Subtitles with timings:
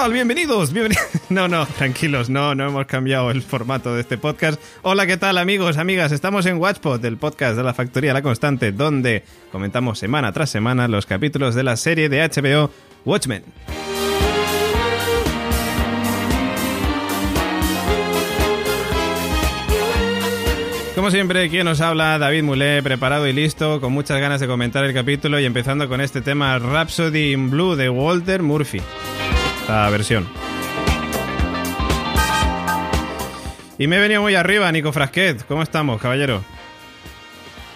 [0.00, 0.12] Hola, ¿qué tal?
[0.14, 0.72] Bienvenidos.
[0.72, 1.04] bienvenidos.
[1.28, 4.58] No, no, tranquilos, no, no hemos cambiado el formato de este podcast.
[4.80, 6.10] Hola, ¿qué tal, amigos, amigas?
[6.10, 10.88] Estamos en Watchpot, el podcast de la Factoría La Constante, donde comentamos semana tras semana
[10.88, 12.70] los capítulos de la serie de HBO
[13.04, 13.44] Watchmen.
[20.94, 24.82] Como siempre, quien nos habla, David Mulé, preparado y listo, con muchas ganas de comentar
[24.84, 28.80] el capítulo y empezando con este tema Rhapsody in Blue de Walter Murphy.
[29.90, 30.26] Versión.
[33.78, 35.46] Y me he venido muy arriba, Nico Frasquet.
[35.46, 36.42] ¿Cómo estamos, caballero?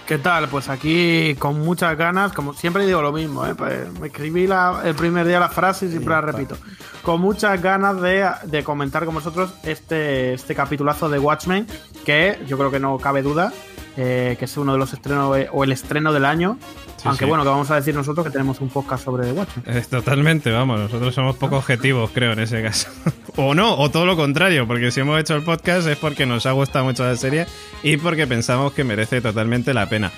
[0.06, 0.48] ¿Qué tal?
[0.48, 3.54] Pues aquí con muchas ganas, como siempre digo lo mismo, ¿eh?
[3.54, 6.58] Pues me escribí la- el primer día la frase y siempre la repito.
[7.02, 11.66] Con muchas ganas de, de comentar con vosotros este, este capitulazo de Watchmen,
[12.04, 13.50] que yo creo que no cabe duda
[13.96, 16.58] eh, que es uno de los estrenos o el estreno del año.
[16.96, 17.28] Sí, Aunque sí.
[17.28, 19.76] bueno, que vamos a decir nosotros que tenemos un podcast sobre Watchmen.
[19.76, 22.88] Es totalmente, vamos, nosotros somos poco objetivos, creo, en ese caso.
[23.36, 26.46] o no, o todo lo contrario, porque si hemos hecho el podcast es porque nos
[26.46, 27.46] ha gustado mucho la serie
[27.82, 30.10] y porque pensamos que merece totalmente la pena.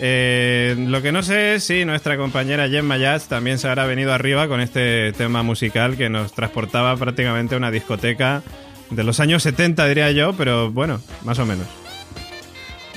[0.00, 4.14] Eh, lo que no sé es si nuestra compañera Jen Mayaz también se habrá venido
[4.14, 8.42] arriba con este tema musical que nos transportaba prácticamente a una discoteca
[8.90, 11.66] de los años 70, diría yo, pero bueno, más o menos.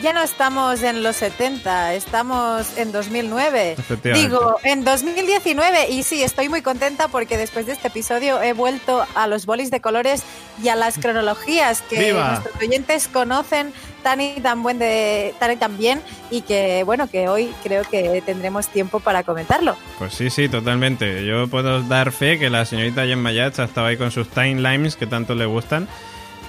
[0.01, 3.73] Ya no estamos en los 70, estamos en 2009.
[3.77, 4.27] Efectivamente.
[4.27, 5.91] Digo, en 2019.
[5.91, 9.69] Y sí, estoy muy contenta porque después de este episodio he vuelto a los bolis
[9.69, 10.23] de colores
[10.63, 12.31] y a las cronologías que ¡Viva!
[12.31, 17.07] nuestros oyentes conocen tan y tan, buen de, tan y tan bien y que, bueno,
[17.07, 19.75] que hoy creo que tendremos tiempo para comentarlo.
[19.99, 21.23] Pues sí, sí, totalmente.
[21.27, 24.95] Yo puedo dar fe que la señorita Jen Mayach ha estado ahí con sus timelines
[24.95, 25.87] que tanto le gustan.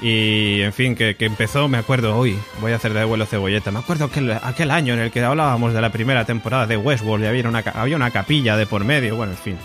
[0.02, 3.70] Y, en fin, que, que empezó, me acuerdo, hoy voy a hacer de abuelo cebolleta.
[3.70, 7.24] Me acuerdo aquel, aquel año en el que hablábamos de la primera temporada de Westworld
[7.24, 9.14] y había una, había una capilla de por medio.
[9.14, 9.56] Bueno, en fin,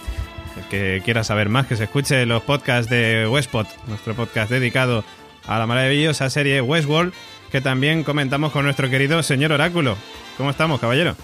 [0.56, 5.04] el que quiera saber más, que se escuche los podcasts de Westpot, nuestro podcast dedicado
[5.48, 7.14] a la maravillosa serie Westworld,
[7.52, 9.98] que también comentamos con nuestro querido señor Oráculo.
[10.38, 11.16] ¿Cómo estamos, caballero?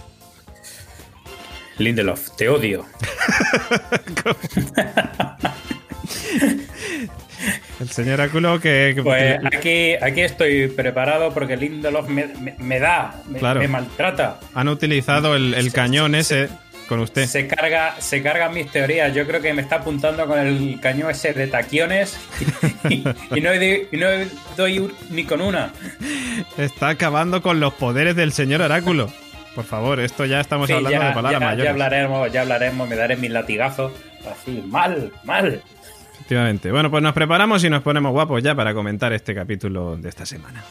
[1.78, 2.84] Lindelof, te odio.
[7.79, 8.94] El señor Oráculo que...
[8.95, 13.59] que- Pues aquí, aquí estoy preparado porque Lindelof me, me- me da, me, Claro.
[13.59, 14.39] me maltrata.
[14.53, 16.50] Han utilizado el, el cañón ese
[16.88, 17.25] con usted.
[17.25, 19.13] Se carga, se cargan mis teorías.
[19.13, 22.17] Yo creo que me está apuntando con el cañón ese de taquiones
[22.89, 23.03] y,
[23.35, 24.07] y no, doy, y no
[24.57, 25.72] doy ni con una.
[26.57, 29.11] Está acabando con los poderes del señor Oráculo.
[29.55, 31.72] Por favor, esto ya estamos Sí, hablando ya, de palabras ya- ya mayores.
[31.72, 33.91] hablaremos, ya hablaremos, me daré mis latigazos.
[34.31, 35.61] Así, mal, mal.
[36.23, 36.72] Efectivamente.
[36.72, 40.25] Bueno, pues nos preparamos y nos ponemos guapos ya para comentar este capítulo de esta
[40.25, 40.63] semana.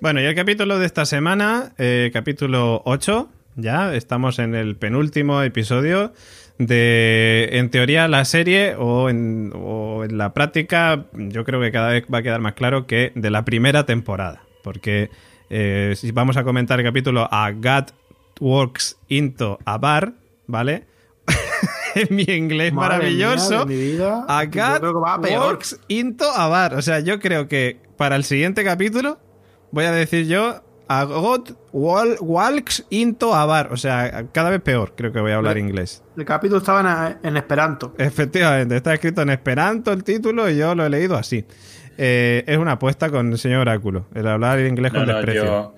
[0.00, 5.42] Bueno, y el capítulo de esta semana, eh, capítulo 8, ya estamos en el penúltimo
[5.42, 6.12] episodio
[6.58, 11.90] de, en teoría, la serie o en, o en la práctica, yo creo que cada
[11.90, 15.10] vez va a quedar más claro que de la primera temporada, porque
[15.50, 17.90] eh, si vamos a comentar el capítulo A God
[18.40, 20.14] Works into a Bar,
[20.46, 20.86] ¿vale?
[21.94, 23.66] en mi inglés Madre maravilloso.
[23.66, 25.40] mía mi vida, a God a.
[25.40, 26.74] Works into a Bar.
[26.74, 29.18] O sea, yo creo que para el siguiente capítulo
[29.70, 30.62] voy a decir yo
[31.00, 33.72] a God wal- walks into a bar.
[33.72, 35.60] O sea, cada vez peor creo que voy a hablar Vale.
[35.60, 36.02] inglés.
[36.16, 37.94] El capítulo estaba en, en Esperanto.
[37.98, 41.44] Efectivamente, está escrito en Esperanto el título y yo lo he leído así.
[41.98, 45.44] Eh, es una apuesta con el señor Oráculo, el hablar inglés No, con no, desprecio.
[45.44, 45.74] yo-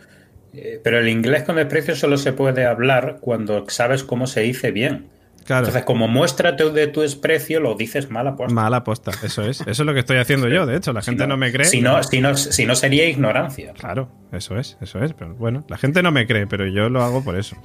[0.53, 4.71] eh, pero el inglés con desprecio solo se puede hablar cuando sabes cómo se dice
[4.71, 5.09] bien.
[5.45, 8.55] Claro, Entonces, como muestra de tu desprecio, lo dices mal apuesta.
[8.55, 9.61] mala aposta, eso es.
[9.61, 10.93] Eso es lo que estoy haciendo yo, de hecho.
[10.93, 11.67] La gente no, me cree.
[11.67, 13.75] Si no, si, no, si no sería ignorancia.
[13.75, 15.13] Claro, eso es, eso es.
[15.13, 17.57] Pero bueno, la gente no me cree, pero yo lo hago por eso.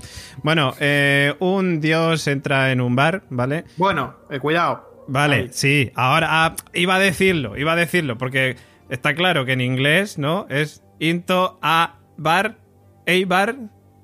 [0.43, 3.63] Bueno, eh, un dios entra en un bar, ¿vale?
[3.77, 5.05] Bueno, eh, cuidado.
[5.07, 5.49] Vale, Ahí.
[5.51, 8.57] sí, ahora ah, iba a decirlo, iba a decirlo, porque
[8.89, 10.45] está claro que en inglés, ¿no?
[10.49, 12.57] Es into a bar,
[13.07, 13.55] a bar,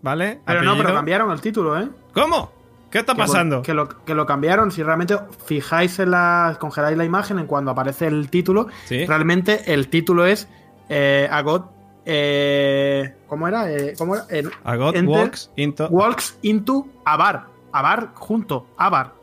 [0.01, 0.39] ¿vale?
[0.47, 1.89] Pero no, pero cambiaron el título, ¿eh?
[2.13, 2.54] ¿Cómo?
[2.95, 3.61] ¿Qué está pasando?
[3.61, 4.71] Que lo, que lo cambiaron.
[4.71, 6.55] Si realmente fijáis en la.
[6.59, 9.05] congeláis la imagen en cuando aparece el título, Sí.
[9.05, 10.47] realmente el título es
[10.87, 11.63] eh, A God.
[12.05, 13.69] eh, ¿Cómo era?
[13.71, 14.25] Eh, ¿Cómo era?
[14.29, 15.87] Eh, A God Enter- walks into.
[15.89, 17.47] Walks into a bar.
[17.73, 18.67] A bar junto.
[18.77, 19.13] A bar.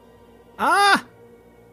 [0.59, 1.03] ¡Ah!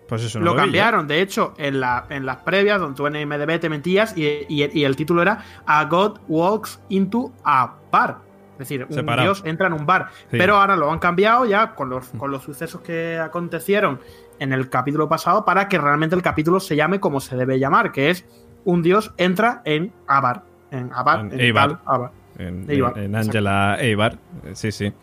[0.07, 0.63] Pues eso no lo lo vi yo.
[0.66, 4.25] cambiaron, de hecho, en, la, en las previas, donde tú en IMDB te mentías y,
[4.48, 8.29] y- y el título era A God Walks into a Bar.
[8.60, 9.24] Decir, un Separado.
[9.30, 10.10] dios entra en un bar.
[10.30, 10.38] Sí.
[10.38, 14.00] Pero ahora lo han cambiado ya con los, con los sucesos que acontecieron
[14.38, 17.92] en el capítulo pasado para que realmente el capítulo se llame como se debe llamar,
[17.92, 18.26] que es
[18.66, 20.44] un dios entra en Abar.
[20.72, 21.22] En Abar.
[21.22, 21.70] En En, Eibar.
[21.70, 22.12] tal Abar.
[22.38, 24.18] En, Eibar, en Angela Eibar.
[24.54, 24.94] Sí, sí.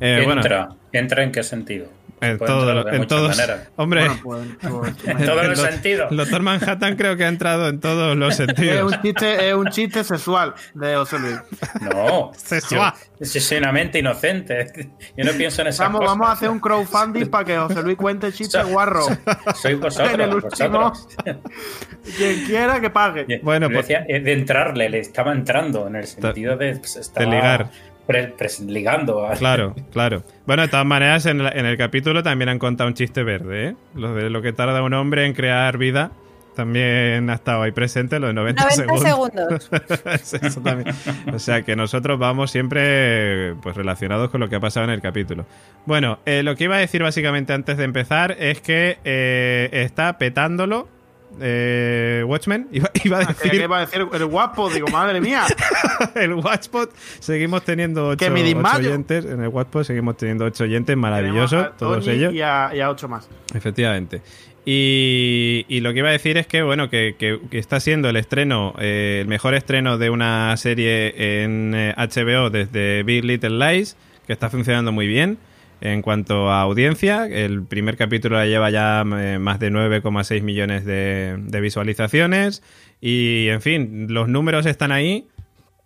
[0.00, 0.70] Eh, bueno, entra.
[0.92, 1.86] ¿Entra en qué sentido?
[2.22, 3.36] En, Puede todo, entrar de en muchas todos.
[3.36, 3.68] maneras.
[3.76, 6.10] Hombre, Bueno, pues, pues, En todos los sentidos.
[6.10, 8.92] El doctor Manhattan creo que ha entrado en todos los es, sentidos.
[8.92, 11.36] un chiste, es un chiste sexual de José Luis.
[11.80, 12.30] No.
[12.36, 12.92] Sexual.
[13.20, 14.90] Yo, yo soy una mente inocente.
[15.16, 16.12] Yo no pienso en esas Vamos, cosas.
[16.18, 19.06] vamos a hacer un crowdfunding para que José Luis cuente chistes guarro.
[19.54, 20.12] Soy vosotros.
[20.14, 21.08] En el último- vosotros.
[22.16, 23.40] Quien quiera que pague.
[23.42, 27.26] Bueno, pues- decía, eh, de entrarle, le estaba entrando en el sentido de, pues, estaba
[27.30, 27.70] ligar.
[28.06, 29.26] Pre- pre- ligando.
[29.26, 30.22] a- Claro, claro.
[30.46, 33.68] Bueno, de todas maneras, en, la- en el capítulo también han contado un chiste verde,
[33.68, 33.74] ¿eh?
[33.94, 36.12] Lo de lo que tarda un hombre en crear vida.
[36.54, 39.70] También ha estado ahí presente, lo de 90, 90 segundos.
[39.70, 39.70] segundos.
[40.42, 40.94] Eso también.
[41.32, 45.00] O sea que nosotros vamos siempre pues relacionados con lo que ha pasado en el
[45.00, 45.46] capítulo.
[45.86, 50.18] Bueno, eh, lo que iba a decir básicamente antes de empezar es que eh, está
[50.18, 50.88] petándolo
[51.40, 52.68] eh, Watchmen.
[52.72, 55.44] Iba, iba a decir iba a decir el guapo, digo, madre mía.
[56.14, 56.90] el Watchpot.
[57.20, 58.88] Seguimos teniendo ocho, Que me ocho desmayo.
[58.90, 59.24] oyentes.
[59.24, 62.32] En el Watchpot seguimos teniendo ocho oyentes Tenemos maravillosos, a todos ellos.
[62.34, 63.28] Y a, y a ocho más.
[63.54, 64.22] Efectivamente.
[64.64, 68.08] Y, y lo que iba a decir es que, bueno, que, que- que está siendo
[68.08, 73.58] el estreno, eh, el mejor estreno de una serie en eh, HBO desde Big Little
[73.58, 73.96] Lies,
[74.26, 75.38] que está funcionando muy bien
[75.82, 77.26] en cuanto a audiencia.
[77.26, 82.62] El primer capítulo lleva ya eh, más de 9,6 millones de, de visualizaciones.
[83.00, 85.26] Y, en fin, los números están ahí.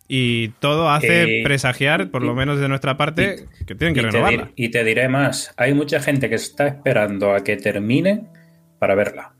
[0.07, 4.05] Y todo hace Eh, presagiar, por lo menos de nuestra parte, que tienen que y,
[4.05, 4.51] te renovarla.
[4.55, 8.27] y te diré más, hay mucha gente que está esperando a que termine
[8.79, 9.33] para verla.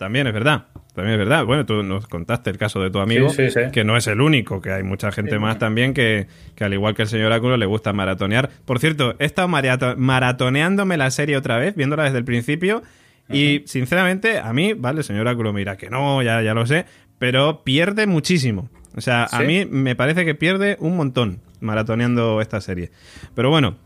[0.00, 0.64] También es verdad.
[0.94, 1.44] También es verdad.
[1.44, 3.70] Bueno, tú nos contaste el caso de tu amigo, Sí, sí, sí.
[3.70, 6.26] que no es el único, que hay mucha gente más también que,
[6.56, 8.48] que al igual que el señor Oráculo le gusta maratonear.
[8.64, 12.82] Por cierto, he estado marato- maratoneándome la serie otra vez, viéndola desde el principio,
[13.28, 16.66] y sinceramente, a mí, vale, el señor Oráculo me dirá que no, ya, ya lo
[16.66, 16.86] sé,
[17.18, 18.70] pero pierde muchísimo.
[18.96, 22.90] O sea, a mí me parece que pierde un montón maratoneando esta serie.
[23.34, 23.76] Pero bueno,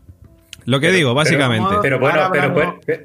[0.65, 1.75] lo que Pero- digo, pero- básicamente.
[1.81, 3.03] Pero bueno, Ahora pero, pero-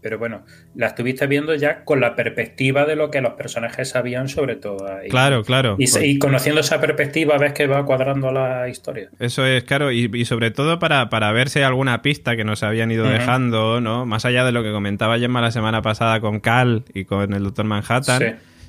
[0.00, 0.44] pero bueno,
[0.74, 4.86] la estuviste viendo ya con la perspectiva de lo que los personajes sabían sobre todo.
[5.04, 5.76] Y, claro, claro.
[5.78, 9.08] Y, y conociendo esa perspectiva ves que va cuadrando la historia.
[9.18, 12.44] Eso es, claro, y, y sobre todo para, para ver si hay alguna pista que
[12.44, 14.06] nos habían ido dejando, ¿no?
[14.06, 17.42] Más allá de lo que comentaba Gemma la semana pasada con Cal y con el
[17.44, 18.26] Doctor Manhattan, Sí.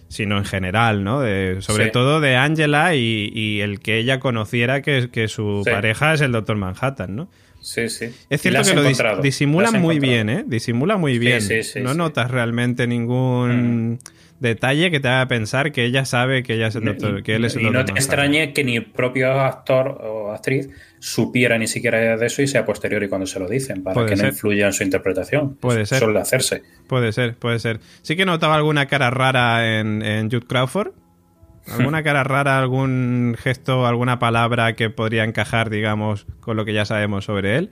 [0.07, 1.21] sino en general, ¿no?
[1.21, 1.91] De- sobre Sí.
[1.91, 5.71] todo de Angela y, y el que ella conociera que, que su Sí.
[5.71, 7.29] pareja es el Doctor Manhattan, ¿no?
[7.61, 8.09] Sí, sí.
[8.29, 10.43] Es cierto que lo dis- disimulan muy bien, ¿eh?
[10.45, 11.41] Disimula muy bien.
[11.41, 13.99] sí, sí, no notas realmente ningún
[14.39, 17.45] detalle que te haga pensar que ella sabe que ella es el doctor, que él
[17.45, 20.69] es el y no Doctor te extrañe que ni el propio actor o actriz
[20.99, 24.09] supiera ni siquiera de eso y sea posterior y cuando se lo dicen, para Puede
[24.09, 24.25] que ser.
[24.25, 25.55] no influya en su interpretación.
[25.57, 25.99] Puede ser.
[25.99, 26.63] Suele hacerse.
[26.87, 27.79] Puede ser, puede ser.
[28.01, 30.93] Sí que notaba alguna cara rara en, en Jude Crawford.
[31.67, 36.85] ¿Alguna cara rara, algún gesto, alguna palabra que podría encajar, digamos, con lo que ya
[36.85, 37.69] sabemos sobre él?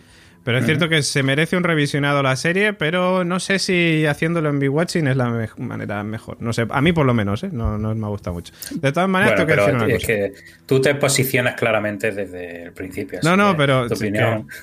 [0.49, 4.49] Pero es cierto que se merece un revisionado la serie, pero no sé si haciéndolo
[4.49, 6.37] en Big Watching es la me- manera mejor.
[6.41, 7.49] No sé, a mí por lo menos, ¿eh?
[7.51, 8.51] No, no me gusta mucho.
[8.71, 10.07] De todas maneras, Bueno, tengo que decir una es cosa.
[10.07, 10.33] que
[10.65, 13.19] tú te posicionas claramente desde el principio.
[13.21, 14.07] No, no, pero tu sí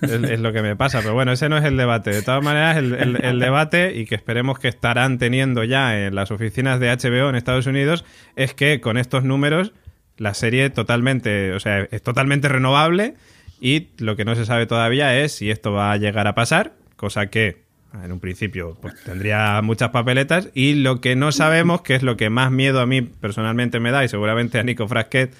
[0.02, 1.02] es, es lo que me pasa.
[1.02, 2.11] Pero bueno, ese no es el debate.
[2.11, 6.16] De todas maneras, el, el- el debate, y que esperemos que estarán teniendo ya en
[6.16, 9.73] las oficinas de HBO en Estados Unidos, es que con estos números
[10.16, 13.14] la serie totalmente, o sea, es totalmente renovable
[13.60, 16.72] y lo que no se sabe todavía es si esto va a llegar a pasar,
[16.96, 17.64] cosa que
[18.04, 20.50] en un principio pues, tendría muchas papeletas.
[20.52, 23.90] Y lo que no sabemos, que es lo que más miedo a mí personalmente me
[23.90, 25.34] da y seguramente a Nico Frasquet,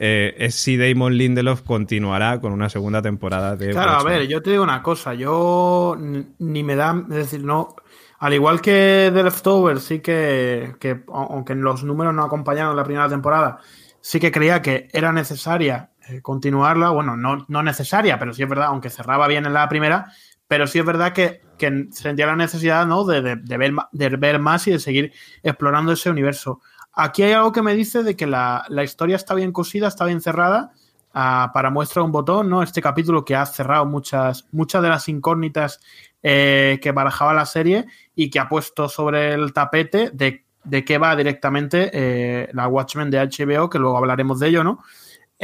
[0.00, 4.42] eh, es si Damon Lindelof continuará con una segunda temporada de Claro, a ver, yo
[4.42, 5.96] te digo una cosa, yo
[6.38, 7.76] ni- me da, es decir, no,
[8.18, 13.08] al igual que The Leftovers, sí que, que aunque los números no acompañaron la primera
[13.08, 13.58] temporada,
[14.00, 15.90] sí que creía que era necesaria
[16.22, 20.12] continuarla, bueno, no, no necesaria, pero sí es verdad, aunque cerraba bien en la primera,
[20.48, 23.04] pero sí es verdad que, que sentía la necesidad ¿no?
[23.04, 26.60] de, de- ver, de ver más y de seguir explorando ese universo.
[26.92, 30.04] Aquí hay algo que me dice de que la, la historia está bien cosida, está
[30.04, 30.72] bien cerrada,
[31.14, 32.62] ah, para muestra un botón, ¿no?
[32.62, 35.80] Este capítulo que ha cerrado muchas, muchas de las incógnitas
[36.22, 40.98] eh, que barajaba la serie y que ha puesto sobre el tapete de, de qué
[40.98, 44.80] va directamente eh, la Watchmen de HBO, que luego hablaremos de ello, ¿no?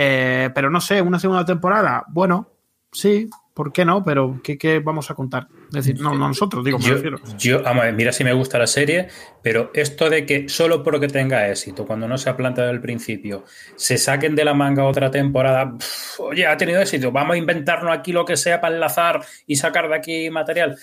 [0.01, 2.49] Eh, pero no sé, una segunda temporada, bueno,
[2.93, 4.05] sí, ¿por qué no?
[4.05, 5.49] Pero ¿qué, qué vamos a contar?
[5.71, 7.19] Es decir, no, no nosotros, digo, me Yo, refiero.
[7.37, 9.09] yo, vamos a ver, mira si me gusta la serie,
[9.43, 13.45] pero esto de que solo porque tenga éxito, cuando no se ha planteado al principio,
[13.75, 15.75] se saquen de la manga otra temporada,
[16.21, 19.89] oye, ha tenido éxito, vamos a inventarnos aquí lo que sea para enlazar y sacar
[19.89, 20.77] de aquí material.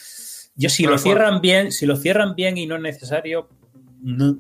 [0.58, 3.48] Yo si lo cierran bien, si lo cierran bien y no es necesario,
[4.02, 4.36] no-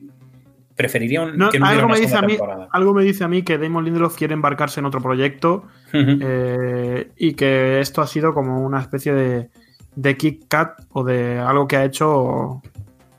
[0.75, 2.67] preferiría un- No, que no algo, me dice a mí, temporada.
[2.71, 5.63] algo me dice a mí que Damon Lindelof quiere embarcarse en otro proyecto
[6.21, 9.49] eh, y que esto ha sido como una especie de,
[9.95, 12.61] de kick cut o de algo que ha hecho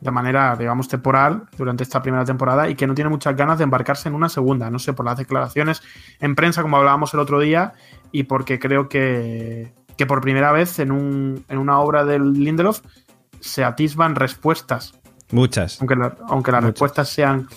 [0.00, 3.64] de manera, digamos, temporal durante esta primera temporada y que no tiene muchas ganas de
[3.64, 4.70] embarcarse en una segunda.
[4.70, 5.82] No sé, por las declaraciones
[6.20, 7.72] en prensa, como hablábamos el otro día,
[8.12, 12.82] y porque creo que, que por primera vez en, un, en una obra del Lindelof
[13.40, 14.92] se atisban respuestas
[15.30, 15.80] Muchas.
[15.80, 16.72] aunque, la- aunque las Muchas.
[16.74, 17.48] respuestas sean.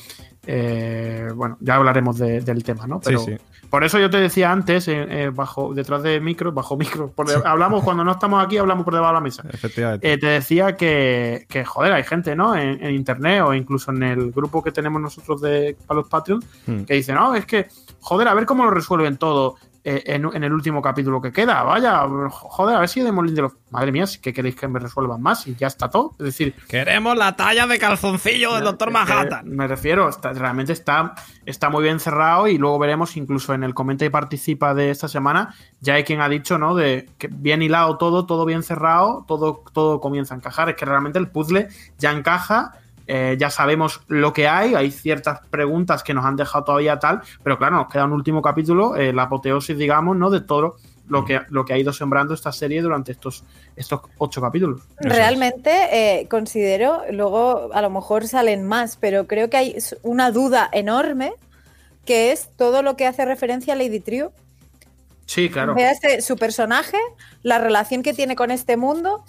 [0.52, 3.00] eh, bueno, ya hablaremos de- del tema, ¿no?
[3.02, 3.68] Pero sí, sí.
[3.70, 7.34] por eso yo te decía antes, eh, eh, bajo, detrás de micro, bajo micro, porque
[7.46, 9.44] hablamos cuando no estamos aquí, hablamos por debajo de la mesa.
[9.52, 10.12] Efectivamente.
[10.12, 12.56] Eh, te decía que, que, joder, hay gente, ¿no?
[12.56, 16.46] En, en internet o incluso en el grupo que tenemos nosotros de para los Patreons,
[16.66, 16.84] Hmm.
[16.84, 17.68] que dicen, no, es que,
[18.00, 21.64] joder, a ver cómo lo resuelven todo en, en el último capítulo que queda.
[21.64, 23.54] Vaya, joder, a ver si de Lindelof.
[23.72, 26.16] Madre mía, si que queréis que me resuelvan más y ya está todo.
[26.20, 29.48] Es decir, Queremos la talla de calzoncillo del Doctor Manhattan.
[29.48, 31.14] Me refiero, está- realmente está,
[31.46, 35.08] está muy bien cerrado y luego veremos incluso en el comenta y participa de esta
[35.08, 36.74] semana, ya hay quien ha dicho, ¿no?
[36.76, 40.70] De que bien hilado todo, todo bien cerrado, todo, todo comienza a encajar.
[40.70, 41.68] Es que realmente el puzzle
[41.98, 42.74] ya encaja.
[43.12, 47.22] Eh, ya sabemos lo que hay, hay ciertas preguntas que nos han dejado todavía tal,
[47.42, 50.30] pero claro, nos queda un último capítulo, eh, la apoteosis, digamos, ¿no?
[50.30, 50.76] De todo
[51.08, 53.44] lo que, lo que ha ido sembrando esta serie durante estos,
[53.76, 54.84] estos ocho capítulos.
[55.00, 60.70] Realmente eh, considero, luego a lo mejor salen más, pero creo que hay una duda
[60.72, 61.34] enorme
[62.06, 64.34] que es todo lo que hace referencia a Lady Trio.
[65.26, 65.74] Sí, claro.
[65.74, 66.98] Véase su personaje,
[67.42, 69.26] la relación que tiene con este mundo,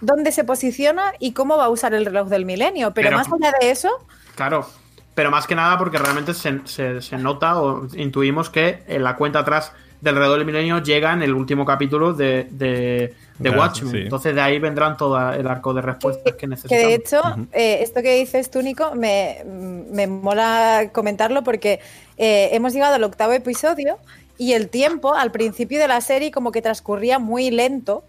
[0.00, 2.92] dónde se posiciona y cómo va a usar el reloj del milenio.
[2.94, 3.88] Pero, Pero- más allá de eso,
[4.34, 4.66] Claro,
[5.14, 9.14] pero más que nada porque realmente se, se- se nota o intuimos que en la
[9.16, 13.60] cuenta atrás del reloj del milenio llega en el último capítulo de, de, de Claro,
[13.60, 13.90] Watchmen.
[13.92, 13.98] sí.
[14.02, 16.84] Entonces de ahí vendrán todo el arco de respuestas que que necesitamos.
[16.88, 17.22] de hecho,
[17.52, 21.80] eh, esto que dices tú, Nico, me, me mola comentarlo porque
[22.18, 23.96] eh, hemos llegado al octavo episodio
[24.36, 28.04] y el tiempo al principio de la serie como que transcurría muy lento.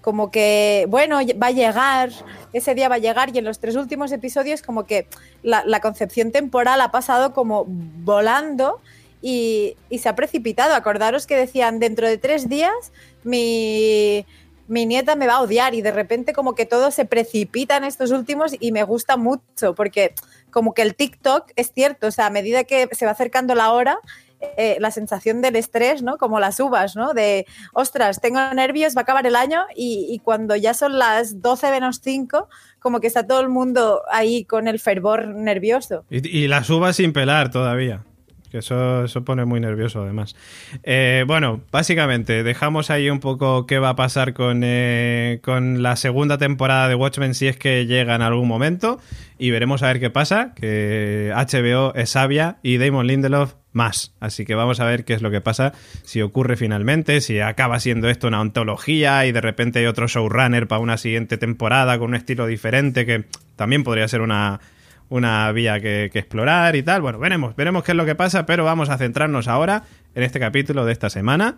[0.00, 2.10] Como que, bueno, va a llegar,
[2.52, 5.06] ese día va a llegar, y en los tres últimos episodios, como que
[5.42, 8.80] la, concepción temporal ha pasado como volando
[9.20, 10.74] y, y se ha precipitado.
[10.74, 12.92] Acordaros que decían, dentro de tres días,
[13.24, 14.24] mi,
[14.68, 17.84] mi nieta me va a odiar y de repente como que todo se precipita en
[17.84, 20.14] estos últimos y me gusta mucho porque
[20.50, 23.72] como que el TikTok es cierto, o sea, a medida que se va acercando la
[23.72, 23.98] hora,
[24.40, 26.16] eh, la sensación del estrés, ¿no?
[26.16, 27.12] Como las uvas, ¿no?
[27.12, 31.70] De, ostras, tengo nervios, va a acabar el año y, cuando ya son las 12
[31.70, 36.04] menos 5, como que está todo el mundo ahí con el fervor nervioso.
[36.10, 38.04] Y las uvas sin pelar todavía.
[38.50, 40.34] Que eso, eso pone muy nervioso, además.
[40.82, 45.96] Eh, bueno, básicamente, dejamos ahí un poco qué va a pasar con, eh, con la
[45.96, 48.98] segunda temporada de Watchmen si es que llega en algún momento.
[49.38, 50.52] Y veremos a ver qué pasa.
[50.54, 54.14] Que HBO es sabia y Damon Lindelof más.
[54.20, 57.78] Así que vamos a ver qué es lo que pasa, si ocurre finalmente, si acaba
[57.80, 62.08] siendo esto una ontología y de repente hay otro showrunner para una siguiente temporada con
[62.08, 63.24] un estilo diferente, que
[63.56, 64.60] también podría ser una
[65.08, 67.02] una vía que, explorar y tal.
[67.02, 69.84] Bueno, veremos, veremos qué es lo que pasa, pero vamos a centrarnos ahora
[70.14, 71.56] en este capítulo de esta semana,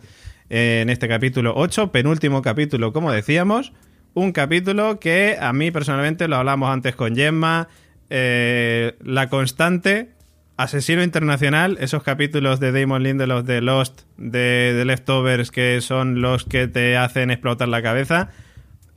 [0.49, 3.73] eh, en este capítulo 8, penúltimo capítulo, como decíamos,
[4.15, 7.69] un capítulo que a mí personalmente lo hablamos antes con Gemma,
[8.11, 10.11] eh, la constante,
[10.57, 16.45] Asesino Internacional, esos capítulos de Damon Lindelof de Lost, de, de Leftovers, que son los
[16.45, 18.29] que te hacen explotar la cabeza.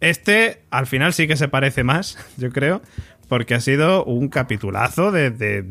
[0.03, 2.81] Este, al final sí que se parece más, yo creo,
[3.27, 5.65] porque ha sido un capitulazo de, de,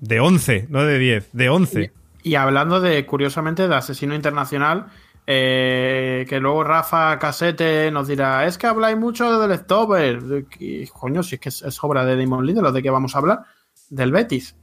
[0.00, 1.92] de 11, no de 10, de 11.
[2.22, 4.86] Y, hablando de, curiosamente, de Asesino Internacional,
[5.26, 10.24] eh, que luego Rafa Casete nos dirá, es que habláis mucho de Leftovers.
[10.58, 13.40] Y, coño, si es que es, obra de Damon Lindelof, ¿de qué vamos a hablar?
[13.88, 14.56] Del Betis.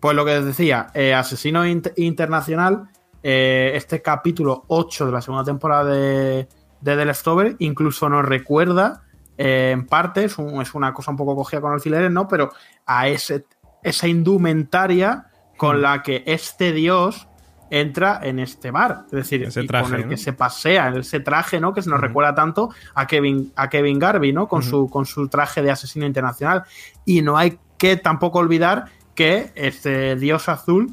[0.00, 2.88] Pues lo que les decía, eh, Asesino Inter Internacional,
[3.22, 6.48] eh, este capítulo 8 de la segunda temporada de,
[6.80, 9.02] de The Leftovers, incluso nos recuerda
[9.38, 12.26] eh, en parte, es, un, es, una cosa un poco cogida con alfileres, ¿no?
[12.26, 12.50] Pero
[12.84, 13.46] a ese,
[13.82, 15.26] esa indumentaria
[15.56, 17.28] con la que este dios
[17.70, 19.04] entra en este bar.
[19.06, 20.08] Es decir, ese traje, con el ¿no?
[20.10, 21.72] que se pasea, ese traje, ¿no?
[21.72, 22.06] Que se nos uh -huh.
[22.06, 24.48] recuerda tanto a Kevin, a Kevin Garvey, ¿no?
[24.48, 24.70] Con, uh -huh.
[24.70, 26.64] su, con su traje de asesino internacional.
[27.04, 30.92] Y no hay que tampoco olvidar que este dios azul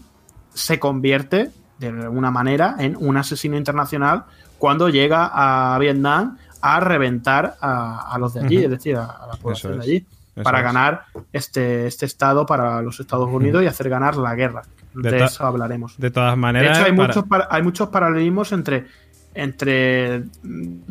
[0.53, 4.25] se convierte de alguna manera en un asesino internacional
[4.57, 9.77] cuando llega a Vietnam a reventar a, los de allí, es decir, a, la población
[9.77, 10.05] de allí,
[10.41, 14.63] para ganar este, este estado para los Estados Unidos y hacer ganar la guerra.
[14.95, 15.95] De, eso hablaremos.
[15.99, 16.77] De todas maneras.
[16.77, 18.87] De hecho, hay, muchos, hay muchos paralelismos entre,
[19.35, 20.23] entre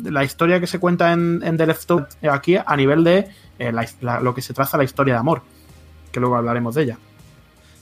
[0.01, 3.27] la historia que se cuenta en, en The Leftover aquí a nivel de
[3.59, 3.73] eh,
[4.21, 5.41] lo que se traza la historia de amor,
[6.13, 6.97] que luego hablaremos de ella.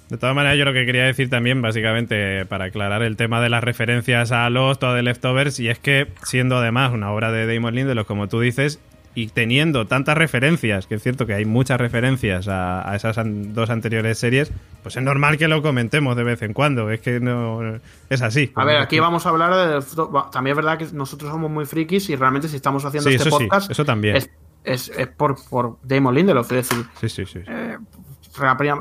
[0.09, 3.49] De todas maneras, yo lo que quería decir también, básicamente, para aclarar el tema de
[3.49, 7.51] las referencias a Lost o de Leftovers, y es que, siendo además una obra de
[7.51, 8.79] Damon Lindelof, como tú dices,
[9.15, 14.17] y teniendo tantas referencias, que es cierto que hay muchas referencias a, esas dos anteriores
[14.17, 16.89] series, pues es normal que lo comentemos de vez en cuando.
[16.89, 17.79] Es que no
[18.09, 18.51] es así.
[18.55, 19.85] A ver, aquí vamos a hablar de.
[20.31, 23.69] También es verdad que nosotros somos muy frikis y realmente si estamos haciendo este podcast.
[23.69, 24.17] eso también.
[24.63, 26.85] Es, por, por Damon Lindelof, es decir.
[26.99, 27.39] Sí, sí, sí.
[27.45, 27.77] Eh,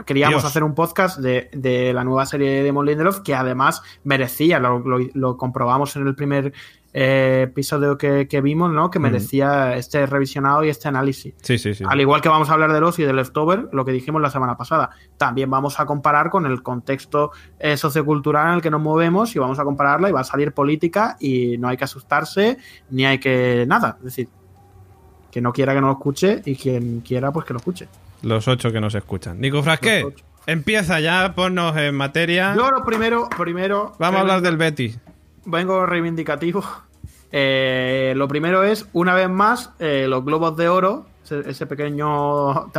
[0.04, 5.37] queríamos hacer un podcast de, la nueva serie de Damon Lindelof que además merecía, lo,
[5.37, 6.52] comprobamos en el primer
[6.94, 8.90] eh, episodio que, vimos, ¿no?
[8.90, 11.35] Que merecía este revisionado y este análisis.
[11.42, 11.85] Sí, sí, sí.
[11.87, 14.30] Al igual que vamos a hablar de los y de Leftover, lo que dijimos la
[14.30, 14.90] semana pasada.
[15.16, 19.38] También vamos a comparar con el contexto eh, sociocultural en el que nos movemos y
[19.38, 22.59] vamos a compararla y va a salir política y no hay que asustarse
[22.90, 23.97] ni hay que nada.
[23.99, 24.28] Es decir,
[25.30, 27.88] que no quiera que no lo escuche y quien quiera, pues que lo escuche.
[28.22, 29.40] Los ocho que nos escuchan.
[29.40, 30.14] Nico Frasqué,
[30.46, 32.54] empieza ya, ponnos en materia.
[32.56, 33.94] Yo lo primero, primero.
[33.98, 34.94] Vamos a hablar del Betty.
[35.44, 36.64] Vengo reivindicativo.
[37.32, 41.06] Eh, lo primero es, una vez más, eh, los globos de oro,
[41.46, 42.70] ese, pequeño.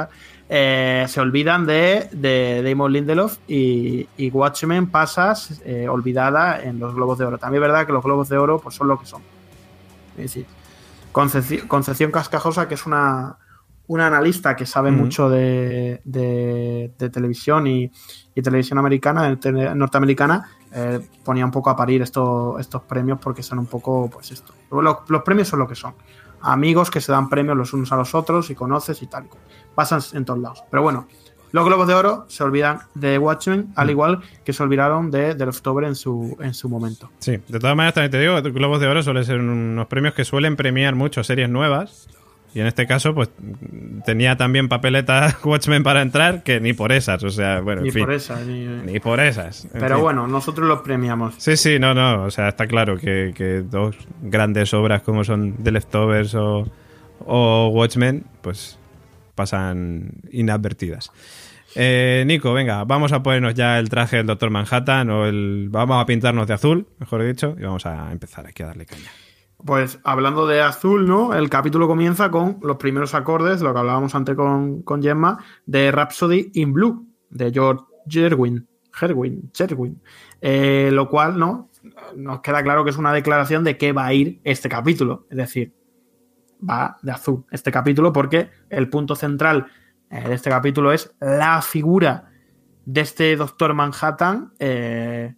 [0.47, 5.33] Eh, se olvidan de, de Damon Lindelof y, Watchmen pasa
[5.89, 7.37] olvidada en los globos de oro.
[7.37, 9.23] También es verdad que los globos de oro pues, son lo que son.
[10.17, 10.45] Es decir,
[11.11, 13.37] Concepción, Cascajosa, que es una,
[13.87, 16.01] una analista que sabe mucho de,
[17.11, 17.91] televisión y,
[18.41, 19.37] televisión americana,
[19.75, 24.31] norteamericana, eh, ponía un poco a parir estos, estos premios porque son un poco, pues
[24.31, 24.53] esto.
[24.71, 25.93] Los, premios son lo que son.
[26.41, 29.27] Amigos que se dan premios los unos a los otros y conoces y tal.
[29.75, 30.63] Pasan en todos lados.
[30.69, 31.07] Pero bueno,
[31.51, 35.45] los Globos de Oro se olvidan de Watchmen, al igual que se olvidaron de The
[35.45, 37.11] Leftover en su, en su momento.
[37.19, 40.25] Sí, de todas maneras también te digo, Globos de Oro suelen ser unos premios que
[40.25, 42.09] suelen premiar mucho series nuevas
[42.53, 43.29] y en este caso, pues
[44.05, 47.93] tenía también papeleta Watchmen para entrar, que ni por esas, o sea, bueno, ni en
[47.93, 49.67] fin, por esas, ni, por esas.
[49.73, 51.35] Pero bueno, nosotros los premiamos.
[51.37, 55.71] Sí, sí, no, no, o sea, está claro que, dos grandes obras como son The
[55.71, 56.71] Leftovers o,
[57.25, 58.77] o Watchmen, pues
[59.35, 61.11] pasan inadvertidas.
[61.75, 65.69] Eh, Nico, venga, vamos a ponernos ya el traje del Doctor Manhattan o el...
[65.71, 69.09] Vamos a pintarnos de azul, mejor dicho, y vamos a empezar aquí a darle caña.
[69.65, 71.33] Pues hablando de azul, ¿no?
[71.33, 75.91] El capítulo comienza con los primeros acordes, lo que hablábamos antes con, con Gemma, de
[75.91, 78.67] Rhapsody in Blue, de George Gerwin.
[78.91, 80.01] Gerwin, Gerwin.
[80.41, 81.69] Eh, lo cual, ¿no?
[82.15, 85.25] Nos queda claro que es una declaración de qué va a ir este capítulo.
[85.29, 85.73] Es decir,
[86.67, 89.67] va de azul este capítulo porque el punto central
[90.09, 92.29] eh, de este capítulo es la figura
[92.85, 95.35] de este Doctor Manhattan eh,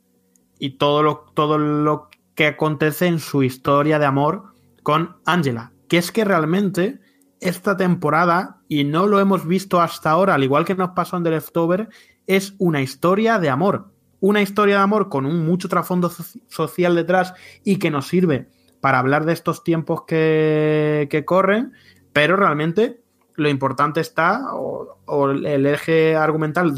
[0.59, 5.71] y todo lo, todo lo que acontece en su historia de amor con Angela.
[5.87, 6.99] Que es que realmente
[7.39, 11.23] esta temporada, y no lo hemos visto hasta ahora, al igual que nos pasó en
[11.23, 11.89] The Leftover,
[12.27, 13.91] es una historia de amor.
[14.19, 16.11] Una historia de amor con un mucho trasfondo
[16.47, 18.49] social detrás y que nos sirve
[18.81, 21.73] para hablar de estos tiempos que, que corren,
[22.13, 23.01] pero realmente
[23.35, 26.73] lo importante está, o, el eje argumental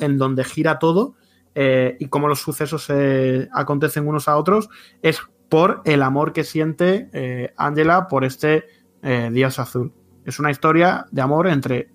[0.00, 1.14] en donde gira todo,
[1.54, 4.68] eh, y cómo los sucesos se acontecen unos a otros,
[5.02, 8.64] es por el amor que siente eh, Angela por este
[9.02, 9.92] eh, dios azul.
[10.24, 11.90] Es una historia de amor entre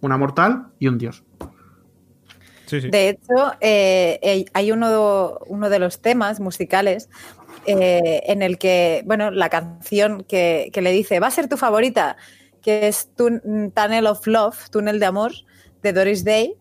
[0.00, 1.24] una mortal y un dios.
[2.70, 7.08] De hecho, hay uno, uno, de los temas musicales
[7.66, 12.16] en el que, bueno, la canción que, que, le dice, va a ser tu favorita,
[12.62, 15.32] que es Tunnel of Love, Túnel de Amor,
[15.82, 16.54] de Doris Day,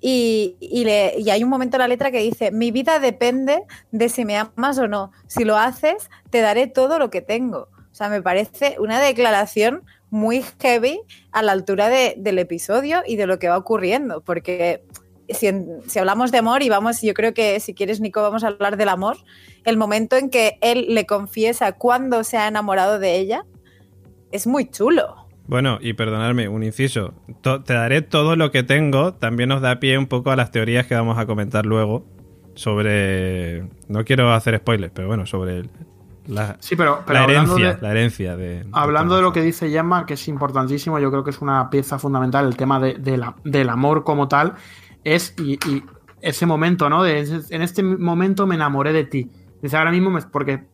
[0.00, 0.86] y,
[1.30, 4.78] hay un momento en la letra que dice, mi vida depende de si me amas
[4.78, 5.12] o no.
[5.26, 7.68] Si lo haces, te daré todo lo que tengo.
[7.90, 11.00] O sea, me parece una declaración muy heavy
[11.32, 14.84] a la altura del episodio y de lo que va ocurriendo, porque
[15.28, 15.48] si,
[15.86, 18.76] si, hablamos de amor y vamos, yo creo que si quieres, Nico, vamos a hablar
[18.76, 19.18] del amor,
[19.64, 23.44] el momento en que él le confiesa cuándo se ha enamorado de ella
[24.32, 25.19] es muy chulo.
[25.50, 27.12] Bueno, y perdonadme, un inciso.
[27.42, 29.14] te daré todo lo que tengo.
[29.14, 32.04] También nos da pie un poco a las teorías que vamos a comentar luego
[32.54, 33.68] sobre.
[33.88, 35.64] No quiero hacer spoilers, pero bueno, sobre
[36.28, 38.64] la, sí, pero, la herencia, la herencia de.
[38.70, 41.98] Hablando de, lo que dice Yama, que es importantísimo, yo creo que es una pieza
[41.98, 44.54] fundamental, el tema de, la, del amor como tal,
[45.02, 45.58] es y,
[46.20, 47.04] ese momento, ¿no?
[47.04, 49.28] en este momento me enamoré de ti.
[49.60, 50.68] Dice ahora mismo, porque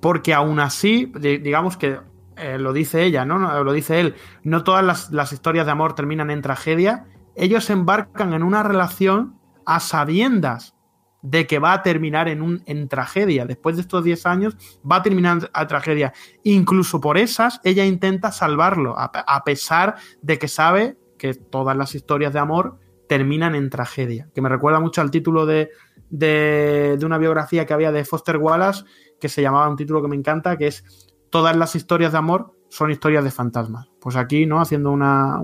[0.00, 1.98] porque aún así, digamos que
[2.36, 3.62] eh, lo dice ella, ¿no?
[3.64, 8.32] Lo dice él, no todas las, las historias de amor terminan en tragedia, ellos embarcan
[8.34, 10.74] en una relación a sabiendas
[11.22, 13.46] de que va a terminar en, un, en tragedia.
[13.46, 14.56] Después de estos 10 años
[14.88, 16.12] va a terminar a tragedia.
[16.42, 22.32] Incluso por esas, ella intenta salvarlo, a, pesar de que sabe que todas las historias
[22.32, 24.28] de amor terminan en tragedia.
[24.34, 25.70] Que me recuerda mucho al título de,
[26.10, 28.84] de, de una biografía que había de Foster Wallace,
[29.20, 32.54] que se llamaba un título que me encanta, que es Todas las historias de amor
[32.68, 33.88] son historias de fantasmas.
[34.02, 34.60] Pues aquí, ¿no?
[34.60, 35.40] Haciendo una,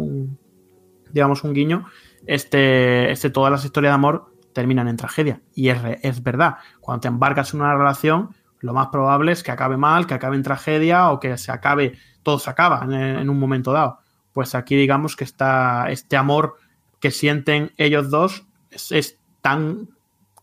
[1.10, 1.86] digamos, un guiño,
[2.26, 5.40] este, este, todas las historias de amor terminan en tragedia.
[5.54, 9.50] Y es, es verdad, cuando te embarcas en una relación, lo más probable es que
[9.50, 13.38] acabe mal, que acabe en tragedia o que se acabe, todo se acaba en, un
[13.38, 14.00] momento dado.
[14.34, 16.56] Pues aquí digamos que está este amor
[17.00, 19.88] que sienten ellos dos es, tan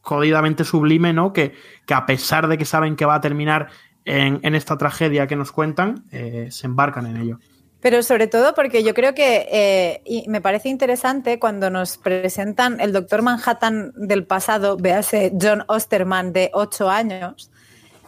[0.01, 1.33] jodidamente sublime, ¿no?
[1.33, 1.53] Que,
[1.85, 3.67] que, a pesar de que saben que va a terminar
[4.05, 7.39] en, en esta tragedia que nos cuentan, eh, se embarcan en ello.
[7.85, 12.79] Pero sobre todo porque yo creo que eh, y me parece interesante cuando nos presentan
[12.79, 17.51] el Doctor Manhattan del pasado, véase John Osterman de 8 años,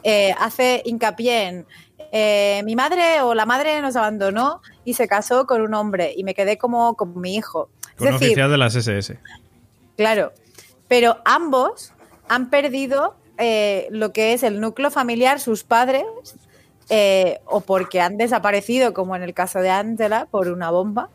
[0.02, 1.66] eh, hace hincapié en
[2.12, 6.24] eh, mi madre o la madre nos abandonó y se casó con un hombre y
[6.24, 7.70] me quedé como con mi hijo.
[7.98, 9.20] Con un oficial de las SS.
[9.96, 10.34] Claro,
[10.88, 11.94] pero ambos
[12.30, 13.16] han perdido
[13.92, 16.04] lo que es el núcleo familiar, sus padres,
[16.90, 21.10] eh, o porque han desaparecido, como en el caso de Angela, por una bomba,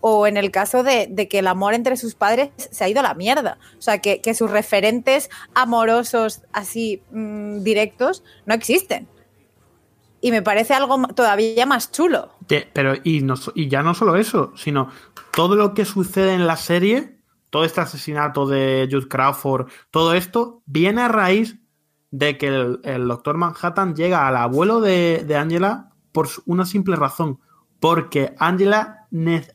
[0.00, 3.02] o en el caso de, que el amor entre sus padres se ha ido a
[3.02, 3.58] la mierda.
[3.78, 9.06] O sea, que, sus referentes amorosos así mm, directos no existen.
[10.20, 12.30] Y me parece algo todavía más chulo.
[12.72, 14.90] pero, y, y ya no solo eso, sino
[15.32, 17.18] todo lo que sucede en la serie,
[17.50, 21.58] todo este asesinato de Jude Crawford, todo esto viene a raíz
[22.10, 27.40] de que el, doctor Manhattan llega al abuelo de, Angela por una simple razón,
[27.80, 29.06] porque Angela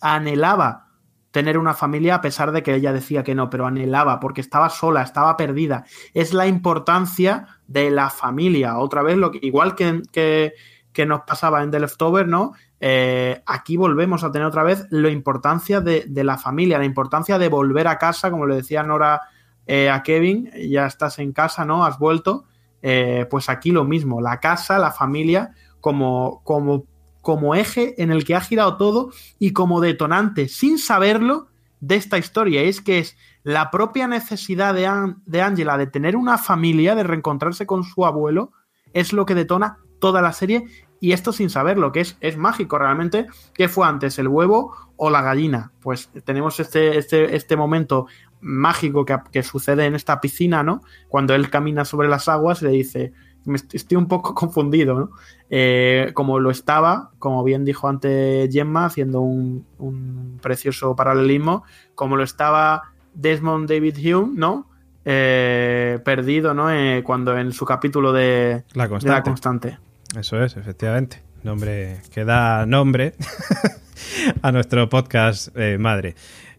[0.02, 0.88] anhelaba
[1.32, 4.70] tener una familia a pesar de que ella decía que no, pero anhelaba porque estaba
[4.70, 5.84] sola, estaba perdida.
[6.14, 8.78] Es la importancia de la familia.
[8.78, 12.54] Otra vez, lo que, igual que, que, nos pasaba en The Leftover, ¿no?
[12.80, 17.40] Eh, aquí volvemos a tener otra vez la importancia de, de, la familia, la importancia
[17.40, 19.22] de volver a casa, como le decía Nora
[19.68, 21.86] eh, a Kevin, ya estás en casa, ¿no?
[21.86, 22.46] Has vuelto.
[22.82, 26.86] Eh, pues aquí lo mismo, la casa, la familia, como, como,
[27.22, 31.48] como eje en el que ha girado todo y como detonante, sin saberlo,
[31.84, 32.62] de esta historia.
[32.62, 34.90] Es que es la propia necesidad de,
[35.26, 38.52] de Angela de tener una familia, de reencontrarse con su abuelo,
[38.94, 40.66] es lo que detona toda la serie
[41.02, 43.28] y esto sin saberlo, que es, es mágico realmente.
[43.54, 45.74] ¿Qué fue antes, el huevo o la gallina?
[45.82, 48.08] Pues tenemos este, este, este momento
[48.44, 50.82] mágico que, sucede en esta piscina, ¿no?
[51.08, 53.14] Cuando él camina sobre las aguas, le dice,
[53.72, 55.10] estoy un poco confundido, ¿no?
[55.50, 61.64] Eh, como lo estaba, como bien dijo antes Gemma, haciendo un, precioso paralelismo,
[61.96, 64.70] como lo estaba Desmond David Hume, ¿no?
[65.06, 66.72] Eh, perdido, ¿no?
[66.72, 68.88] Eh, cuando en su capítulo de La
[69.24, 69.78] Constante.
[70.18, 71.22] Eso es, efectivamente.
[71.44, 73.16] Nombre que da nombre
[74.42, 76.16] a nuestro podcast madre.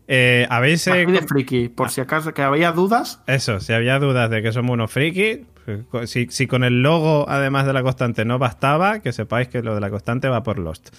[0.07, 0.87] Eh, ¿Habéis.
[0.87, 3.23] Eh, de friki, por si acaso que había dudas.
[3.27, 5.47] Eso, si había dudas de que somos unos friki,
[5.91, 9.75] pues, si, con el logo, además de la constante, no bastaba, que sepáis que lo
[9.75, 10.95] de la constante va por Lost.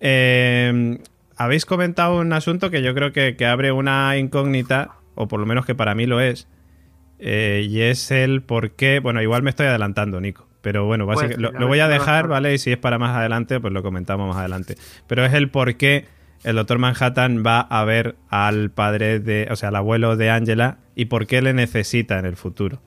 [0.00, 0.98] Eh,
[1.36, 5.66] habéis comentado un asunto que yo creo que, abre una incógnita, o por lo menos
[5.66, 6.46] que para mí lo es,
[7.18, 9.00] y es el por qué.
[9.00, 10.46] Bueno, igual me estoy adelantando, Nico.
[10.60, 12.54] Pero bueno, básicamente, lo, lo, voy a dejar, ¿vale?
[12.54, 14.76] Y si es para más adelante, pues lo comentamos más adelante.
[15.06, 16.06] Pero es el por qué
[16.44, 20.78] el doctor Manhattan va a ver al padre de, o sea, al abuelo de Angela
[20.94, 22.80] y por qué le necesita en el futuro.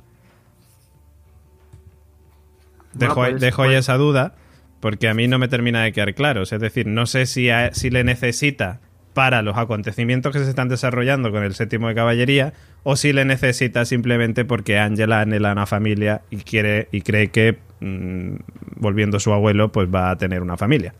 [2.93, 4.36] dejo, pues, dejo ahí pues- esa duda
[4.80, 6.43] porque a mí no me termina de quedar claro.
[6.43, 8.80] Es decir, no sé si, si le necesita
[9.13, 13.26] para los acontecimientos que se están desarrollando con el séptimo de caballería o si le
[13.26, 18.36] necesita simplemente porque Angela anhela una familia y quiere y cree que mm,
[18.76, 20.93] volviendo su abuelo pues va a tener una familia.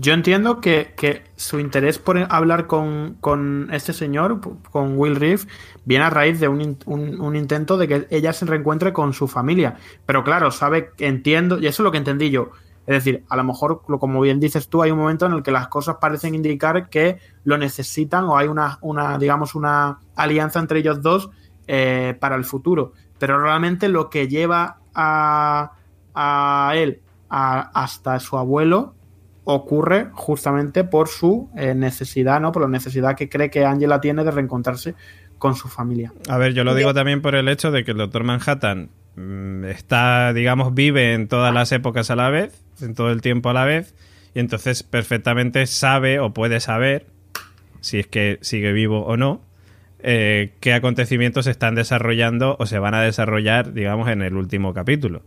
[0.00, 5.42] Yo entiendo que, su interés por hablar con, este señor, con Will Reeve,
[5.84, 9.76] viene a raíz de un, intento de que ella se reencuentre con su familia.
[10.06, 12.52] Pero claro, sabe, entiendo, y eso es lo que entendí yo.
[12.86, 15.50] Es decir, a lo mejor, como bien dices tú, hay un momento en el que
[15.50, 20.78] las cosas parecen indicar que lo necesitan o hay una, una digamos, una alianza entre
[20.78, 21.28] ellos dos
[21.66, 22.92] eh, para el futuro.
[23.18, 25.72] Pero realmente lo que lleva a,
[26.14, 28.94] a él hasta su abuelo
[29.50, 32.52] ocurre justamente por su eh, necesidad, ¿no?
[32.52, 34.94] Por la necesidad que cree que Angela tiene de reencontrarse
[35.38, 36.12] con su familia.
[36.28, 39.64] A ver, yo lo digo también por el hecho de que el Doctor Manhattan mm,
[39.64, 43.54] está, digamos, vive en todas las épocas a la vez, en todo el tiempo a
[43.54, 43.94] la vez,
[44.34, 47.06] y entonces perfectamente sabe o puede saber,
[47.80, 49.40] si es que sigue vivo o no,
[50.00, 54.74] eh, qué acontecimientos se están desarrollando o se van a desarrollar, digamos, en el último
[54.74, 55.22] capítulo.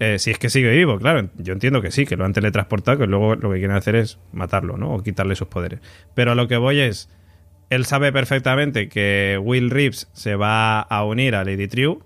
[0.00, 2.98] Eh, si es que sigue vivo, claro, yo entiendo que sí, que lo han teletransportado,
[2.98, 4.92] que luego lo que quieren hacer es matarlo, ¿no?
[4.92, 5.80] O quitarle sus poderes.
[6.14, 7.08] Pero a lo que voy es,
[7.70, 11.98] él sabe perfectamente que Will Reeves se va a unir a Lady True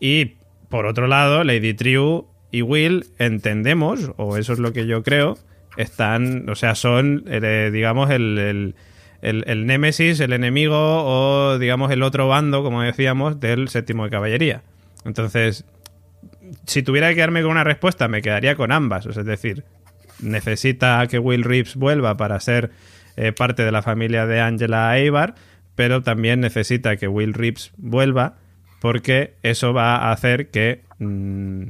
[0.00, 5.02] y por otro lado, Lady True y Will entendemos, o eso es lo que yo
[5.02, 5.38] creo,
[5.76, 8.74] están, o sea, son, eh, digamos, el, el,
[9.22, 14.10] el, el némesis, el enemigo o, digamos, el otro bando, como decíamos, del séptimo de
[14.10, 14.62] caballería.
[15.04, 15.64] Entonces,
[16.68, 19.06] si tuviera que quedarme con una respuesta, me quedaría con ambas.
[19.06, 19.64] O sea, es decir,
[20.20, 22.70] necesita que Will Reeves vuelva para ser
[23.16, 25.34] eh, parte de la familia de Angela Eibar,
[25.74, 28.36] pero también necesita que Will Reeves vuelva
[28.80, 31.62] porque eso va a hacer que, mm,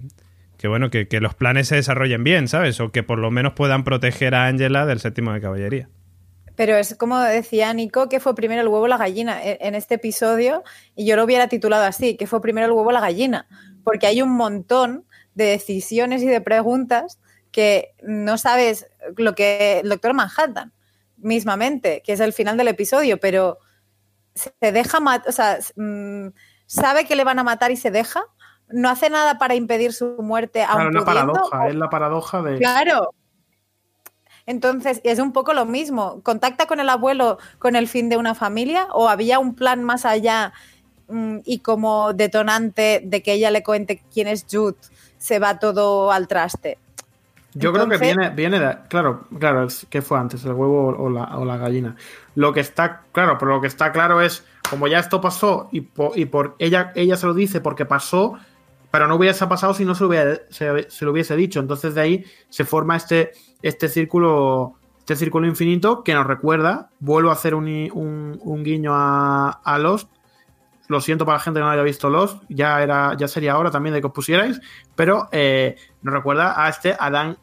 [0.58, 2.80] que bueno, que, los planes se desarrollen bien, ¿sabes?
[2.80, 5.88] O que por lo menos puedan proteger a Angela del séptimo de caballería.
[6.56, 9.76] Pero es como decía Nico, que fue primero el huevo o la gallina e, en
[9.76, 10.64] este episodio,
[10.96, 13.46] y yo lo hubiera titulado así, que fue primero el huevo o la gallina,
[13.88, 17.18] porque hay un montón de decisiones y de preguntas
[17.50, 20.72] que no sabes lo que el doctor Manhattan
[21.16, 23.58] mismamente, que es el final del episodio, pero
[24.34, 26.28] se deja matar, o sea, mm,
[26.66, 28.20] sabe que le van a matar y se deja,
[28.68, 30.64] no hace nada para impedir su muerte.
[30.66, 32.58] Claro, aun es la pudiendo, paradoja, o- es la paradoja de.
[32.58, 33.10] Claro.
[34.46, 36.22] Entonces, es un poco lo mismo.
[36.22, 40.04] ¿Contacta con el abuelo con el fin de una familia o había un plan más
[40.04, 40.52] allá
[41.44, 44.76] y como detonante de que ella le cuente quién es Jude,
[45.18, 46.78] se va todo al traste?
[47.54, 48.76] Yo creo que viene, viene de.
[48.88, 50.44] Claro, claro, ¿qué fue antes?
[50.44, 51.96] ¿El huevo o la, o la gallina?
[52.34, 53.02] Lo que está.
[53.12, 54.44] Claro, pero lo que está claro es.
[54.70, 58.34] Como ya esto pasó y, po- y por ella, ella se lo dice porque pasó,
[58.90, 61.58] pero no hubiese pasado si no se lo hubiera- se, se lo hubiese dicho.
[61.58, 64.74] Entonces de ahí se forma este, este círculo.
[64.98, 66.90] Este círculo infinito que nos recuerda.
[67.00, 70.10] Vuelvo a hacer un- un guiño a, a Lost.
[70.88, 72.42] Lo siento para la gente que no haya visto Lost.
[72.48, 74.60] Ya era, ya sería hora también de que os pusierais.
[74.96, 77.36] Pero eh, nos recuerda a este Adán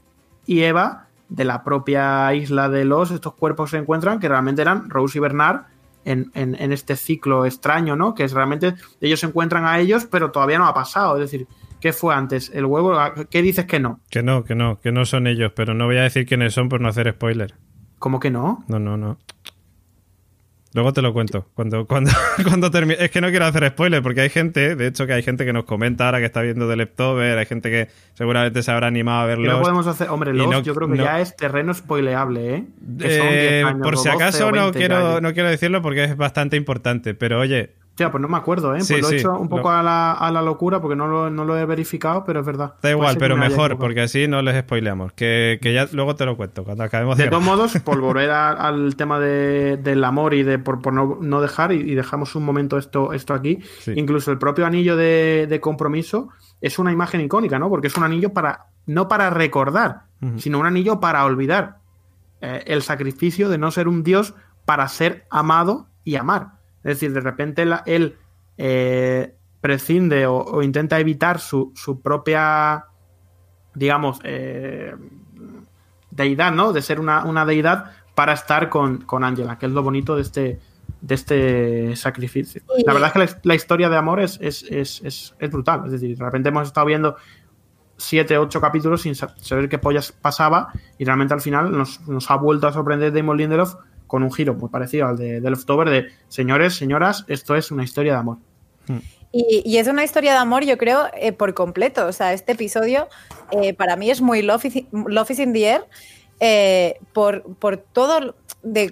[0.45, 4.89] y Eva de la propia isla de los, estos cuerpos se encuentran, que realmente eran
[4.89, 5.61] Rose y Bernard
[6.05, 8.13] en, en- en este ciclo extraño, ¿no?
[8.13, 11.15] Que es realmente ellos se encuentran a ellos, pero todavía no ha pasado.
[11.15, 11.47] Es decir,
[11.81, 12.51] ¿qué fue antes?
[12.53, 12.95] ¿El huevo?
[13.29, 13.99] ¿Qué dices que no?
[14.11, 16.69] Que no, que no, que no son ellos, pero no voy a decir quiénes son
[16.69, 17.55] por no hacer spoiler.
[17.97, 18.63] ¿Cómo que no?
[18.67, 19.17] No, no, no.
[20.75, 21.47] Luego te lo cuento.
[21.53, 22.11] Cuando, cuando,
[22.47, 23.03] cuando termine.
[23.03, 25.53] Es que no quiero hacer spoiler porque hay gente, de hecho, que hay gente que
[25.53, 29.21] nos comenta ahora que está viendo The Leftover, hay gente que seguramente se habrá animado
[29.21, 29.61] a Que no verlo.
[29.61, 30.09] podemos hacer.
[30.09, 32.63] Hombre, Lost, no- yo creo que no- ya es terreno spoileable, ¿eh?
[32.99, 35.21] Que son 10 años, por si 12 acaso no 20 ya, quiero, ¿eh?
[35.21, 38.81] no quiero decirlo porque es bastante importante, pero oye, Hostia, pues no me acuerdo, ¿eh?
[38.81, 40.97] Sí, pues lo sí, he hecho un poco lo- a, la, a la locura porque
[40.97, 42.73] no lo, no lo he verificado, pero es verdad.
[42.81, 45.13] da igual, pero me mejor, porque así no les spoileamos.
[45.13, 48.31] Que, que ya luego te lo cuento cuando acabemos De de todos modos, por volver
[48.31, 51.95] a- al tema de- del amor y de por, por no, no dejar, y, y
[51.95, 53.93] dejamos un momento esto, esto aquí, Sí.
[53.95, 56.27] incluso el propio anillo de, de compromiso
[56.59, 57.69] es una imagen icónica, ¿no?
[57.69, 60.01] Porque es un anillo para, no para recordar,
[60.35, 61.77] sino un anillo para olvidar.
[62.41, 64.33] Eh, el sacrificio de no ser un dios
[64.65, 66.54] para ser amado y amar.
[66.85, 68.15] Es decir, de repente la- él
[68.57, 72.85] eh, prescinde o, o intenta evitar su, su propia,
[73.73, 74.93] digamos, eh,
[76.11, 76.71] deidad, ¿no?
[76.71, 80.21] De ser una, una deidad para estar con, con Angela, que es lo bonito de
[80.21, 80.59] este,
[81.01, 82.61] de este sacrificio.
[82.85, 85.81] La verdad es que la, la historia de amor es, es, es, es- brutal.
[85.85, 87.17] Es decir, de repente hemos estado viendo
[87.97, 92.29] siete, ocho capítulos sin sa- saber qué pollas pasaba y realmente al final nos, nos
[92.31, 93.75] ha vuelto a sorprender Damon Lindelof
[94.15, 97.83] con un giro muy parecido al de, de Leftover de señores, señoras, esto es una
[97.83, 98.37] historia de amor.
[99.33, 102.07] Y, y es una historia de amor, yo creo, eh, por completo.
[102.07, 103.09] O sea, este episodio
[103.51, 105.81] eh, para mí es muy Love is, Love is in the Air
[106.39, 108.35] eh, por, por todos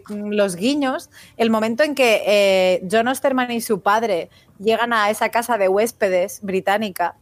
[0.09, 1.09] los guiños.
[1.38, 5.69] El momento en que eh, John Osterman y su padre llegan a esa casa de
[5.69, 7.15] huéspedes británica,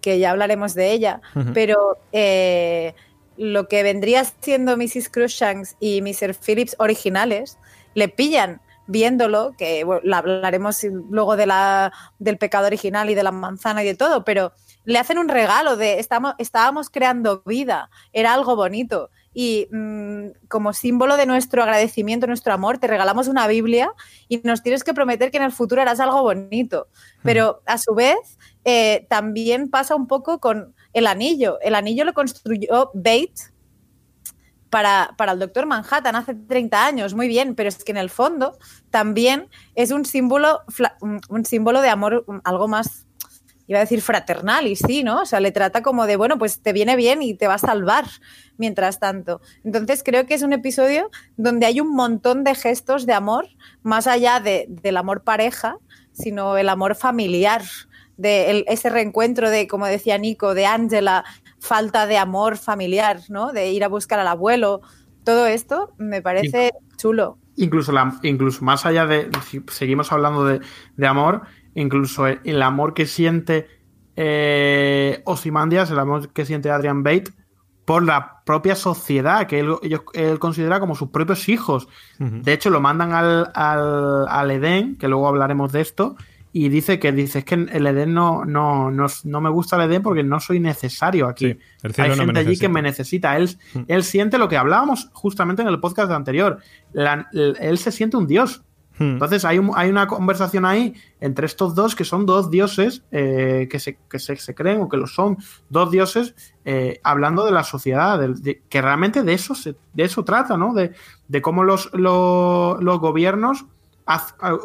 [0.00, 1.20] que ya hablaremos de ella,
[1.54, 2.94] pero eh,
[3.36, 5.08] lo que vendría siendo Mrs.
[5.10, 6.34] Cruikshanks y Mr.
[6.34, 7.58] Phillips originales
[7.94, 13.22] le pillan viéndolo, que bueno, la hablaremos luego de la, del pecado original y de
[13.22, 14.52] la manzana y de todo, pero
[14.84, 19.10] le hacen un regalo de estamos, estábamos creando vida, era algo bonito.
[19.34, 23.92] Y mm, como símbolo de nuestro agradecimiento, nuestro amor, te regalamos una Biblia
[24.28, 26.86] y nos tienes que prometer que en el futuro harás algo bonito.
[27.22, 31.58] Pero a su vez, eh, también pasa un poco con el anillo.
[31.60, 33.52] El anillo lo construyó Bates
[34.70, 38.08] para, para el doctor Manhattan hace 30 años, muy bien, pero es que en el
[38.08, 40.62] fondo también es un símbolo,
[41.28, 43.06] un símbolo de amor, algo más
[43.66, 45.22] iba a decir fraternal, y sí, ¿no?
[45.22, 47.58] O sea, le trata como de, bueno, pues te viene bien y te va a
[47.58, 48.06] salvar
[48.56, 49.42] mientras tanto.
[49.64, 53.48] Entonces creo que es un episodio donde hay un montón de gestos de amor,
[53.82, 55.76] más allá de, del amor pareja,
[56.12, 57.62] sino el amor familiar,
[58.16, 61.24] de ese reencuentro de, como decía Nico, de Ángela,
[61.58, 63.52] falta de amor familiar, ¿no?
[63.52, 64.80] De ir a buscar al abuelo.
[65.24, 67.38] Todo esto me parece chulo.
[67.56, 70.60] Incluso, la, incluso más allá de, si seguimos hablando de,
[70.96, 71.42] de amor,
[71.74, 73.66] incluso el, amor que siente
[74.14, 77.32] eh, Osimandias, el amor que siente Adrian Bate
[77.86, 81.88] por la propia sociedad, que él, considera como sus propios hijos.
[82.18, 86.16] De hecho, lo mandan al, al, al, Edén, que luego hablaremos de esto,
[86.58, 90.02] y dice que dice, es que el Edén no, no, no, me gusta el Edén
[90.02, 91.58] porque no soy necesario aquí.
[91.98, 93.36] Hay gente allí que me necesita.
[93.36, 96.60] Él, él siente lo que hablábamos justamente en el podcast anterior.
[96.94, 98.62] él se siente un dios.
[98.98, 99.12] Hmm.
[99.12, 103.78] Entonces hay, hay, una conversación ahí entre estos dos que son dos dioses eh, que,
[103.78, 105.36] se, que se, creen o que lo son,
[105.68, 108.18] dos dioses eh, hablando de la sociedad,
[108.70, 110.72] que realmente de eso, se, de eso trata, ¿no?
[110.72, 110.92] De,
[111.28, 113.66] de cómo los, los, gobiernos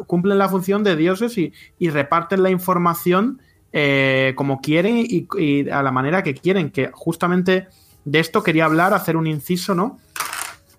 [0.06, 1.52] cumplen la función de dioses y,
[1.90, 3.40] reparten la información
[3.72, 7.68] eh, como quieren y, a la manera que quieren, que justamente
[8.04, 9.98] de esto quería hablar, hacer un inciso, ¿no?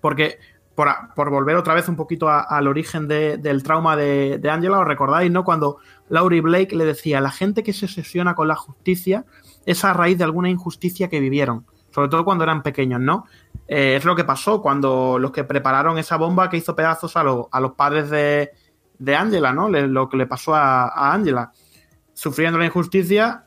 [0.00, 0.38] Porque
[0.74, 5.44] por, volver otra vez un poquito al origen del trauma de, Angela, os recordáis, ¿no?
[5.44, 9.24] Cuando Laurie Blake le decía, la gente que se obsesiona con la justicia
[9.66, 13.26] es a raíz de alguna injusticia que vivieron, sobre todo cuando eran pequeños, ¿no?
[13.68, 17.22] Eh, es lo que pasó cuando los que prepararon esa bomba que hizo pedazos a,
[17.22, 19.68] los padres de, Angela, ¿no?
[19.68, 21.52] lo que le pasó a, Angela.
[22.12, 23.44] Sufriendo la injusticia,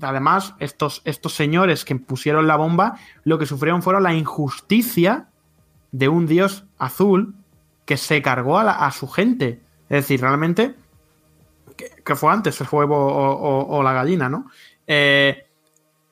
[0.00, 5.28] además, estos, estos señores que pusieron la bomba, lo que sufrieron fueron la injusticia
[5.92, 7.34] de un dios azul
[7.84, 9.60] que se cargó a, su gente.
[9.90, 10.74] Es decir, realmente,
[11.76, 14.46] que, fue antes el huevo o, la gallina, ¿no?
[14.86, 15.49] Eh,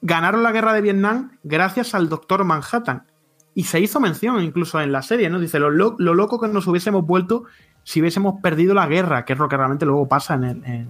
[0.00, 3.04] ganaron la guerra de Vietnam gracias al Doctor Manhattan.
[3.54, 5.40] Y se hizo mención incluso en la serie, ¿no?
[5.40, 7.44] Dice, lo, loco que nos hubiésemos vuelto
[7.82, 10.88] si hubiésemos perdido la guerra, que es lo que realmente luego pasa en, el,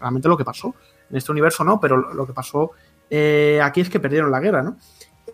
[0.00, 0.74] realmente lo que pasó.
[1.10, 2.72] En este universo no, pero lo, que pasó
[3.08, 4.76] eh, aquí es que perdieron la guerra, ¿no?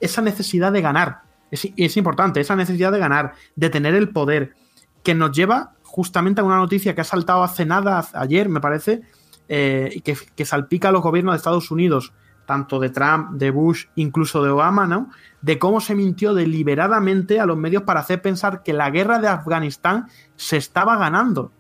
[0.01, 4.55] Esa necesidad de ganar, es, importante, esa necesidad de ganar, de tener el poder,
[5.03, 9.03] que nos lleva justamente a una noticia que ha saltado hace nada, ayer me parece,
[9.49, 12.13] eh, y que, salpica a los gobiernos de Estados Unidos,
[12.51, 15.09] tanto de Trump, de Bush, incluso de Obama, ¿no?
[15.41, 19.29] De cómo se mintió deliberadamente a los medios para hacer pensar que la guerra de
[19.29, 21.53] Afganistán se estaba ganando.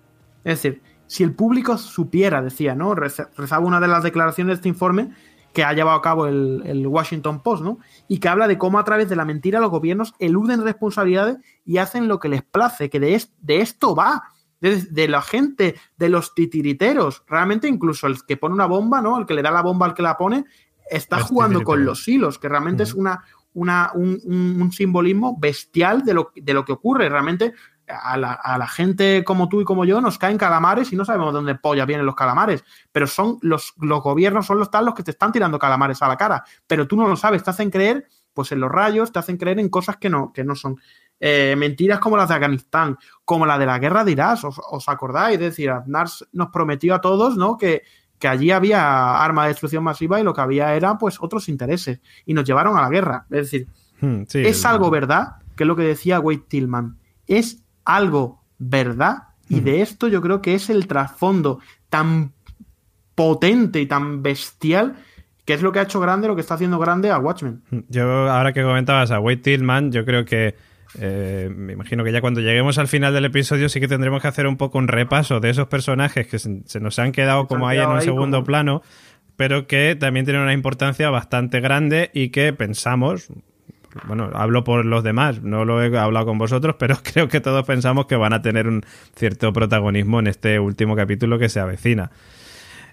[0.42, 2.96] Es decir, si el público supiera, decía, ¿no?
[2.96, 5.14] Rezaba una de las declaraciones de este informe,
[5.52, 7.78] que ha llevado a cabo el, Washington Post, ¿no?
[8.08, 11.78] Y que habla de cómo a través de la mentira los gobiernos eluden responsabilidades y
[11.78, 14.24] hacen lo que les place, que de, de esto va,
[14.60, 17.24] de, la gente, de los titiriteros.
[17.26, 19.18] Realmente incluso el que pone una bomba, ¿no?
[19.18, 20.44] El que le da la bomba al que la pone,
[20.90, 23.24] está jugando con los hilos, que realmente es una,
[23.54, 24.20] una, un,
[24.60, 27.08] un, simbolismo bestial de lo, de lo que ocurre.
[27.08, 27.54] Realmente
[27.90, 31.38] a la, gente como tú y como yo nos caen calamares y no sabemos de
[31.38, 35.02] dónde polla vienen los calamares, pero son los, los gobiernos, son los tal los que
[35.02, 38.06] te están tirando calamares a la cara, pero tú no lo sabes, te hacen creer
[38.32, 40.80] pues en los rayos, te hacen creer en cosas que no, que no son.
[41.18, 45.34] Eh, mentiras como las de Afganistán, como la de la guerra de Irak, os, acordáis,
[45.34, 47.58] es decir, Aznar nos prometió a todos, ¿no?
[47.58, 47.82] Que,
[48.20, 52.00] que allí había arma de destrucción masiva y lo que había era pues otros intereses
[52.26, 53.24] y nos llevaron a la guerra.
[53.30, 53.66] Es decir,
[54.00, 59.60] hmm, es algo verdad, que es lo que decía Wade Tillman, es algo verdad y
[59.60, 62.32] de esto yo creo que es el trasfondo tan
[63.16, 64.96] potente y tan bestial
[65.44, 67.62] que es lo que ha hecho grande, lo que está haciendo grande a Watchmen.
[67.88, 70.54] Yo, ahora que comentabas a Wade Tillman, yo creo que
[70.98, 74.28] eh, me imagino que ya cuando lleguemos al final del episodio sí que tendremos que
[74.28, 77.78] hacer un poco un repaso de esos personajes que se, nos han quedado como ahí
[77.78, 78.82] en un segundo plano,
[79.36, 83.28] pero que también tienen una importancia bastante grande y que pensamos,
[84.06, 87.64] bueno, hablo por los demás, no lo he hablado con vosotros, pero creo que todos
[87.64, 88.82] pensamos que van a tener un
[89.14, 92.10] cierto protagonismo en este último capítulo que se avecina.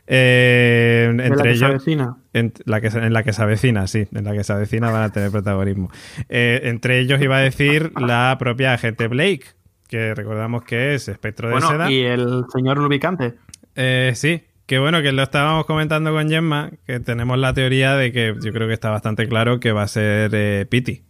[0.07, 2.17] Eh, entre la que ellos, se avecina.
[2.33, 5.03] En la, que, en la que se avecina, sí, en la que se avecina van
[5.03, 5.91] a tener protagonismo.
[6.29, 9.43] Eh, entre ellos iba a decir la propia agente Blake,
[9.87, 11.91] que recordamos que es espectro de seda.
[11.91, 13.35] Y el señor Lubicante.
[13.75, 18.11] Eh, sí, que bueno, que lo estábamos comentando con Gemma, que tenemos la teoría de
[18.11, 21.03] que yo creo que está bastante claro que va a ser eh, Piti.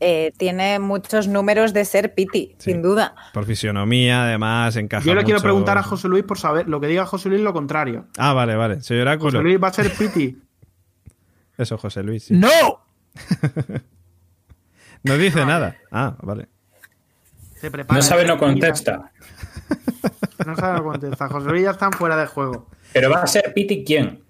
[0.00, 3.16] Eh, tiene muchos números de ser Piti, sin duda.
[3.32, 5.04] Por fisionomía, además, encaja.
[5.04, 7.52] Yo le quiero preguntar a José Luis por saber lo que diga José Luis lo
[7.52, 8.06] contrario.
[8.16, 8.78] Ah, vale, vale.
[8.90, 9.30] Oráculo.
[9.32, 10.38] José Luis va a ser Piti.
[11.58, 12.24] Eso, José Luis.
[12.24, 12.34] Sí.
[12.34, 12.48] ¡No!
[15.02, 15.76] no dice nada.
[15.90, 16.46] Ah, vale.
[17.90, 19.10] no sabe, no contesta.
[20.46, 21.28] No sabe, no contesta.
[21.28, 22.68] José Luis ya están fuera de juego.
[22.92, 24.22] Pero va a ser Piti quién?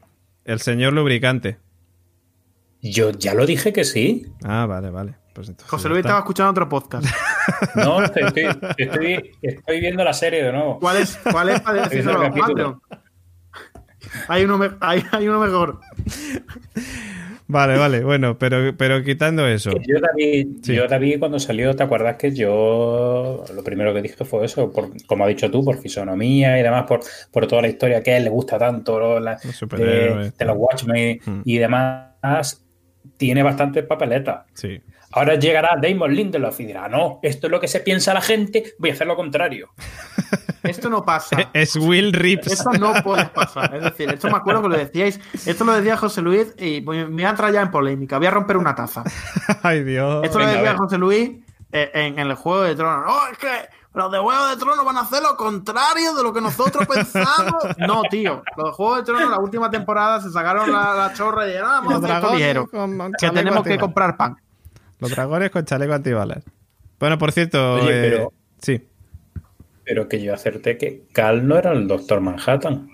[0.46, 1.58] El señor lubricante.
[2.80, 4.32] Yo ya lo dije que sí.
[4.42, 5.14] Ah, vale, vale.
[5.38, 6.08] Pues entonces José Luis está.
[6.08, 7.06] estaba escuchando otro podcast.
[7.76, 10.80] No, estoy, estoy- estoy- estoy viendo la serie de nuevo.
[10.80, 12.20] ¿Cuál es, cuál es para decirlo.
[12.34, 12.80] Patreon?
[14.26, 15.78] Hay uno, me- hay, hay uno mejor.
[17.46, 19.70] Vale, vale, bueno, pero, pero quitando eso.
[19.86, 20.74] Yo David, Sí.
[20.74, 24.70] yo David cuando salió, ¿te acuerdas que yo lo primero que dije fue eso?
[24.70, 28.10] Por, como has dicho tú, por fisonomía y demás, por, por toda la historia que
[28.10, 29.20] a él le gusta tanto, ¿no?
[29.20, 31.40] La- Los de, los Watchmen Mm.
[31.44, 32.64] y demás,
[33.16, 34.44] tiene bastante papeleta.
[34.52, 34.80] Sí.
[35.12, 38.74] Ahora llegará Damon Lindelof y dirá, no, esto es lo que se piensa la gente,
[38.78, 39.70] voy a hacer lo contrario.
[40.62, 41.36] Esto no pasa.
[41.52, 42.48] Es Will Rips.
[42.48, 43.74] Esto no puede pasar.
[43.74, 45.20] Es decir, esto me acuerdo que lo decíais.
[45.46, 48.18] Esto lo decía José Luis y me voy a entrar ya en polémica.
[48.18, 49.04] Voy a romper una taza.
[49.62, 50.24] Ay, Dios.
[50.24, 50.76] Esto lo venga, decía.
[50.76, 51.30] José Luis
[51.72, 53.06] eh, en, en el Juego de Tronos.
[53.06, 53.48] No, es que
[53.94, 57.64] los de Juego de Tronos van a hacer lo contrario de lo que nosotros pensamos.
[57.78, 58.42] No, tío.
[58.56, 61.70] Los de Juego de Tronos, la última temporada, se sacaron la, la chorra y dijeron,
[61.70, 62.68] ah, vamos a hacer esto ligero.
[63.18, 64.36] Que tenemos que comprar pan.
[65.00, 66.44] Los dragones con chaleco antibalas.
[66.98, 67.74] Bueno, por cierto.
[67.74, 68.82] Oye, eh, pero- Sí.
[69.84, 72.90] Pero que yo acerté que Cal no era el Doctor Manhattan.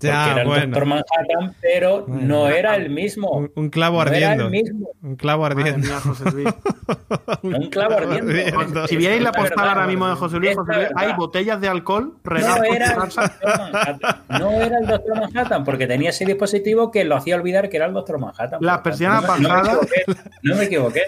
[0.00, 0.66] Porque Ya, era el bueno.
[0.66, 2.22] Doctor Manhattan, pero Bueno.
[2.26, 3.30] no era el mismo.
[3.32, 4.44] Un, un clavo No era ardiendo.
[4.44, 4.90] el mismo.
[5.02, 5.86] Un clavo ardiendo.
[5.88, 6.48] mía, José Luis.
[7.42, 8.86] Un clavo ardiendo.
[8.86, 11.68] Si vierais la verdad, postal ahora mismo de José Luis, José Luis, hay botellas de
[11.68, 13.22] alcohol No era, el salsa.
[13.22, 14.22] Doctor Manhattan.
[14.40, 17.86] no era el Doctor Manhattan, porque tenía ese dispositivo que lo hacía olvidar que era
[17.86, 18.58] el Doctor Manhattan.
[18.62, 19.68] Las persianas pasadas.
[19.68, 20.04] equivoqué,
[20.42, 21.02] No me equivoqué.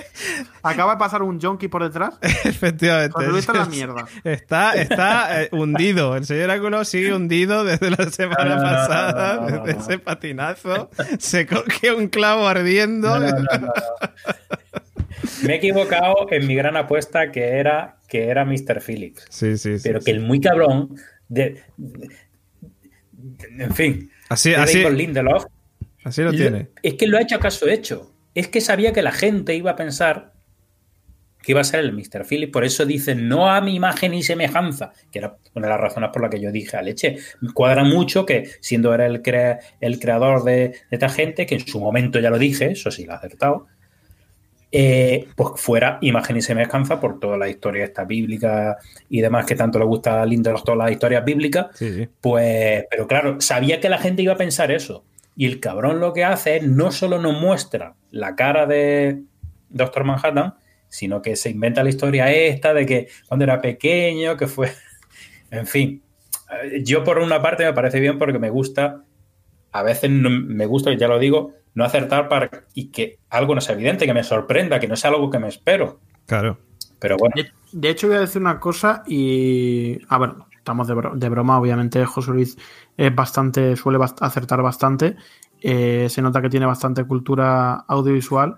[0.63, 2.19] Acaba de pasar un junkie por detrás.
[2.23, 3.13] Efectivamente.
[3.13, 4.05] José Luis está en la mierda.
[4.25, 6.17] Está, está eh, hundido.
[6.17, 9.85] El señor Áculo sigue hundido desde la semana no, pasada, no, no, no, desde no.
[9.85, 10.91] ese patinazo.
[11.19, 13.19] Se coge un clavo ardiendo.
[15.43, 18.81] Me he equivocado en mi gran apuesta que era, que era Mr.
[18.85, 19.25] Phillips.
[19.31, 19.83] Sí, sí, sí.
[19.83, 20.95] Pero que el muy cabrón
[21.29, 22.09] de, de-
[23.13, 25.45] de- en fin, Así, así, Lindelof
[26.05, 26.69] así lo tiene.
[26.83, 28.13] es que lo ha hecho a caso hecho.
[28.35, 30.33] Es que sabía que la gente iba a pensar
[31.43, 32.25] que iba a ser el Mr.
[32.29, 35.81] Phillips, por eso dice no a mi imagen y semejanza, que era una de las
[35.81, 37.17] razones por las que yo dije a leche.
[37.41, 41.55] Me cuadra mucho que siendo era el, crea- el creador de, de esta gente, que
[41.57, 43.67] en su momento ya lo dije, eso sí lo ha acertado,
[44.73, 48.77] eh, pues fuera imagen y semejanza por toda la historia esta bíblica
[49.09, 52.09] y demás que tanto le gusta a Lindelof todas las historias bíblicas, Sí, sí.
[52.21, 55.05] pues, pero claro, sabía que la gente iba a pensar eso.
[55.37, 59.23] Y el cabrón lo que hace es no solo nos muestra la cara de
[59.71, 60.55] Doctor Manhattan,
[60.91, 64.71] sino que se inventa la historia esta de que cuando era pequeño, que fue.
[65.51, 66.03] En fin.
[66.85, 69.03] Yo, por una parte, me parece bien porque me gusta.
[69.73, 73.61] A veces no- me gusta, ya lo digo, no acertar para y que algo no
[73.61, 75.99] sea evidente, que me sorprenda, que no sea algo que me espero.
[76.27, 76.59] Claro.
[77.01, 79.99] Pero bueno, De, de hecho, voy a decir una cosa y.
[80.09, 82.05] A ver, estamos de, bro- de broma, obviamente.
[82.05, 82.57] José Luis
[82.97, 85.17] es bastante, suele bast- acertar bastante.
[85.63, 88.57] Eh, se nota que tiene bastante cultura audiovisual.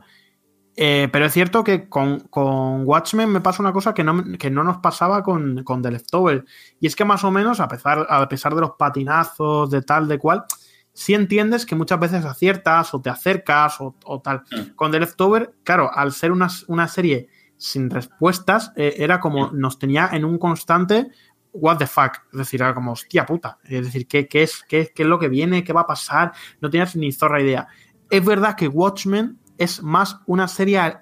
[0.74, 4.50] Eh, pero es cierto que con, con Watchmen me pasa una cosa que no, que
[4.50, 6.44] no nos pasaba con, con The Leftover.
[6.80, 10.08] Y es que más o menos, a pesar, a pesar de los patinazos, de tal,
[10.08, 10.44] de cual,
[10.92, 14.42] sí entiendes que muchas veces aciertas o te acercas o, o tal.
[14.50, 14.74] Mm.
[14.74, 19.78] Con The Leftover, claro, al ser una, una serie sin respuestas, eh, era como nos
[19.78, 21.10] tenía en un constante
[21.52, 22.12] what the fuck.
[22.32, 23.58] Es decir, era como, hostia puta.
[23.64, 25.62] Es decir, ¿qué, qué es, qué, qué es lo que viene?
[25.62, 26.32] ¿Qué va a pasar?
[26.60, 27.68] No tenías ni zorra idea.
[28.10, 31.00] Es verdad que Watchmen es más una serie al,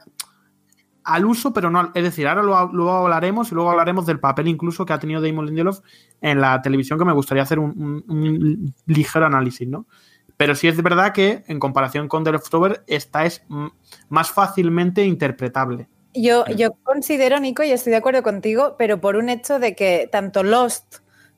[1.04, 4.20] al uso, pero no al- Es decir, ahora lo- luego hablaremos y luego hablaremos del
[4.20, 5.80] papel incluso que ha tenido Damon Lindelof
[6.20, 9.86] en la televisión, que me gustaría hacer un, un- un ligero análisis, ¿no?
[10.36, 13.42] Pero sí es verdad que en comparación con The Leftover, esta es
[14.08, 15.88] más fácilmente interpretable.
[16.14, 20.08] Yo, yo considero, Nico, y estoy de acuerdo contigo, pero por un hecho de que
[20.10, 20.96] tanto Lost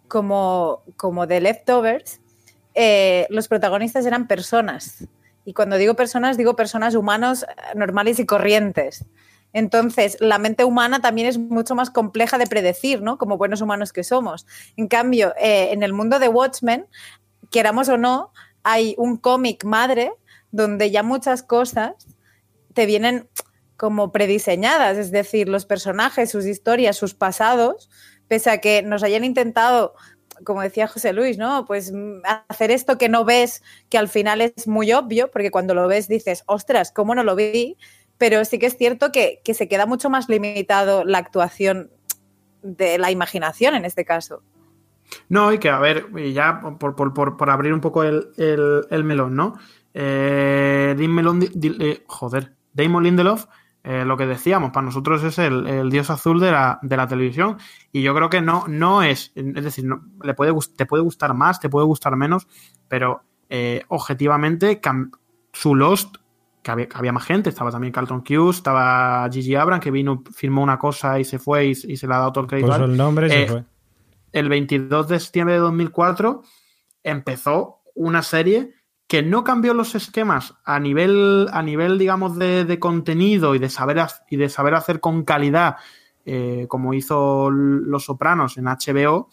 [0.08, 2.20] como, como The Leftovers,
[2.74, 5.06] eh, los protagonistas eran personas.
[5.44, 9.04] Y cuando digo personas, digo personas humanos eh, normales y corrientes.
[9.52, 13.18] Entonces, la mente humana también es mucho más compleja de predecir, ¿no?
[13.18, 14.46] Como buenos humanos que somos.
[14.76, 16.86] En cambio, eh, en el mundo de Watchmen,
[17.50, 18.32] queramos o no,
[18.62, 20.12] hay un cómic madre
[20.50, 21.92] donde ya muchas cosas
[22.72, 23.28] te vienen
[23.76, 27.90] como prediseñadas, es decir, los personajes, sus historias, sus pasados,
[28.28, 29.94] pese a que nos hayan intentado,
[30.44, 31.64] como decía José Luis, ¿no?
[31.66, 35.74] Pues mm, hacer esto que no ves, que al final es muy obvio, porque cuando
[35.74, 37.76] lo ves dices, ostras, ¿cómo no lo vi?
[38.18, 41.90] Pero sí que es cierto que, que se queda mucho más limitado la actuación
[42.62, 44.42] de la imaginación en este caso.
[45.28, 49.04] No, y que a ver, ya por, por- por- abrir un poco el, el- el
[49.04, 49.58] melón, ¿no?
[49.92, 53.46] Eh, Di- eh, joder, Damon Lindelof
[53.84, 57.58] Eh, lo que decíamos, para nosotros es el, dios azul de la, de la, televisión.
[57.90, 61.34] Y yo creo que no, no es, es decir, no, le puede, te puede gustar
[61.34, 62.46] más, te puede gustar menos,
[62.86, 64.80] pero eh, objetivamente
[65.52, 66.16] su Lost,
[66.62, 70.78] que había, más gente, estaba también Carlton Hughes, estaba Gigi Abram, que vino, firmó una
[70.78, 72.76] cosa y se fue y, se le ha dado todo el crédito.
[72.76, 73.64] el nombre se eh, fue.
[74.30, 76.42] El 22 de septiembre de 2004
[77.02, 78.72] empezó una serie
[79.12, 84.02] que no cambió los esquemas a nivel, a nivel digamos, de, contenido y de, saber,
[84.30, 85.76] y de saber hacer con calidad,
[86.24, 89.28] eh, como hizo Los Sopranos en HBO,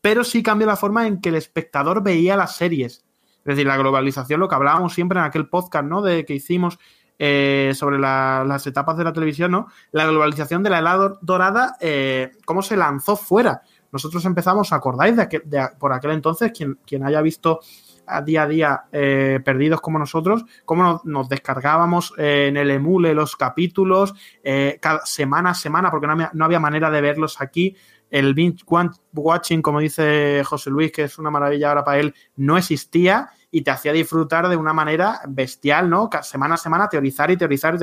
[0.00, 3.04] pero sí cambió la forma en que el espectador veía las series.
[3.38, 6.00] Es decir, la globalización, lo que hablábamos siempre en aquel podcast, ¿no?
[6.00, 6.78] De que hicimos
[7.18, 9.66] eh, sobre las etapas de la televisión, ¿no?
[9.90, 13.62] La globalización de la edad dorada, eh, cómo se lanzó fuera.
[13.90, 16.52] Nosotros empezamos, ¿acordáis de, de por aquel entonces?
[16.52, 17.58] Quien, quien haya visto
[18.06, 23.14] a día a día eh, perdidos como nosotros, cómo nos, descargábamos eh, en el emule
[23.14, 27.76] los capítulos eh, semana a semana, porque no había, manera de verlos aquí.
[28.10, 28.64] El binge
[29.12, 33.62] watching, como dice José Luis, que es una maravilla ahora para él, no existía y
[33.62, 36.10] te hacía disfrutar de una manera bestial, ¿no?
[36.22, 37.78] Semana a semana teorizar y teorizar y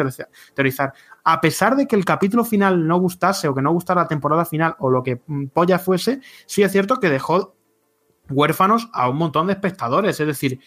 [0.54, 0.94] teorizar.
[1.24, 4.44] A pesar de que el capítulo final no gustase o que no gustara la temporada
[4.44, 7.56] final o lo que mm, polla fuese, sí es cierto que dejó
[8.32, 10.20] huérfanos a un montón de espectadores.
[10.20, 10.60] Es decir,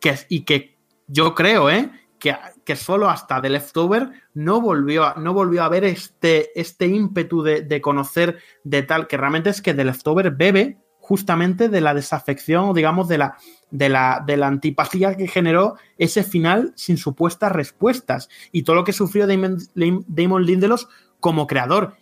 [0.00, 1.90] que, y que yo creo, ¿eh?
[2.18, 6.86] Que, que, solo hasta The Leftover no volvió a, no volvió a ver este, este
[6.86, 11.94] ímpetu de, conocer de tal, que realmente es que The Leftover bebe justamente de la
[11.94, 13.36] desafección o digamos de la,
[13.70, 18.84] de la, de la antipatía que generó ese final sin supuestas respuestas y todo lo
[18.84, 19.58] que sufrió Damon,
[20.06, 20.84] Damon Lindelof
[21.18, 21.96] como creador.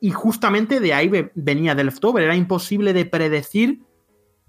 [0.00, 3.80] Y justamente de ahí venía The Leftover, era imposible de predecir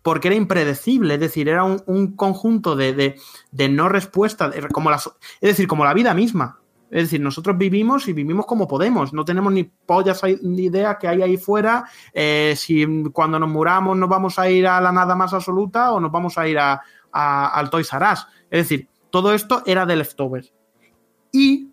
[0.10, 3.16] porque era impredecible, es decir, era un, conjunto de,
[3.70, 5.08] no respuesta, como es
[5.40, 6.62] decir, como la vida misma.
[6.90, 11.08] Es decir, nosotros vivimos y vivimos como podemos, no tenemos ni pollas ni idea que
[11.08, 15.14] hay ahí fuera, eh, si cuando nos muramos nos vamos a ir a la nada
[15.14, 16.82] más absoluta o nos vamos a ir a,
[17.12, 18.26] al Toys R Us.
[18.50, 20.52] Es decir, todo esto era de leftovers.
[21.32, 21.70] Y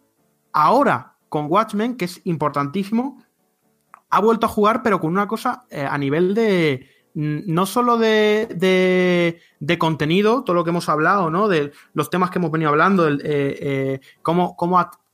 [0.52, 3.24] ahora, con Watchmen, que es importantísimo,
[4.10, 9.40] ha vuelto a jugar, pero con una cosa eh, a nivel de, no solo de,
[9.78, 11.48] contenido, todo lo que hemos hablado, ¿no?
[11.48, 14.54] De los temas que hemos venido hablando, eh, eh, cómo,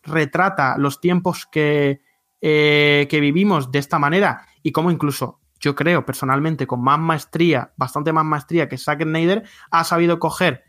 [0.02, 2.00] retrata los tiempos que,
[2.40, 7.72] eh, que vivimos de esta manera y cómo incluso yo creo personalmente con más maestría,
[7.76, 10.64] bastante más maestría que Zack Snyder, ha sabido coger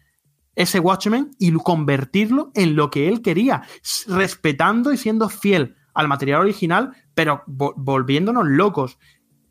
[0.54, 3.64] ese Watchmen y convertirlo en lo que él quería,
[4.08, 9.00] respetando y siendo fiel al material original, pero volviéndonos locos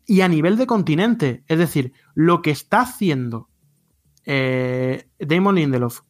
[0.05, 1.43] y a nivel de continente.
[1.47, 3.49] Es decir, lo que está haciendo
[4.25, 6.01] eh, Damon Lindelof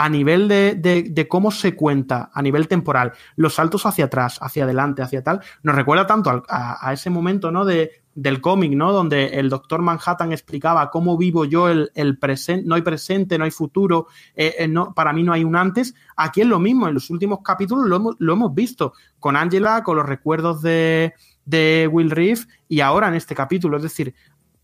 [0.00, 5.02] a nivel de, cómo se cuenta, a nivel temporal, los saltos hacia atrás, hacia adelante,
[5.02, 7.66] hacia tal, nos recuerda tanto a, ese momento ¿no?
[7.66, 8.92] de, del cómic, ¿no?
[8.92, 13.50] Donde el doctor Manhattan explicaba cómo vivo yo el, presente, no hay presente, no hay
[13.50, 15.94] futuro, eh, eh, no, para mí no hay un antes.
[16.16, 19.82] Aquí es lo mismo, en los últimos capítulos lo hemos, lo hemos visto con Angela,
[19.82, 21.12] con los recuerdos de,
[21.44, 23.76] de Will Reef y ahora en este capítulo.
[23.76, 24.14] Es decir,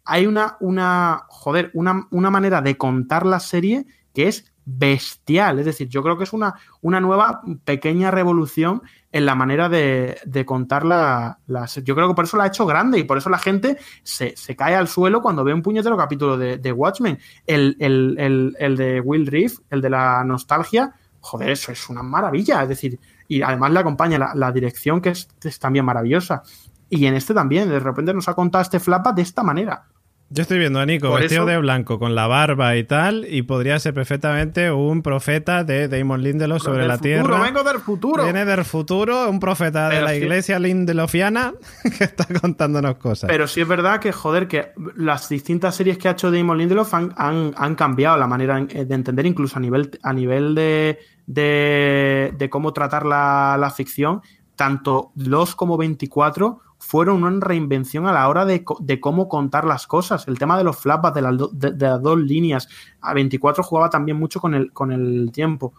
[0.05, 5.61] hay una, una joder, una, una manera de contar la serie que es bestial.
[5.61, 10.45] Es decir, yo creo que es una, una nueva pequeña revolución en la manera de,
[10.45, 11.39] contar la,
[11.83, 14.35] Yo creo que por eso la ha hecho grande y por eso la gente se,
[14.57, 17.19] cae al suelo cuando ve un puñetero capítulo de, Watchmen.
[17.47, 22.63] El, el, de Will Reef, el de la nostalgia, joder, eso es una maravilla.
[22.63, 22.99] Es decir,
[23.29, 26.43] y además le acompaña la, la dirección que es, es, también maravillosa.
[26.89, 29.87] Y en este también, de repente nos ha contado este flapa de esta manera.
[30.29, 33.79] Yo estoy viendo a Nico vestido de blanco con la barba y tal, y podría
[33.79, 37.41] ser perfectamente un profeta de Damon Lindelof sobre la Tierra.
[37.41, 38.25] Vengo del futuro.
[38.25, 41.55] Viene del futuro, un profeta de la iglesia lindelofiana
[41.97, 43.29] que está contándonos cosas.
[43.29, 46.93] Pero sí es verdad que, joder, que las distintas series que ha hecho Damon Lindelof
[46.95, 52.73] han, han, cambiado la manera de entender, incluso a nivel, a nivel de, de, cómo
[52.73, 54.23] tratar la, la ficción.
[54.55, 58.65] Tanto los como 24 fueron una reinvención a la hora de,
[59.01, 60.29] cómo contar las cosas.
[60.29, 62.69] El tema de los flashbacks, de, las de, las dos líneas.
[63.01, 65.75] A 24 jugaba también mucho con el, con el tiempo.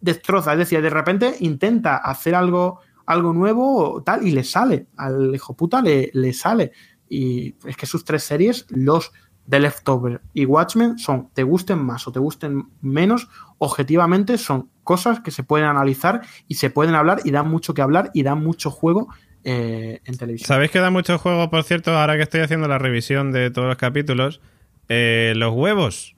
[0.00, 4.88] Destroza, es decir, de repente intenta hacer algo, algo nuevo tal y le sale.
[4.96, 6.72] Al hijo puta le, le sale.
[7.08, 9.12] Y es que sus tres series, los
[9.48, 15.20] de Leftover y Watchmen, son, te gusten más o te gusten menos, objetivamente son cosas
[15.20, 18.44] que se pueden analizar y se pueden hablar y dan mucho que hablar y dan
[18.44, 19.08] mucho juego
[19.44, 20.46] eh, en televisión.
[20.48, 23.68] ¿Sabéis que da mucho juego, por cierto, ahora que estoy haciendo la revisión de todos
[23.68, 24.42] los capítulos?
[24.90, 26.14] Eh, los huevos.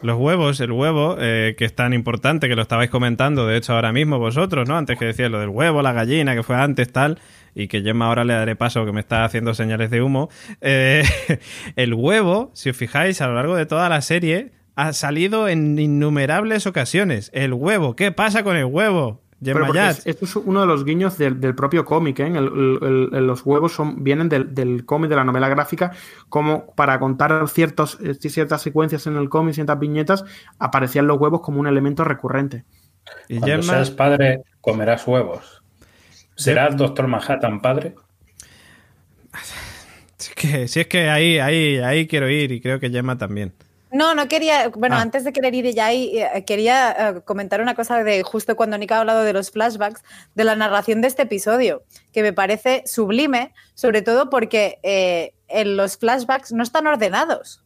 [0.00, 3.74] Los huevos, el huevo, eh, que es tan importante que lo estabais comentando, de hecho,
[3.74, 4.76] ahora mismo vosotros, ¿no?
[4.76, 7.18] Antes que decías lo del huevo, la gallina, que fue antes, tal,
[7.54, 10.28] y que Gemma ahora le daré paso, que me está haciendo señales de humo.
[10.60, 11.02] Eh,
[11.76, 15.76] el huevo, si os fijáis, a lo largo de toda la serie, ha salido en
[15.76, 17.32] innumerables ocasiones.
[17.34, 19.20] El huevo, ¿qué pasa con el huevo?
[19.42, 19.72] Pero
[20.04, 22.28] esto es uno de los guiños del, propio cómic, ¿eh?
[22.30, 25.92] los huevos son, vienen del, cómic, de la novela gráfica,
[26.28, 30.24] como para contar ciertos, eh, ciertas secuencias en el cómic, ciertas viñetas,
[30.58, 32.64] aparecían los huevos como un elemento recurrente.
[33.28, 35.62] Y Cuando seas padre, comerás huevos.
[36.34, 37.94] ¿Serás Doctor Manhattan padre?
[40.18, 43.16] Si es que, si es que ahí, ahí, ahí quiero ir y creo que Gemma
[43.16, 43.52] también.
[43.90, 45.00] No, no quería, bueno, ah.
[45.00, 48.76] antes de querer ir ya ahí, eh, quería eh, comentar una cosa de justo cuando
[48.76, 50.02] Nick ha hablado de los flashbacks,
[50.34, 51.82] de la narración de este episodio,
[52.12, 57.64] que me parece sublime, sobre todo porque eh, en los flashbacks no están ordenados.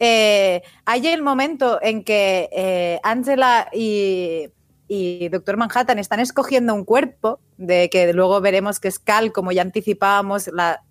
[0.00, 4.48] hay el momento en que Angela y,
[4.88, 9.52] y Doctor Manhattan están escogiendo un cuerpo, de que luego veremos que es Cal, como
[9.52, 10.82] ya anticipábamos la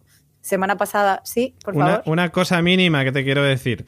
[0.42, 1.22] semana pasada.
[1.26, 2.04] Sí, por favor.
[2.06, 3.86] una cosa mínima que te quiero decir.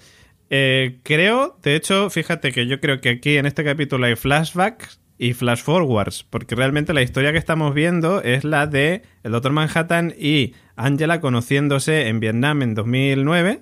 [0.49, 5.01] Eh, creo, de hecho, fíjate que yo creo que aquí en este capítulo hay flashbacks
[5.17, 9.51] y flash forwards, porque realmente la historia que estamos viendo es la de el Doctor
[9.51, 13.61] Manhattan y Angela conociéndose en Vietnam en 2009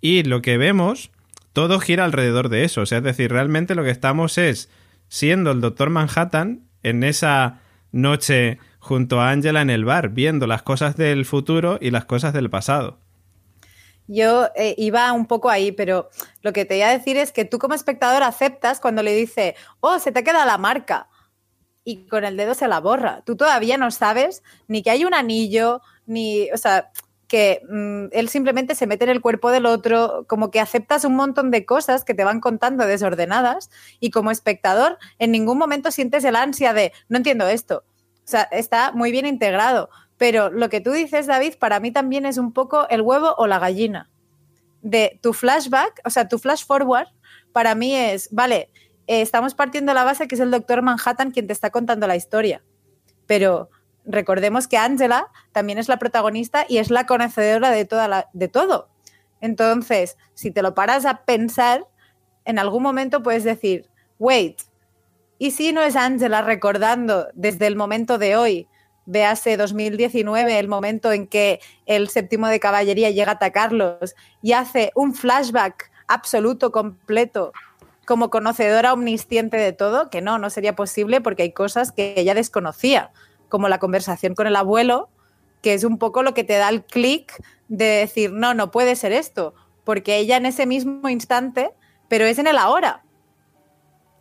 [0.00, 1.10] y lo que vemos
[1.52, 4.70] todo gira alrededor de eso, o sea, es decir, realmente lo que estamos es
[5.08, 10.62] siendo el Doctor Manhattan en esa noche junto a Angela en el bar, viendo las
[10.62, 13.00] cosas del futuro y las cosas del pasado.
[14.08, 16.08] Yo eh, iba un poco ahí, pero
[16.42, 19.54] lo que te iba a decir es que tú como espectador aceptas cuando le dice,
[19.80, 21.08] oh, se te queda la marca
[21.84, 23.22] y con el dedo se la borra.
[23.24, 26.90] Tú todavía no sabes ni que hay un anillo, ni, o sea,
[27.28, 31.14] que mm, él simplemente se mete en el cuerpo del otro, como que aceptas un
[31.14, 36.24] montón de cosas que te van contando desordenadas y como espectador en ningún momento sientes
[36.24, 37.84] el ansia de, no entiendo esto.
[38.24, 42.26] O sea, está muy bien integrado, pero lo que tú dices, David, para mí también
[42.26, 44.10] es un poco el huevo o la gallina.
[44.82, 47.08] De tu flashback, o sea, tu flash forward,
[47.52, 48.70] para mí es, vale,
[49.06, 52.16] eh, estamos partiendo la base que es el doctor Manhattan quien te está contando la
[52.16, 52.62] historia.
[53.26, 53.70] Pero
[54.04, 58.88] recordemos que Angela también es la protagonista y es la conocedora de, toda de todo.
[59.40, 61.86] Entonces, si te lo paras a pensar,
[62.44, 63.88] en algún momento puedes decir,
[64.18, 64.62] wait,
[65.38, 68.68] ¿y si no es Angela recordando desde el momento de hoy
[69.08, 74.92] véase 2019, el momento en que el séptimo de caballería llega a atacarlos y hace
[74.94, 77.52] un flashback absoluto, completo,
[78.06, 82.34] como conocedora omnisciente de todo, que no, no sería posible porque hay cosas que ella
[82.34, 83.10] desconocía,
[83.48, 85.08] como la conversación con el abuelo,
[85.62, 87.32] que es un poco lo que te da el clic
[87.68, 89.54] de decir, no, no puede ser esto,
[89.84, 91.70] porque ella en ese mismo instante,
[92.08, 93.04] pero es en el ahora.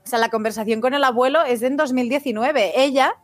[0.05, 2.81] O sea, la conversación con el abuelo es en 2019.
[2.81, 3.15] Ella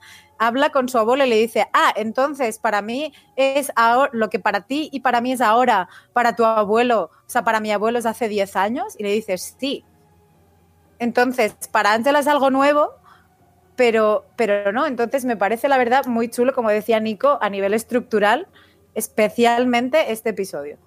[0.45, 4.39] habla con su abuelo y le dice, ah, entonces para mí es ahora, lo que
[4.39, 7.99] para ti y para mí es ahora, para tu abuelo, o sea, para mi abuelo
[7.99, 9.83] es hace 10 años, y le dices, sí.
[10.99, 12.91] Entonces, para Ángela es algo nuevo,
[13.75, 17.73] pero, pero no, entonces me parece la verdad muy chulo, como decía Nico, a nivel
[17.73, 18.47] estructural,
[18.93, 20.77] especialmente este episodio.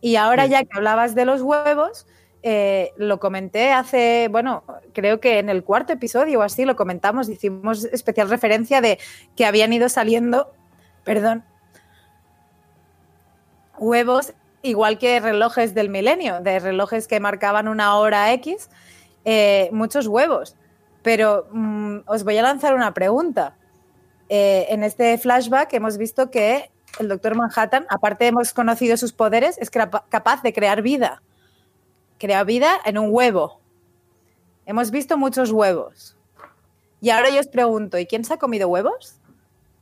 [0.00, 2.06] Y ahora ya que hablabas de los huevos,
[2.46, 7.30] eh, lo comenté hace, bueno, creo que en el cuarto episodio o así lo comentamos,
[7.30, 8.98] hicimos especial referencia de
[9.34, 10.52] que habían ido saliendo,
[11.04, 11.42] perdón,
[13.78, 18.68] huevos igual que relojes del milenio, de relojes que marcaban una hora X,
[19.24, 20.54] eh, muchos huevos.
[21.02, 23.56] Pero mm, os voy a lanzar una pregunta.
[24.28, 29.56] Eh, en este flashback hemos visto que el doctor Manhattan, aparte hemos conocido sus poderes,
[29.56, 31.22] es capaz de crear vida
[32.18, 33.60] crea vida en un huevo.
[34.66, 36.16] Hemos visto muchos huevos.
[37.00, 39.20] Y ahora yo os pregunto, ¿y quién se ha comido huevos?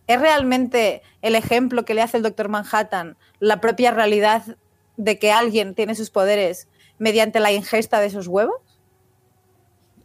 [0.08, 4.56] ¿Es realmente el ejemplo que le hace el doctor Manhattan la propia realidad
[4.96, 6.68] de que alguien tiene sus poderes
[6.98, 8.60] mediante la ingesta de esos huevos?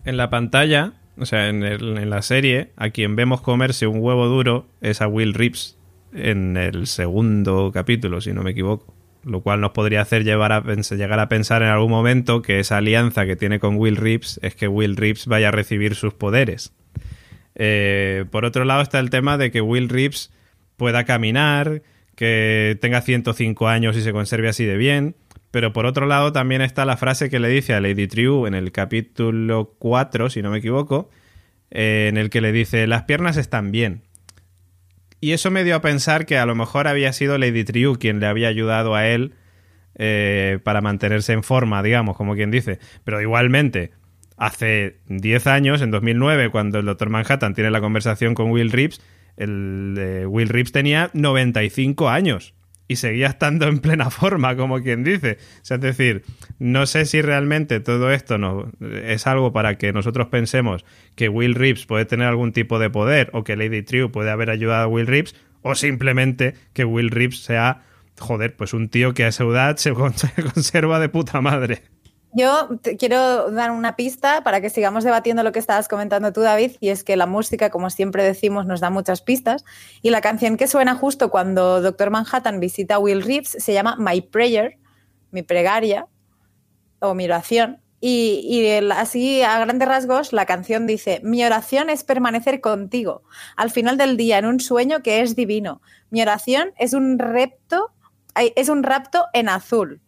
[0.05, 4.27] En la pantalla, o sea, en, en la serie, a quien vemos comerse un huevo
[4.27, 5.77] duro es a Will Rips
[6.13, 8.96] en el segundo capítulo, si no me equivoco
[9.27, 13.35] lo cual nos podría hacer llegar a pensar en algún momento que esa alianza que
[13.35, 16.73] tiene con Will Reeves es que Will Reeves vaya a recibir sus poderes.
[17.55, 20.31] Eh, por otro lado está el tema de que Will Reeves
[20.77, 21.81] pueda caminar,
[22.15, 25.15] que tenga 105 años y se conserve así de bien.
[25.51, 28.53] Pero por otro lado también está la frase que le dice a Lady True en
[28.53, 31.09] el capítulo 4, si no me equivoco,
[31.71, 34.03] eh, en el que le dice, las piernas están bien.
[35.19, 38.19] Y eso me dio a pensar que a lo mejor había sido Lady Triu quien
[38.19, 39.33] le había ayudado a él
[39.95, 42.79] eh, para mantenerse en forma, digamos, como quien dice.
[43.03, 43.91] Pero igualmente,
[44.37, 49.01] hace 10 años, en 2009, cuando el Doctor Manhattan tiene la conversación con Will Reeves,
[49.37, 52.53] el Will Reeves tenía 95 años
[52.87, 55.37] y seguía estando en plena forma, como quien dice.
[55.61, 56.23] O sea, es decir,
[56.59, 60.85] no sé si realmente todo esto no, es algo para que nosotros pensemos
[61.15, 64.49] que Will Reeves puede tener algún tipo de poder o que Lady True puede haber
[64.49, 67.83] ayudado a Will Reeves o simplemente que Will Reeves sea,
[68.19, 69.93] joder, pues un tío que a esa edad se
[70.53, 71.81] conserva de puta madre.
[72.37, 72.69] Yo
[72.99, 76.89] quiero dar una pista para que sigamos debatiendo lo que estabas comentando tú, David, y
[76.89, 79.65] es que la música, como siempre decimos, nos da muchas pistas.
[80.03, 83.95] Y la canción que suena justo cuando Doctor Manhattan visita a Will Reeves se llama
[83.97, 84.77] My Prayer,
[85.31, 86.05] mi pregaria
[86.99, 87.81] o mi oración.
[88.01, 93.23] Y, así, a grandes rasgos, la canción dice, mi oración es permanecer contigo,
[93.55, 95.81] al final del día, en un sueño que es divino.
[96.11, 97.89] Mi oración es un repto,
[98.35, 100.01] es un rapto en azul,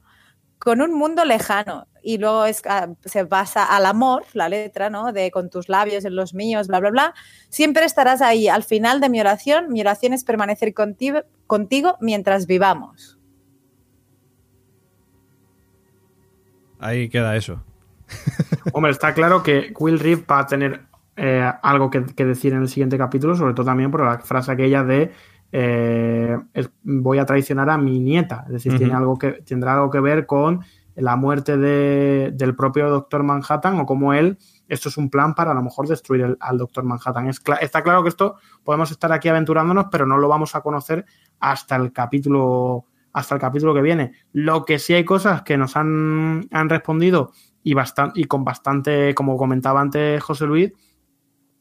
[0.60, 1.88] con un mundo lejano.
[2.02, 5.12] Y luego es, ah, se pasa al amor, la letra, ¿no?
[5.12, 7.14] De con tus labios en los míos, bla, bla, bla.
[7.50, 8.48] Siempre estarás ahí.
[8.48, 13.18] Al final de mi oración, mi oración es permanecer contigo, contigo mientras vivamos.
[16.80, 17.62] Ahí queda eso.
[18.74, 20.86] Hombre, está claro que Will Reeve va a tener
[21.18, 24.54] eh, algo que, que decir en el siguiente capítulo, sobre todo también por la frase
[24.54, 25.12] aquella de
[25.52, 28.44] eh, es- voy a traicionar a mi nieta.
[28.48, 30.62] Es decir, tiene algo que, tendrá algo que ver con
[30.96, 34.38] la muerte de- del propio Doctor Manhattan o como él,
[34.68, 37.28] esto es un plan para a lo mejor destruir el- al Doctor Manhattan.
[37.28, 41.06] Es está claro que esto podemos estar aquí aventurándonos, pero no lo vamos a conocer
[41.40, 44.12] hasta el capítulo hasta el capítulo que viene.
[44.34, 47.32] Lo que sí hay cosas que nos han, han respondido
[47.64, 50.72] y, bastan- y con bastante, como comentaba antes José Luis,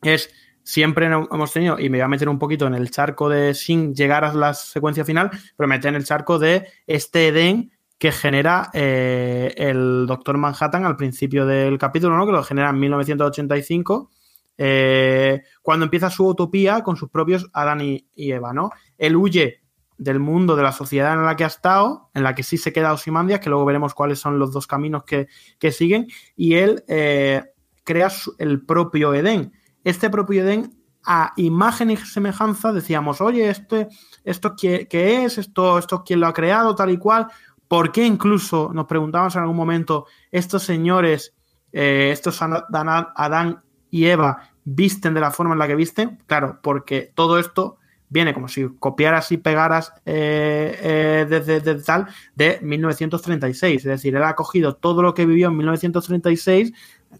[0.03, 0.31] es
[0.69, 3.95] siempre hemos tenido, y me voy a meter un poquito en el charco de sin
[3.95, 8.13] llegar a la secuencia final, pero me meter en el charco de este Edén que
[8.13, 12.27] genera eh, el Doctor Manhattan al principio del capítulo, ¿no?
[12.27, 14.11] Que lo genera en 1985,
[14.59, 18.71] eh, cuando empieza su utopía con sus propios Adán y, y Eva, ¿no?
[18.99, 19.63] Él huye
[19.97, 22.75] del mundo, de la sociedad en la que ha estado, en la que sí se
[22.75, 26.85] queda Osimandias, que luego veremos cuáles son los dos caminos que, que siguen, y él
[26.89, 27.43] eh,
[27.85, 29.53] crea su- el propio Edén.
[29.85, 30.75] Este propio Edén,
[31.05, 33.89] a imagen y semejanza, decíamos, oye, este,
[34.25, 35.39] ¿esto qué, qué es?
[35.39, 36.75] ¿Esto, ¿Esto quién lo ha creado?
[36.75, 37.29] Tal y cual.
[37.69, 41.35] ¿Por qué incluso, nos preguntamos en algún momento, estos señores,
[41.73, 46.19] eh, estos Adán, y Eva, visten de la forma en la que visten?
[46.27, 52.07] Claro, porque todo esto viene como si copiaras y pegaras eh, eh, desde, desde tal
[52.35, 53.77] de 1936.
[53.77, 56.73] Es decir, él ha cogido todo lo que vivió en 1936,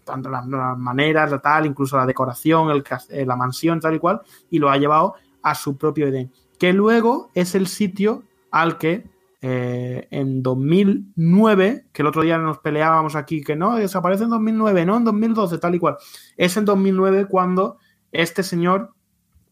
[0.03, 4.21] tanto las, maneras, la tal, incluso la decoración, el, eh, la mansión, tal y cual,
[4.49, 6.31] y lo ha llevado a su propio Edén.
[6.57, 9.09] Que luego es el sitio al que
[9.41, 14.85] eh, en 2009, que el otro día nos peleábamos aquí, que no, desaparece en 2009,
[14.85, 15.97] no en 2012, tal y cual.
[16.37, 17.77] Es en 2009 cuando
[18.11, 18.93] este señor,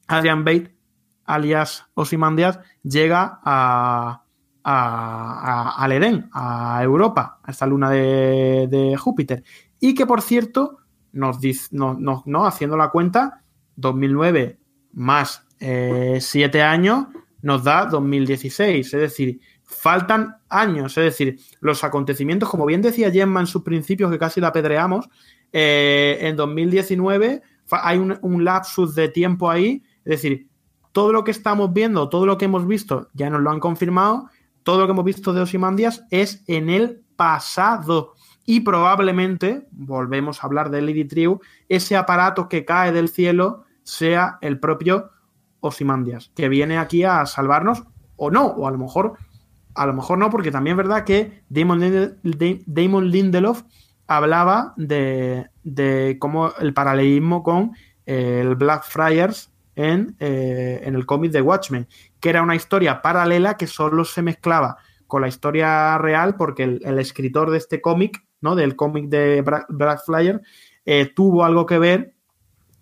[0.07, 0.75] Adrian Bate,
[1.25, 4.23] alias Ozymandias, llega a,
[4.63, 9.43] a- a- al Edén, a Europa, a esta luna de, de Júpiter.
[9.79, 10.77] Y que, por cierto,
[11.11, 13.43] nos dice, no, haciendo la cuenta,
[13.75, 14.59] 2009
[14.93, 17.07] más 7 años
[17.41, 18.93] nos da 2016.
[18.93, 20.97] Es decir, faltan años.
[20.97, 25.09] Es decir, los acontecimientos, como bien decía Gemma en sus principios, que casi la apedreamos,
[25.53, 29.83] eh, en 2019 fa- hay un, un lapsus de tiempo ahí.
[30.05, 30.47] Es decir,
[30.91, 34.29] todo lo que estamos viendo, todo lo que hemos visto, ya nos lo han confirmado.
[34.63, 38.15] Todo lo que hemos visto de Osimandias es en el pasado.
[38.49, 44.37] Y probablemente, volvemos a hablar de Lady Triu, ese aparato que cae del cielo sea
[44.39, 45.11] el propio
[45.59, 47.83] Osimandias, que viene aquí a salvarnos,
[48.15, 49.17] o no, o a lo mejor,
[49.75, 53.63] a lo mejor no, porque también es verdad que Damon, Linde- de- Damon Lindelof
[54.07, 57.73] hablaba de, de cómo el paralelismo con
[58.05, 61.87] eh, el Blackfriars en, eh, en el cómic de Watchmen,
[62.21, 66.97] que era una historia paralela que solo se mezclaba con la historia real, porque el
[66.99, 68.55] escritor de este cómic, ¿no?
[68.55, 70.39] Del cómic de Bra- Blackfriars,
[70.85, 72.13] eh, tuvo algo que ver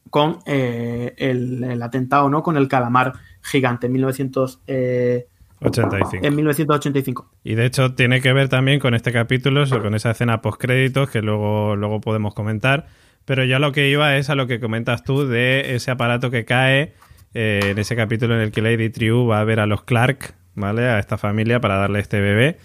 [0.09, 2.43] con eh, el, el atentado, ¿no?
[2.43, 5.27] Con el calamar gigante en 1900, eh,
[5.61, 6.25] 85.
[6.25, 7.31] en 1985.
[7.43, 10.61] Y de hecho tiene que ver también con este capítulo, o con esa escena post
[10.61, 12.85] créditos que luego, luego podemos comentar.
[13.25, 16.45] Pero ya lo que iba es a lo que comentas tú de ese aparato que
[16.45, 16.93] cae
[17.33, 20.35] eh, en ese capítulo en el que Lady Triu va a ver a los Clark,
[20.55, 20.87] ¿vale?
[20.87, 22.57] A esta familia para darle este bebé.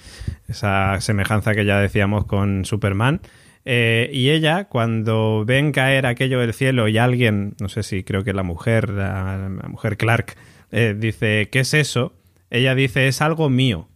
[0.48, 3.20] Esa semejanza que ya decíamos con Superman.
[3.64, 8.24] Eh, y ella, cuando ven caer aquello del cielo y alguien, no sé si creo
[8.24, 10.36] que la mujer, la, la mujer Clark,
[10.72, 12.14] eh, dice, ¿qué es eso?
[12.48, 13.88] Ella dice, es algo mío.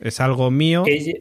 [0.00, 0.84] es algo mío.
[0.86, 1.14] Ella,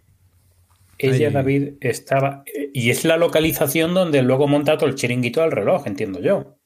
[0.97, 1.33] ella Ay.
[1.33, 2.43] David, estaba.
[2.73, 6.57] Y es la localización donde luego monta todo el chiringuito del reloj, entiendo yo.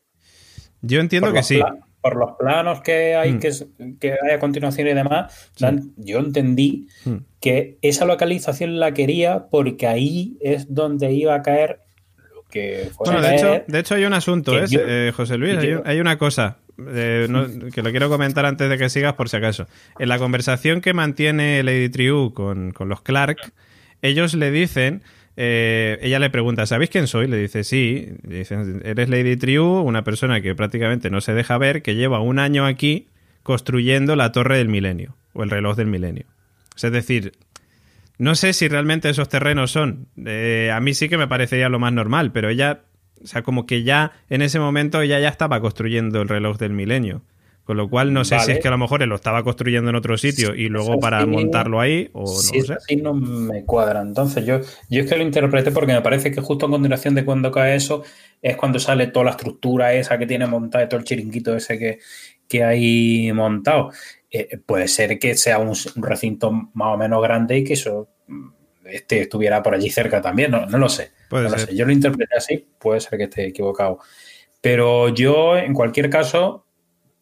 [0.82, 1.62] Yo entiendo por que sí.
[2.04, 3.40] Por los planos que hay, Mm.
[3.40, 3.52] que,
[4.00, 5.52] que hay a continuación y demás,
[5.96, 7.16] yo entendí Mm.
[7.40, 11.80] que esa localización la quería porque ahí es donde iba a caer
[12.36, 14.66] lo que fuera Bueno, a de hecho, de hecho hay un asunto, ¿eh?
[14.70, 18.78] yo- Eh, José Luis, hay, una cosa eh, no- que lo quiero comentar antes de
[18.78, 19.68] que sigas por si acaso.
[19.98, 23.38] En la conversación que mantiene Lady Triu con, con los Clark,
[24.02, 25.04] ellos le dicen,
[25.36, 27.28] eh, ella le pregunta, ¿sabéis quién soy?
[27.28, 28.10] Le dice, sí.
[28.84, 32.66] Eres Lady Triu, una persona que prácticamente no se deja ver, que lleva un año
[32.66, 33.08] aquí
[33.42, 36.26] construyendo la torre del milenio, o el reloj del milenio.
[36.76, 37.34] Es decir,
[38.18, 40.08] no sé si realmente esos terrenos son.
[40.26, 42.82] Eh, a mí sí que me parecería lo más normal, pero ella,
[43.22, 46.74] o sea, como que ya en ese momento ella ya estaba construyendo el reloj del
[46.74, 47.24] milenio.
[47.64, 49.90] Con lo cual no sé si es que a lo mejor él lo estaba construyendo
[49.90, 52.26] en otro sitio y luego para montarlo ahí, o no
[52.60, 52.74] lo sé.
[52.74, 54.02] así no me cuadra.
[54.02, 54.60] Entonces yo,
[54.90, 57.76] yo es que lo interpreté porque me parece que justo a continuación de cuando cae
[57.76, 58.04] eso
[58.42, 62.00] es cuando sale toda la estructura esa que tiene montada, todo el chiringuito ese que,
[62.50, 63.92] que hay montado.
[64.30, 68.10] Eh, puede ser que sea un, un recinto más o menos grande y que eso
[68.28, 68.50] mm,
[68.88, 71.12] este, estuviera por allí cerca también, no, no lo sé.
[71.30, 71.70] Puede No lo ser.
[71.70, 71.76] sé.
[71.78, 74.00] Yo lo interpreté así, puede ser que esté equivocado.
[74.60, 76.66] Pero yo, en cualquier caso,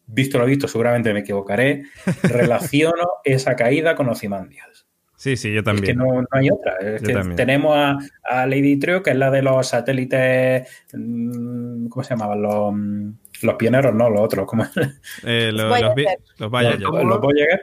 [0.06, 1.84] visto lo visto, seguramente me equivocaré,
[2.22, 4.86] relaciono esa caída con Ozymandias.
[5.16, 5.84] Sí, sí, yo Es también.
[5.86, 6.76] que no, no hay otra.
[6.80, 7.36] Es Yo que también.
[7.36, 10.68] tenemos a, a Lady Trio, que es la de los satélites.
[10.94, 12.42] mm, ¿Cómo se llamaban?
[12.42, 13.10] Los, mm,
[13.42, 14.46] los pioneros, no, los otros.
[14.46, 14.64] ¿cómo?
[15.24, 16.06] Eh, los, vi-
[16.38, 16.80] los Voyager.
[16.80, 17.60] los, los Voyager.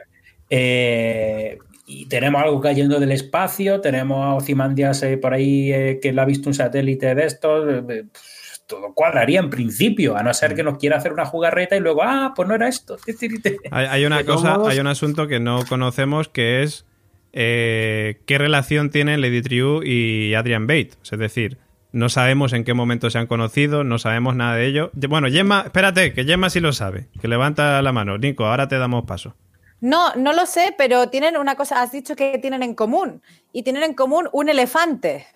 [0.48, 6.12] Eh, y tenemos algo cayendo del espacio, tenemos a Ozymandias eh, por ahí eh, que
[6.12, 7.84] le ha visto un satélite de estos.
[7.84, 8.39] pff,
[8.70, 12.02] todo cuadraría en principio, a no ser que nos quiera hacer una jugarreta y luego,
[12.02, 12.96] ah, pues no era esto.
[13.70, 16.86] Hay, hay una cosa, modos- hay un asunto que no conocemos que es
[17.32, 20.92] eh, qué relación tienen Lady Triu y Adrian Bate.
[21.02, 21.58] Es decir,
[21.92, 24.90] no sabemos en qué momento se han conocido, no sabemos nada de ello.
[24.94, 27.08] Bueno, Gemma, espérate, que Gemma sí lo sabe.
[27.20, 28.18] Que levanta la mano.
[28.18, 29.34] Nico, ahora te damos paso.
[29.80, 33.22] No, no lo sé, pero tienen una cosa, has dicho que tienen en común.
[33.52, 35.26] Y tienen en común un elefante.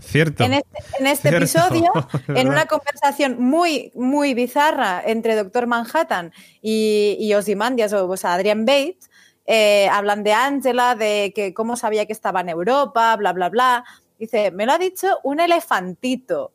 [0.00, 0.44] Cierto.
[0.44, 1.92] En este, en este Cierto, episodio,
[2.28, 6.32] en una conversación muy, muy bizarra entre Doctor Manhattan
[6.62, 9.10] y, y Ozymandias, o, o sea, Adrian Bates,
[9.52, 13.84] eh, hablan de Angela, de que cómo sabía que estaba en Europa, bla, bla, bla.
[14.18, 16.52] Dice, me lo ha dicho un elefantito.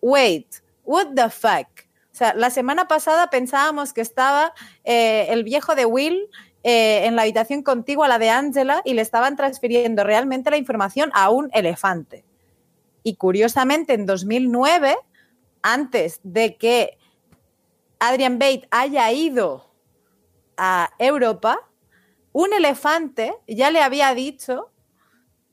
[0.00, 0.46] Wait,
[0.84, 1.66] what the fuck?
[2.12, 4.52] O sea, la semana pasada pensábamos que estaba
[4.84, 6.28] eh, el viejo de Will
[6.62, 10.56] eh, en la habitación contigua a la de Angela y le estaban transfiriendo realmente la
[10.56, 12.24] información a un elefante.
[13.02, 14.96] Y curiosamente, en 2009,
[15.62, 16.98] antes de que
[17.98, 19.70] Adrian Bate haya ido
[20.56, 21.68] a Europa,
[22.32, 24.70] un elefante ya le había dicho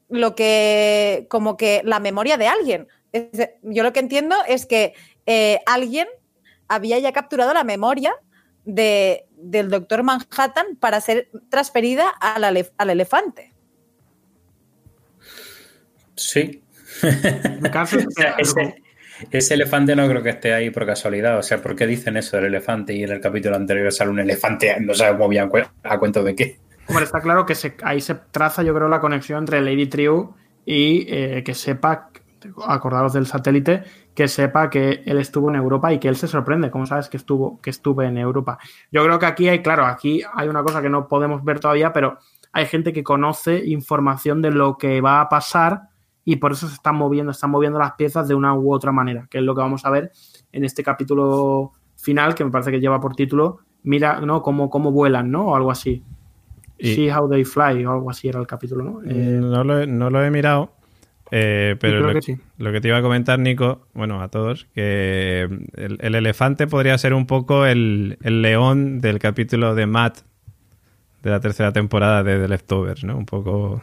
[0.09, 2.87] lo que, como que la memoria de alguien.
[3.63, 4.93] Yo lo que entiendo es que
[5.25, 6.07] eh, alguien
[6.67, 8.15] había ya capturado la memoria
[8.65, 12.43] de, del doctor Manhattan para ser transferida al,
[12.77, 13.53] al elefante.
[16.15, 16.63] Sí.
[17.03, 18.83] El caso es O sea, ese,
[19.31, 21.37] ese elefante no creo que esté ahí por casualidad.
[21.37, 24.19] O sea, ¿por qué dicen eso del elefante y en el capítulo anterior sale un
[24.19, 24.75] elefante?
[24.79, 25.49] No sabemos bien
[25.83, 26.59] a cuento de qué.
[27.01, 30.33] Está claro que se- ahí se traza, yo creo, la conexión entre Lady Triu
[30.65, 32.09] y eh, que sepa,
[32.65, 33.83] acordaros del satélite,
[34.13, 37.17] que sepa que él estuvo en Europa y que él se sorprende, como sabes que
[37.17, 38.57] estuvo, que estuve en Europa.
[38.91, 41.91] Yo creo que aquí hay, claro, aquí hay una cosa que no podemos ver todavía,
[41.91, 42.19] pero
[42.53, 45.89] hay gente que conoce información de lo que va a pasar
[46.29, 49.27] y por eso se están moviendo, están moviendo las piezas de una u otra manera,
[49.29, 50.11] que es lo que vamos a ver
[50.51, 54.41] en este capítulo final, que me parece que lleva por título, mira, ¿no?
[54.41, 55.45] Cómo, cómo vuelan, ¿no?
[55.45, 56.03] O algo así.
[56.77, 59.01] Y- See How They Fly o algo así era el capítulo, ¿no?
[59.05, 60.73] Eh, no, lo he, no lo he mirado,
[61.31, 62.37] eh, pero lo, que sí.
[62.57, 65.43] lo que te iba a comentar, Nico, bueno, a todos, que
[65.75, 70.17] el, el elefante podría ser un poco el, el león del capítulo de Matt
[71.23, 73.17] de la tercera temporada de The Leftovers, ¿no?
[73.17, 73.81] Un poco...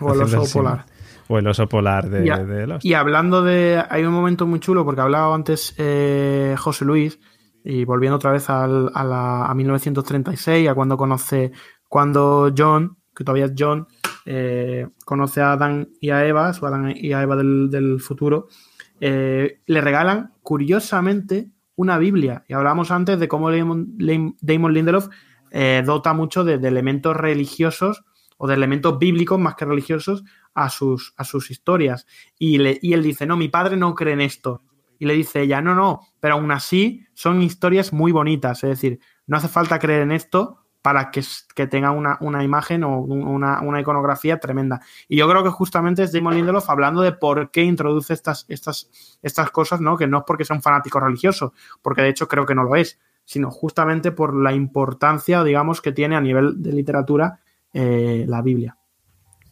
[0.00, 0.86] o el oso polar.
[1.32, 2.84] O el oso polar de, Y, a- de Lost.
[2.84, 3.82] y hablando de.
[3.88, 7.20] Hay un momento muy chulo, porque hablaba antes eh, José Luis,
[7.64, 11.52] y volviendo otra vez al- a, la, a 1936, a cuando conoce.
[11.88, 13.86] Cuando John, que todavía es John,
[14.26, 18.48] eh, conoce a Adán y a Eva, su Adán y a Eva del, del futuro,
[19.00, 22.44] eh, le regalan, curiosamente, una Biblia.
[22.48, 25.08] Y hablábamos antes de cómo Damon, Lindelof
[25.50, 28.04] eh, dota mucho de, de elementos religiosos
[28.36, 30.22] o de elementos bíblicos más que religiosos
[30.54, 32.06] a sus, a sus historias.
[32.38, 34.62] Y, le- y él dice, no, mi padre no cree en esto.
[34.98, 38.62] Y le dice ella, no, no, pero aún así son historias muy bonitas.
[38.64, 41.22] Es decir, no hace falta creer en esto para que,
[41.54, 44.80] que tenga una, una, imagen o una, una, iconografía tremenda.
[45.08, 48.90] Y yo creo que justamente es Damon Lindelof hablando de por qué introduce estas, estas,
[49.22, 49.96] estas cosas, ¿no?
[49.96, 52.76] Que no es porque sea un fanático religioso, porque de hecho creo que no lo
[52.76, 57.40] es, sino justamente por la importancia, digamos, que tiene a nivel de literatura
[57.72, 58.79] eh, la Biblia.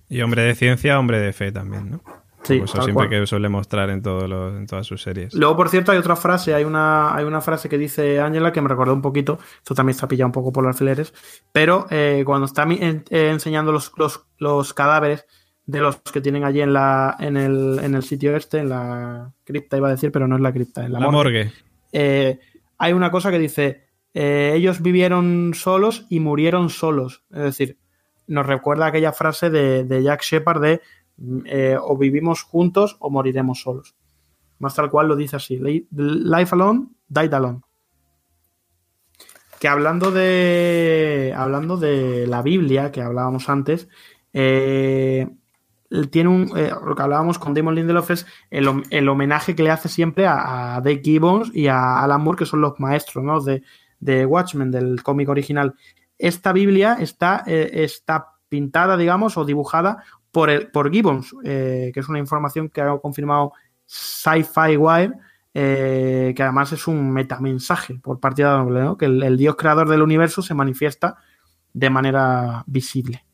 [0.09, 2.03] Y hombre de ciencia, hombre de fe también, ¿no?
[2.43, 5.35] Sí, eso siempre que suele mostrar en, todas sus series.
[5.35, 8.63] Luego, por cierto, hay otra frase, hay una, hay una frase que dice Ángela que
[8.63, 11.13] me recordó un poquito, esto también está pillado un poco por los alfileres,
[11.53, 13.93] pero eh, cuando está eh, enseñando los,
[14.39, 15.27] los, cadáveres
[15.67, 19.33] de los que tienen allí en, la, en, el, en el sitio este, en la
[19.45, 21.53] cripta iba a decir, pero no es la cripta, en la, morgue,
[21.93, 22.39] eh,
[22.79, 27.79] hay una cosa que dice, ellos vivieron solos y murieron solos, es decir,
[28.29, 30.81] nos recuerda aquella frase de, Jack Shepard de
[31.47, 33.97] eh, o vivimos juntos o moriremos solos.
[34.59, 37.61] Más tal cual lo dice así, life alone, died alone.
[39.59, 43.89] Que hablando de, hablando de la Biblia, que hablábamos antes,
[44.33, 45.29] eh,
[46.11, 49.89] tiene un, eh, lo que hablábamos con Damon Lindelof es el, homenaje que le hace
[49.89, 53.63] siempre a, a Dave Gibbons y a Alan Moore, que son los maestros de,
[54.01, 55.75] de Watchmen, del cómic original.
[56.19, 62.19] Esta Biblia está, está pintada, digamos, o dibujada por, por Gibbons, eh, que es una
[62.19, 63.53] información que ha confirmado
[63.87, 65.15] Sci-Fi Wire,
[65.55, 68.97] eh, que además es un metamensaje por partida doble, ¿no?
[68.97, 71.17] que el, Dios creador del universo se manifiesta
[71.73, 73.25] de manera visible.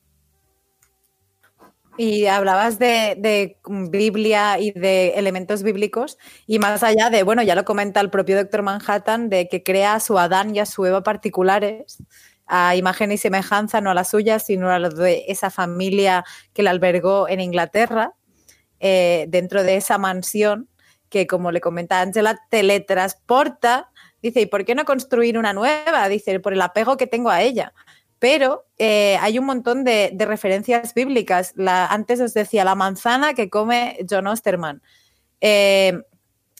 [1.97, 3.59] Y hablabas de, de,
[3.89, 8.37] Biblia y de elementos bíblicos, y más allá de, bueno, ya lo comenta el propio
[8.37, 12.03] Doctor Manhattan, de que crea a su Adán y a su Eva particulares,
[12.47, 16.63] a imagen y semejanza, no a la suya, sino a la de esa familia que
[16.63, 18.15] la albergó en Inglaterra,
[18.81, 20.69] eh, dentro de esa mansión
[21.09, 23.91] que, como le comenta Angela, teletransporta.
[24.21, 26.09] Dice, ¿y por qué no construir una nueva?
[26.09, 27.73] Dice, por el apego que tengo a ella.
[28.19, 31.53] Pero eh, hay un montón de, referencias bíblicas.
[31.57, 34.83] La, antes os decía, la manzana que come John Osterman.
[35.41, 36.03] Eh,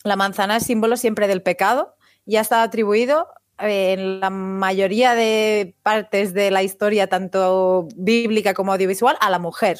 [0.05, 3.29] la manzana es símbolo siempre del pecado y ha estado atribuido
[3.59, 9.79] en la mayoría de partes de la historia, tanto bíblica como audiovisual, a la mujer.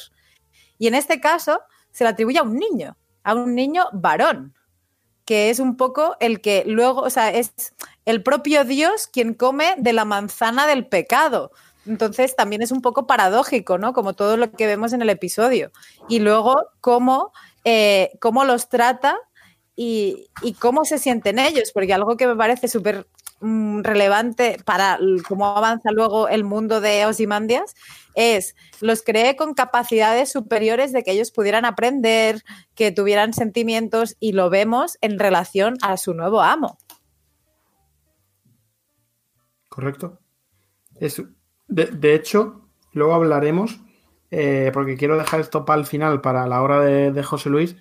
[0.77, 1.61] Y en este caso
[1.91, 4.53] se le atribuye a un niño, a un niño varón,
[5.25, 7.73] que es un poco el que luego, o sea, es
[8.05, 11.51] el propio Dios quien come de la manzana del pecado.
[11.85, 13.93] Entonces también es un poco paradójico, ¿no?
[13.93, 15.71] Como todo lo que vemos en el episodio.
[16.09, 17.31] Y luego cómo,
[17.63, 19.17] eh, cómo los trata
[19.75, 23.07] y, y, cómo se sienten ellos, porque algo que me parece súper
[23.41, 27.75] Mm, relevante para cómo avanza luego el mundo de Osimandias
[28.15, 32.43] es los cree con capacidades superiores de que ellos pudieran aprender,
[32.75, 36.77] que tuvieran sentimientos y lo vemos en relación a su nuevo amo.
[39.67, 40.21] Correcto.
[41.67, 43.81] de, hecho, luego hablaremos,
[44.31, 47.75] eh, porque quiero dejar esto para el final, para la hora de, José Luis,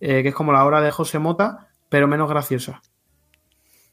[0.00, 2.82] eh, que es como la hora de José Mota, pero menos graciosa.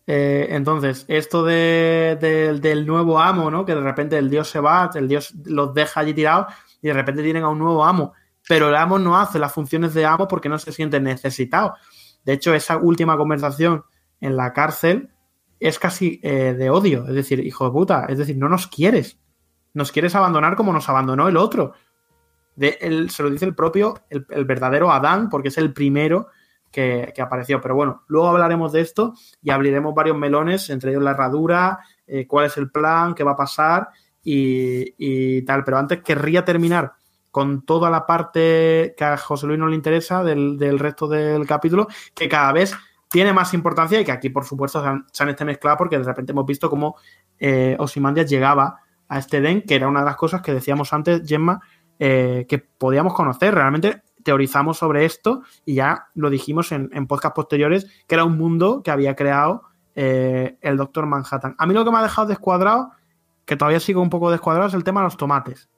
[0.07, 3.65] Eh, entonces, esto del nuevo amo, ¿no?
[3.65, 6.93] Que de repente el dios se va, el dios los deja allí tirados y de
[6.93, 8.13] repente tienen a un nuevo amo.
[8.47, 11.73] Pero el amo no hace las funciones de amo porque no se siente necesitado.
[12.23, 13.83] De hecho, esa última conversación
[14.21, 15.09] en la cárcel
[15.59, 17.05] es casi eh, de odio.
[17.07, 19.19] Es decir, hijo de puta, es decir, no nos quieres.
[19.73, 21.73] Nos quieres abandonar como nos abandonó el otro.
[22.55, 26.27] De, se lo dice el propio, el, el verdadero Adán, porque es el primero
[26.75, 27.61] que, apareció.
[27.61, 32.27] Pero bueno, luego hablaremos de esto y abriremos varios melones, entre ellos la herradura, eh,
[32.27, 33.89] cuál es el plan, qué va a pasar
[34.21, 35.63] y, tal.
[35.63, 36.93] Pero antes querría terminar
[37.31, 41.87] con toda la parte que a José Luis no le interesa del, resto del capítulo,
[42.13, 42.75] que cada vez
[43.09, 46.03] tiene más importancia y que aquí, por supuesto, se han, se este mezclado porque de
[46.03, 46.97] repente hemos visto cómo
[47.39, 47.77] eh,
[48.27, 51.61] llegaba a este Den, que era una de las cosas que decíamos antes, Gemma,
[51.99, 53.53] eh, que podíamos conocer.
[53.53, 58.37] Realmente teorizamos sobre esto y ya lo dijimos en, en podcast posteriores, que era un
[58.37, 59.61] mundo que había creado
[59.93, 61.55] eh, el Doctor Manhattan.
[61.59, 62.91] A mí lo que me ha dejado descuadrado,
[63.45, 65.69] que todavía sigo un poco descuadrado, es el tema de los tomates.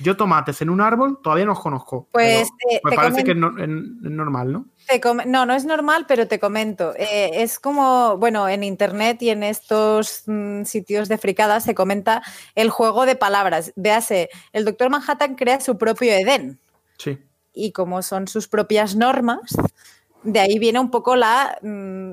[0.00, 2.08] Yo tomates en un árbol todavía no los conozco.
[2.12, 2.48] Pues
[2.82, 4.66] me parece que es, normal, ¿no?
[5.26, 6.94] no, no es normal, pero te comento.
[6.96, 12.22] Eh, es como, bueno, en internet y en estos mm, sitios de fricadas se comenta
[12.56, 13.72] el juego de palabras.
[13.76, 16.60] Véase, el doctor Manhattan crea su propio Edén.
[16.96, 17.18] Sí
[17.58, 19.56] y como son sus propias normas,
[20.22, 22.12] de ahí viene un poco la, mm,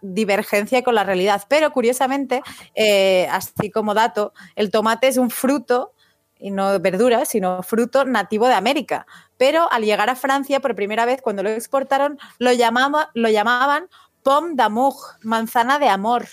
[0.00, 1.42] divergencia con la realidad.
[1.48, 2.42] Pero curiosamente,
[2.74, 5.92] eh, así como dato, el tomate es un fruto
[6.38, 9.06] y no verdura, sino fruto nativo de América.
[9.36, 13.88] Pero al llegar a Francia por primera vez, cuando lo exportaron, lo, llamaba, lo llamaban
[14.22, 16.26] pomme d'amour, manzana de amor,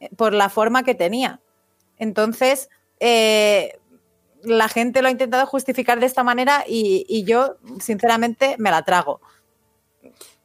[0.00, 1.40] eh, por la forma que tenía.
[1.98, 3.78] Entonces, eh,
[4.42, 8.82] la gente lo ha intentado justificar de esta manera y, y yo, sinceramente, me la
[8.82, 9.20] trago.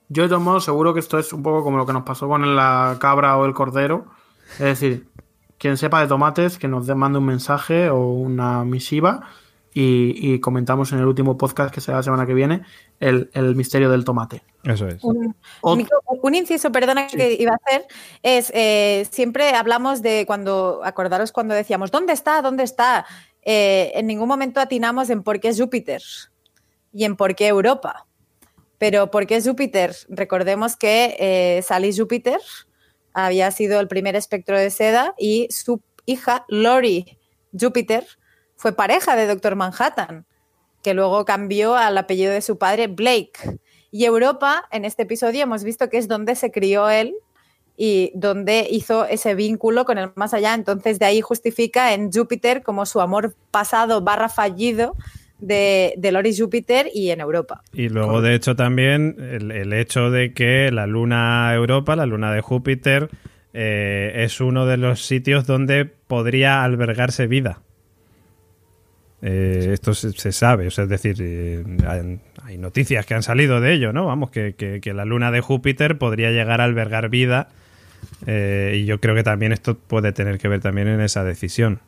[0.09, 2.27] Yo, de todos modos, seguro que esto es un poco como lo que nos pasó
[2.27, 4.05] con la cabra o el cordero.
[4.53, 5.07] Es decir,
[5.57, 9.27] quien sepa de tomates, que nos mande un mensaje o una misiva
[9.73, 12.63] y, y comentamos en el último podcast que será la semana que viene
[12.99, 14.43] el, el misterio del tomate.
[14.63, 15.03] Eso es.
[15.03, 17.17] Un, inciso, perdona, Sí.
[17.17, 17.85] que iba a hacer,
[18.23, 22.41] es eh, siempre hablamos de cuando, acordaros cuando decíamos, ¿dónde está?
[22.41, 23.05] ¿Dónde está?
[23.49, 26.03] Eh, en ningún momento atinamos en por qué Júpiter
[26.91, 28.05] y en por qué Europa.
[28.77, 29.95] Pero ¿por qué Júpiter?
[30.09, 32.41] Recordemos que eh, Sally Júpiter
[33.13, 37.17] había sido el primer espectro de seda y su hija, Lori
[37.57, 38.05] Júpiter,
[38.57, 40.25] fue pareja de Doctor Manhattan,
[40.83, 43.59] que luego cambió al apellido de su padre, Blake.
[43.91, 47.15] Y Europa, en este episodio, hemos visto que es donde se crió él
[47.77, 50.55] y donde hizo ese vínculo con el más allá.
[50.55, 54.95] Entonces, de ahí justifica en Júpiter como su amor pasado barra fallido
[55.39, 57.61] de, de Lori Júpiter y en Europa.
[57.71, 62.33] Y luego, de hecho, también el, el hecho de que la luna Europa, la luna
[62.33, 63.09] de Júpiter,
[63.53, 67.61] eh, es uno de los sitios donde podría albergarse vida.
[69.21, 71.63] Eh, esto se, se sabe, o sea, es decir, eh,
[72.43, 74.05] hay, noticias que han salido de ello, ¿no?
[74.05, 77.49] Vamos, que- que la luna de Júpiter podría llegar a albergar vida.
[78.25, 81.81] Eh, y yo creo que también esto puede tener que ver también en esa decisión.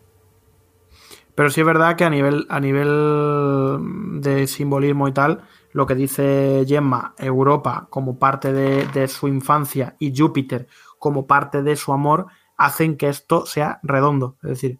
[1.36, 5.42] Pero sí es verdad que a nivel, a nivel de simbolismo y tal,
[5.72, 11.64] lo que dice Gemma, Europa como parte de, de su infancia y Júpiter como parte
[11.64, 14.36] de su amor, hacen que esto sea redondo.
[14.44, 14.80] Es decir,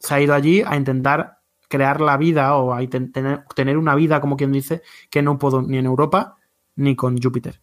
[0.00, 4.20] se ha ido allí a intentar crear la vida o a tener, tener una vida,
[4.20, 6.36] como quien dice, que no puedo ni en Europa
[6.74, 7.60] ni con Júpiter.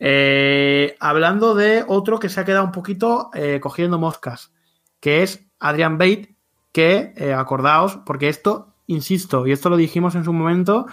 [0.00, 4.52] Eh, hablando de otro que se ha quedado un poquito eh, cogiendo moscas,
[5.00, 6.36] que es Adrian Bate,
[6.72, 10.86] que eh, acordaos, porque esto, insisto, y esto lo dijimos en su momento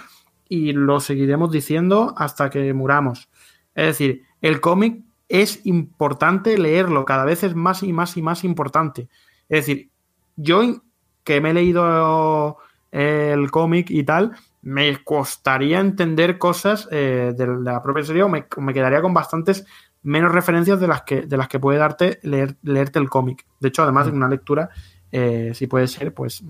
[0.50, 3.30] y lo seguiremos diciendo hasta que muramos.
[3.76, 8.44] Es decir, el cómic es importante leerlo, cada vez es más y más y más
[8.44, 9.10] importante.
[9.50, 9.90] Es decir,
[10.36, 10.62] yo
[11.24, 12.58] que me he leído
[12.92, 14.36] el cómic y tal,
[14.66, 19.14] me costaría entender cosas eh, de, de la propia serie o me, me quedaría con
[19.14, 19.66] bastantes
[20.04, 23.46] menos referencias de las que, de las que puede darte leer, leerte el cómic.
[23.60, 24.70] De hecho, además de una lectura,
[25.12, 26.44] eh, si puede ser, pues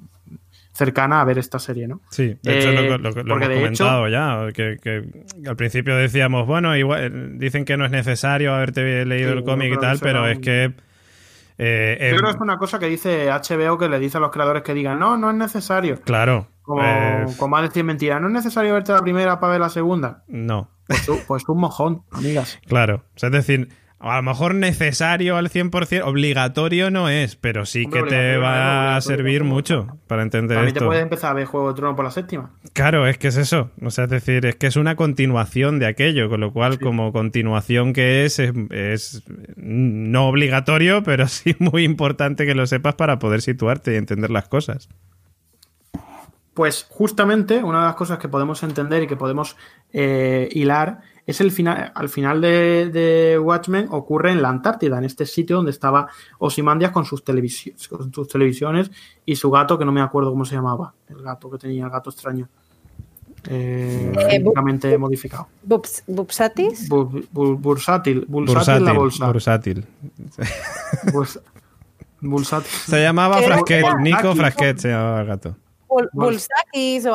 [0.74, 2.02] cercana a ver esta serie, ¿no?
[2.10, 5.04] Sí, de hecho Eh, lo, lo- lo hemos hecho- comentado ya, que, que
[5.48, 9.74] al principio decíamos, bueno, igual dicen que no es necesario haberte leído Sí, el cómic
[9.74, 10.74] y tal, pero es que...
[11.58, 14.22] eh, Yo eh, creo que es una cosa que dice HBO que le dice a
[14.22, 16.02] los creadores que digan, no, no es necesario.
[16.02, 19.62] Claro, Como, eh, como a decir mentira, no es necesario verte la primera para ver
[19.62, 20.24] la segunda.
[20.28, 22.60] no, Pues, tú- pues un mojón, amigas.
[22.68, 23.04] claro.
[23.16, 27.86] O sea, es decir, a lo mejor necesario al 100%, obligatorio no es, pero sí
[27.86, 30.86] Hombre, que te va a servir mucho para entender También te esto.
[30.88, 32.52] puedes empezar a ver Juego de Tronos por la séptima.
[32.74, 33.72] Claro, es que es eso.
[33.82, 37.12] O sea, es decir, es que es una continuación de aquello, con lo cual, como
[37.14, 39.24] continuación que es, es, es
[39.56, 44.48] no obligatorio, pero sí muy importante que lo sepas para poder situarte y entender las
[44.48, 44.90] cosas.
[46.56, 49.56] Pues justamente una de las cosas que podemos entender y que podemos
[49.94, 55.04] eh, hilar es el final, al final de, de Watchmen ocurre en la Antártida, en
[55.04, 56.08] este sitio donde estaba
[56.40, 58.90] Osimandias con sus, televisi- con sus televisiones
[59.26, 61.90] y su gato, que no me acuerdo cómo se llamaba, el gato que tenía, el
[61.92, 62.48] gato extraño.
[63.48, 65.48] Eh, Eh, genéticamente modificado.
[66.90, 69.28] Bu- bu- bursátil, bursátil la bolsa.
[69.28, 69.86] bursátil.
[71.12, 71.42] Burs-
[72.22, 72.72] bursátil.
[72.72, 73.40] Se llamaba.
[73.42, 74.36] Frasquet, Nico.
[74.36, 75.56] Frasquet se llamaba el gato.
[76.04, 76.22] O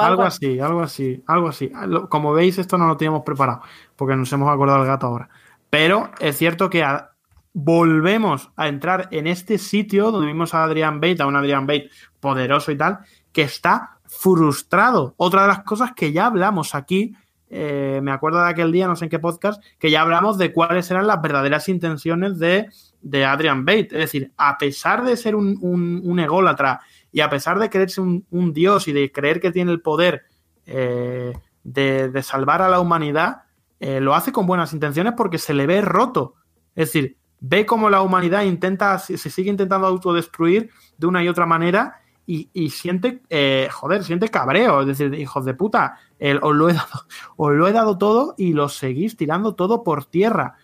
[0.01, 1.71] Algo algo así, algo así, algo así.
[1.87, 3.63] Lo- Como veis, esto no lo teníamos preparado,
[3.97, 5.29] porque nos hemos acordado del gato ahora.
[5.69, 7.11] Pero es cierto que a-
[7.53, 11.91] volvemos a entrar en este sitio donde vimos a Adrian Bate, a un Adrian Bate
[12.21, 13.01] poderoso y tal,
[13.33, 15.15] que está frustrado.
[15.17, 17.15] Otra de las cosas que ya hablamos aquí,
[17.49, 20.53] eh, me acuerdo de aquel día, no sé en qué podcast, que ya hablamos de
[20.53, 22.69] cuáles eran las verdaderas intenciones de,
[23.03, 23.89] de Adrian Bate.
[23.93, 26.81] Es decir, a pesar de ser un, un, un ególatra
[27.13, 30.25] y a pesar de creerse un, dios y de creer que tiene el poder
[30.67, 31.33] eh,
[31.65, 33.43] de, salvar a la humanidad,
[33.81, 36.35] eh, lo hace con buenas intenciones porque se le ve roto.
[36.75, 41.47] Es decir, ve cómo la humanidad intenta, se sigue intentando autodestruir de una y otra
[41.47, 44.83] manera y, y siente, eh, joder, siente cabreo.
[44.83, 47.07] Es decir, hijos de puta, el- os, lo he dado,
[47.37, 50.55] os lo he dado todo y lo seguís tirando todo por tierra.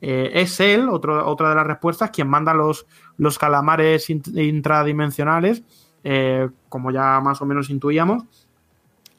[0.00, 5.62] Eh, es él, otro- otra de las respuestas, quien manda los, los calamares int- intradimensionales,
[6.08, 8.22] eh, como ya más o menos intuíamos.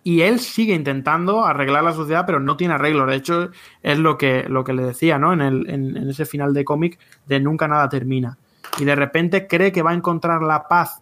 [0.06, 3.06] Y él sigue intentando arreglar la sociedad, pero no tiene arreglo.
[3.06, 3.50] De hecho,
[3.84, 5.34] es lo que, lo que le decía, ¿no?
[5.34, 8.38] En, el, en, ese final de cómic de nunca nada termina.
[8.80, 11.02] Y de repente cree que va a encontrar la paz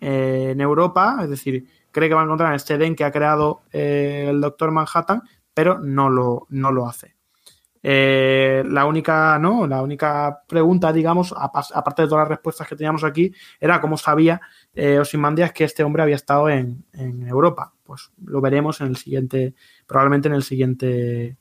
[0.00, 3.60] eh, en Europa, es decir, cree que va a encontrar este den que ha creado
[3.72, 5.20] eh, el Doctor Manhattan,
[5.52, 7.14] pero no lo, no lo hace.
[7.82, 9.66] La única, ¿no?
[9.66, 14.40] La única pregunta, digamos, aparte de todas las respuestas que teníamos aquí, era cómo sabía
[14.74, 16.84] eh, Osimandias que este hombre había estado en,
[17.26, 17.74] Europa.
[17.82, 19.54] Pues lo veremos en el siguiente,
[19.86, 21.36] probablemente en el siguiente,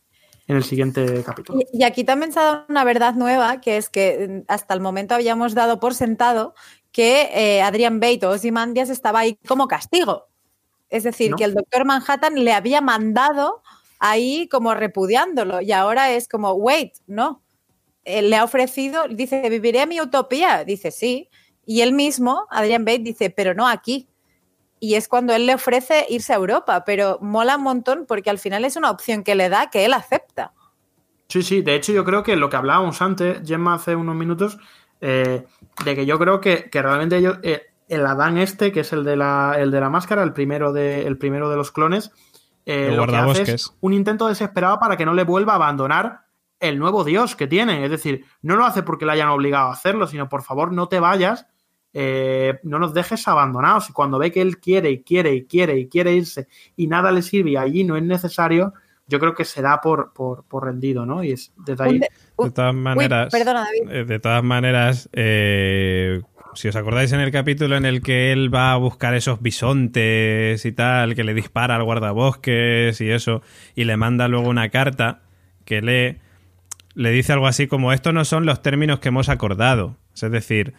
[0.47, 1.59] en el siguiente capítulo.
[1.71, 4.81] Y, aquí también se ha dado una verdad nueva, que es que mm, hasta el
[4.81, 6.55] momento habíamos dado por sentado
[6.91, 10.27] que eh, Adrian Bate o Ozymandias estaba ahí como castigo.
[10.89, 13.61] Es decir, que el doctor Manhattan le había mandado
[13.99, 17.43] ahí como repudiándolo y ahora es como, wait, no.
[18.05, 20.63] Él le ha ofrecido, dice, ¿viviré mi utopía?
[20.63, 21.29] Dice, sí.
[21.69, 24.09] Y él mismo, Adrian Bate, dice, pero no aquí.
[24.79, 28.39] Y es cuando él le ofrece irse a Europa, pero mola un montón porque al
[28.39, 30.51] final es una opción que le da que él acepta.
[31.27, 34.57] Sí, sí, de hecho yo creo que lo que hablábamos antes, Gemma, hace unos minutos,
[34.99, 35.45] eh,
[35.85, 39.15] de que yo creo que, realmente ellos, eh, el Adán este, que es el de
[39.15, 42.11] la, el de la máscara, el primero de, el primero de los clones,
[42.65, 46.21] eh, lo que hace es un intento desesperado para que no le vuelva a abandonar
[46.59, 47.85] el nuevo Dios que tiene.
[47.85, 50.87] Es decir, no lo hace porque le hayan obligado a hacerlo, sino por favor no
[50.87, 51.45] te vayas,
[51.93, 53.89] eh, no nos dejes abandonados.
[53.89, 57.11] Y cuando ve que él quiere y quiere y quiere y quiere irse y nada
[57.11, 58.73] le sirve y allí no es necesario,
[59.07, 61.23] yo creo que se da por, por, rendido, ¿no?
[61.23, 61.99] Y es desde ahí.
[61.99, 65.09] De, todas maneras, eh, de todas maneras,
[66.53, 70.65] si os acordáis en el capítulo en el que él va a buscar esos bisontes
[70.65, 73.41] y tal, que le dispara al guardabosques y eso,
[73.75, 75.21] y le manda luego una carta
[75.65, 76.17] que lee,
[76.95, 79.97] le dice algo así como, estos no son los términos que hemos acordado.
[80.13, 80.73] Es decir,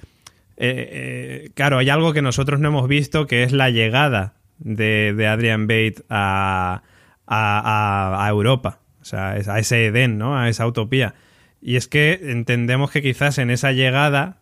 [0.60, 5.26] eh, eh, claro, hay algo que nosotros no hemos visto, que es la llegada de,
[5.26, 6.82] Adrian Bate a,
[7.26, 10.38] a, a, Europa, o sea, a ese Edén, ¿no?
[10.38, 11.14] A esa utopía.
[11.62, 14.40] Y es que entendemos que quizás en esa llegada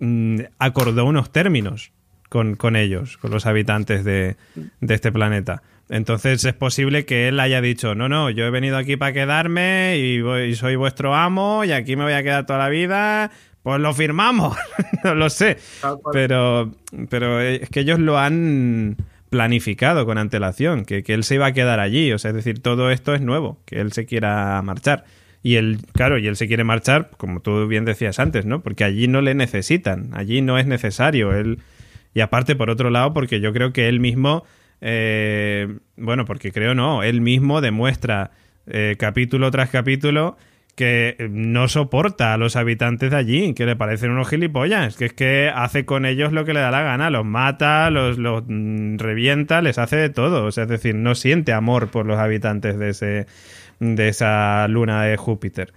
[0.00, 1.92] Mm, acordó unos términos
[2.28, 4.36] con, ellos, con los habitantes de,
[4.80, 5.62] este planeta.
[5.88, 9.96] Entonces es posible que él haya dicho, no, no, yo he venido aquí para quedarme
[9.98, 13.30] y, soy vuestro amo y aquí me voy a quedar toda la vida,
[13.64, 14.56] pues lo firmamos,
[15.04, 15.56] no lo sé.
[16.12, 16.70] Pero,
[17.08, 18.96] pero es que ellos lo han
[19.30, 22.60] planificado con antelación, que, que él se iba a quedar allí, o sea, es decir,
[22.60, 25.04] todo esto es nuevo, que él se quiera marchar.
[25.42, 28.60] Y él, claro, y él se quiere marchar, como tú bien decías antes, ¿no?
[28.60, 31.34] Porque allí no le necesitan, allí no es necesario.
[31.34, 31.60] Él,
[32.12, 34.44] y aparte, por otro lado, porque yo creo que él mismo,
[34.82, 38.30] eh, bueno, porque creo no, él mismo demuestra
[38.66, 40.36] eh, capítulo tras capítulo
[40.74, 45.12] que no soporta a los habitantes de allí, que le parecen unos gilipollas, que es
[45.12, 48.98] que hace con ellos lo que le da la gana, los mata, los, los mm,
[48.98, 52.78] revienta, les hace de todo, o sea, es decir, no siente amor por los habitantes
[52.78, 53.26] de ese,
[53.78, 55.72] de esa luna de Júpiter.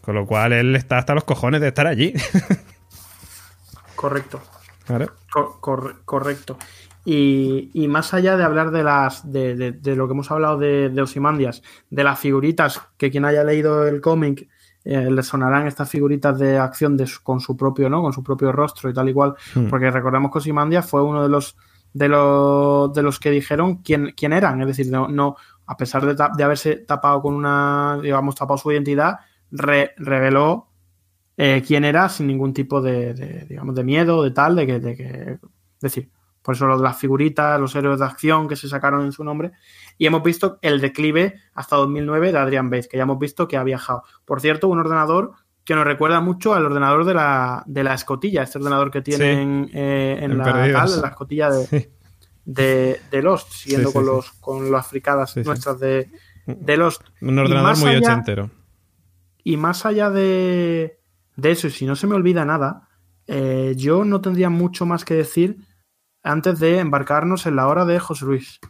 [0.00, 2.12] Con lo cual él está hasta los cojones de estar allí.
[3.96, 4.42] Correcto.
[6.04, 6.58] correcto.
[7.06, 11.62] Y, más allá de hablar de las de, lo que hemos hablado de, de, Osimandias,
[11.90, 14.48] de las figuritas, que quien haya leído el cómic
[14.84, 18.02] eh, le sonarán estas figuritas de acción con su propio, ¿no?
[18.02, 19.34] Con su propio rostro y tal igual.
[19.54, 19.68] Hmm.
[19.68, 21.56] Porque recordemos que Osimandias fue uno de los
[21.94, 24.60] de los de los que dijeron quién, quién eran.
[24.60, 25.36] Es decir, no, no,
[25.66, 29.20] a pesar de, haberse tapado con una, digamos, tapado su identidad,
[29.50, 30.68] reveló
[31.36, 34.96] eh, quién era sin ningún tipo de, digamos, de miedo, de tal, de que, de
[34.96, 36.10] que, es decir,
[36.44, 39.24] por eso lo de las figuritas, los héroes de acción que se sacaron en su
[39.24, 39.52] nombre,
[39.96, 43.56] y hemos visto el declive hasta 2009 de Adrian Bates, que ya hemos visto que
[43.56, 44.02] ha viajado.
[44.26, 45.32] Por cierto, un ordenador
[45.64, 49.70] que nos recuerda mucho al ordenador de la, de la escotilla, este ordenador que tienen
[49.72, 51.90] eh, en, la, la escotilla de,
[52.44, 56.10] de, de Lost, siguiendo con, los, con las fricadas nuestras de,
[56.46, 57.00] de, Lost.
[57.22, 58.50] Un ordenador muy ochentero.
[59.42, 61.00] Y más allá de,
[61.36, 62.88] de, eso, y si no se me olvida nada,
[63.26, 65.56] eh, yo no tendría mucho más que decir
[66.24, 68.60] antes de embarcarnos en la hora de José Luis.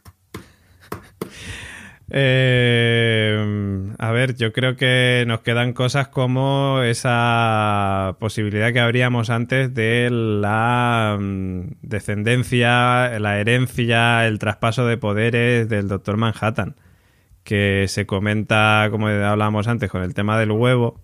[2.10, 9.72] Eh, a ver, yo creo que nos quedan cosas como esa posibilidad que habríamos antes
[9.74, 16.76] de la mm, descendencia, la herencia, el traspaso de poderes del Doctor Manhattan,
[17.42, 21.00] que se comenta, como hablábamos antes, con el tema del huevo,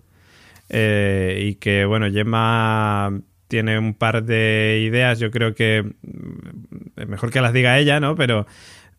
[0.68, 3.20] eh, y que, bueno, Gemma
[3.50, 8.16] tiene un par de ideas, yo creo que mm, mejor que las diga ella, ¿no?
[8.16, 8.46] Pero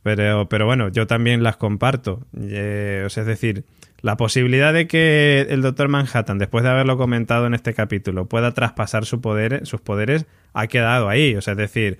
[0.03, 2.25] pero, pero bueno, yo también las comparto.
[2.39, 3.65] Eh, es decir,
[4.01, 8.53] la posibilidad de que el Doctor Manhattan, después de haberlo comentado en este capítulo, pueda
[8.53, 11.35] traspasar su poder, sus poderes, ha quedado ahí.
[11.35, 11.99] O sea, es decir,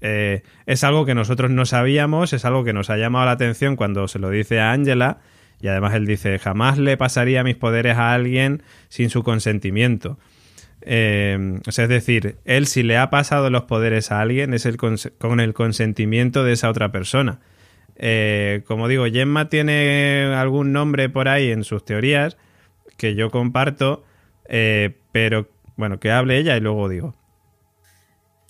[0.00, 3.76] eh, es algo que nosotros no sabíamos, es algo que nos ha llamado la atención
[3.76, 5.18] cuando se lo dice a Angela.
[5.60, 10.18] Y además él dice, jamás le pasaría mis poderes a alguien sin su consentimiento.
[10.88, 14.66] Eh, o sea, es decir, él si le ha pasado los poderes a alguien es
[14.66, 17.40] el con el consentimiento de esa otra persona.
[17.98, 22.36] Eh, como digo, Gemma tiene algún nombre por ahí en sus teorías
[22.96, 24.04] que yo comparto,
[24.48, 27.14] eh, pero bueno, que hable ella y luego digo.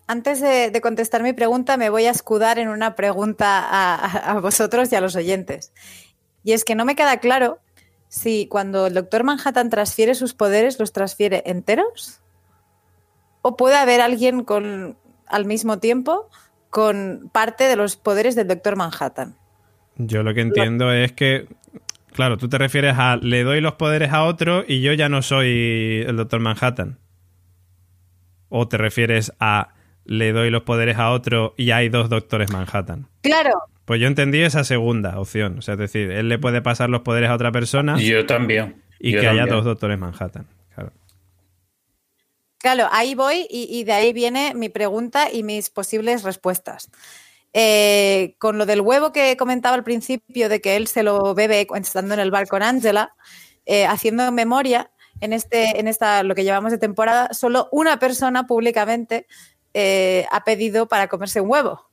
[0.09, 3.67] Antes de, contestar mi pregunta, me voy a escudar en una pregunta
[4.31, 5.73] a, vosotros y a los oyentes.
[6.45, 7.59] Y es que no me queda claro
[8.09, 12.21] si cuando el doctor Manhattan transfiere sus poderes, los transfiere enteros.
[13.49, 14.97] ¿O puede haber alguien con
[15.29, 16.29] al mismo tiempo
[16.69, 19.37] con parte de los poderes del doctor Manhattan?
[19.95, 21.47] Yo lo que entiendo es que,
[22.13, 25.23] claro, tú te refieres a le doy los poderes a otro y yo ya no
[25.23, 26.99] soy el doctor Manhattan.
[28.49, 29.69] O te refieres a
[30.05, 33.07] le doy los poderes a otro y hay dos doctores Manhattan.
[33.21, 33.53] Claro.
[33.85, 35.59] Pues yo entendí esa segunda opción.
[35.59, 37.95] O sea, es decir, él le puede pasar los poderes a otra persona.
[38.03, 38.83] Y yo también.
[38.99, 40.49] Y que haya dos doctores Manhattan.
[42.67, 42.89] Claro.
[42.91, 46.91] Ahí voy y, de ahí viene mi pregunta y mis posibles respuestas.
[47.53, 51.69] Eh, con lo del huevo que comentaba al principio, de que él se lo bebe
[51.77, 53.15] estando en el bar con Angela,
[53.67, 54.91] eh, haciendo memoria,
[55.21, 59.29] en, este, en esta, lo que llevamos de temporada, solo una persona públicamente
[59.73, 61.89] eh, ha pedido para comerse un huevo.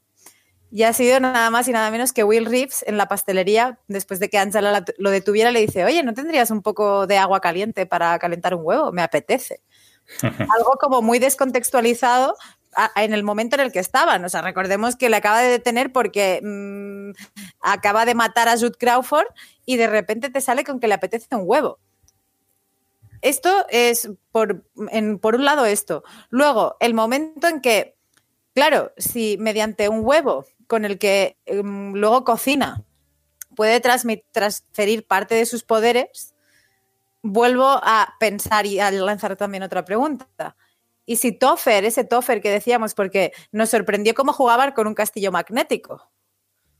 [0.71, 4.19] Y ha sido nada más y nada menos que Will Reeves en la pastelería, después
[4.19, 7.85] de que Angela lo detuviera, le dice, oye, ¿no tendrías un poco de agua caliente
[7.85, 8.91] para calentar un huevo?
[8.91, 9.61] Me apetece.
[10.21, 12.35] Algo como muy descontextualizado
[12.95, 14.23] en el momento en el que estaban.
[14.25, 17.11] O sea, recordemos que le acaba de detener porque mm,
[17.61, 19.27] acaba de matar a Jude Crawford
[19.65, 21.80] y de repente te sale con que le apetece un huevo.
[23.21, 24.65] Esto es, por,
[25.21, 26.03] por un lado, esto.
[26.30, 27.95] Luego, el momento en que,
[28.53, 32.84] claro, si mediante un huevo con el que em, luego cocina
[33.55, 36.32] puede transferir parte de sus poderes,
[37.23, 40.55] vuelvo a pensar y a lanzar también otra pregunta.
[41.05, 45.31] ¿Y si Toffer, ese Toffer que decíamos, porque nos sorprendió cómo jugaba con un castillo
[45.31, 46.11] magnético?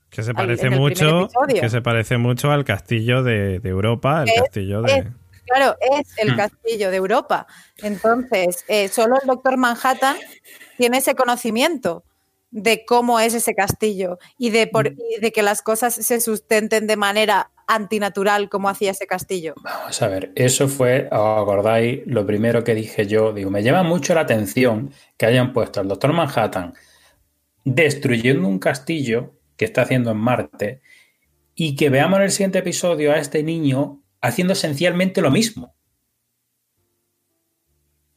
[0.08, 5.10] Que se parece mucho, que se parece mucho al castillo de, Europa, el castillo de.
[5.46, 6.36] Claro, es el hmm.
[6.36, 7.46] castillo de Europa.
[7.78, 10.16] Entonces, eh, solo el doctor Manhattan
[10.78, 12.04] tiene ese conocimiento
[12.50, 14.96] de cómo es ese castillo y de, por, hmm.
[15.20, 19.54] de que las cosas se sustenten de manera antinatural como hacía ese castillo.
[19.62, 23.82] Vamos a ver, eso fue, os acordáis, lo primero que dije yo, digo, me llama
[23.82, 26.74] mucho la atención que hayan puesto al doctor Manhattan
[27.64, 30.82] destruyendo un castillo que está haciendo en Marte
[31.54, 35.74] y que veamos en el siguiente episodio a este niño haciendo esencialmente lo mismo.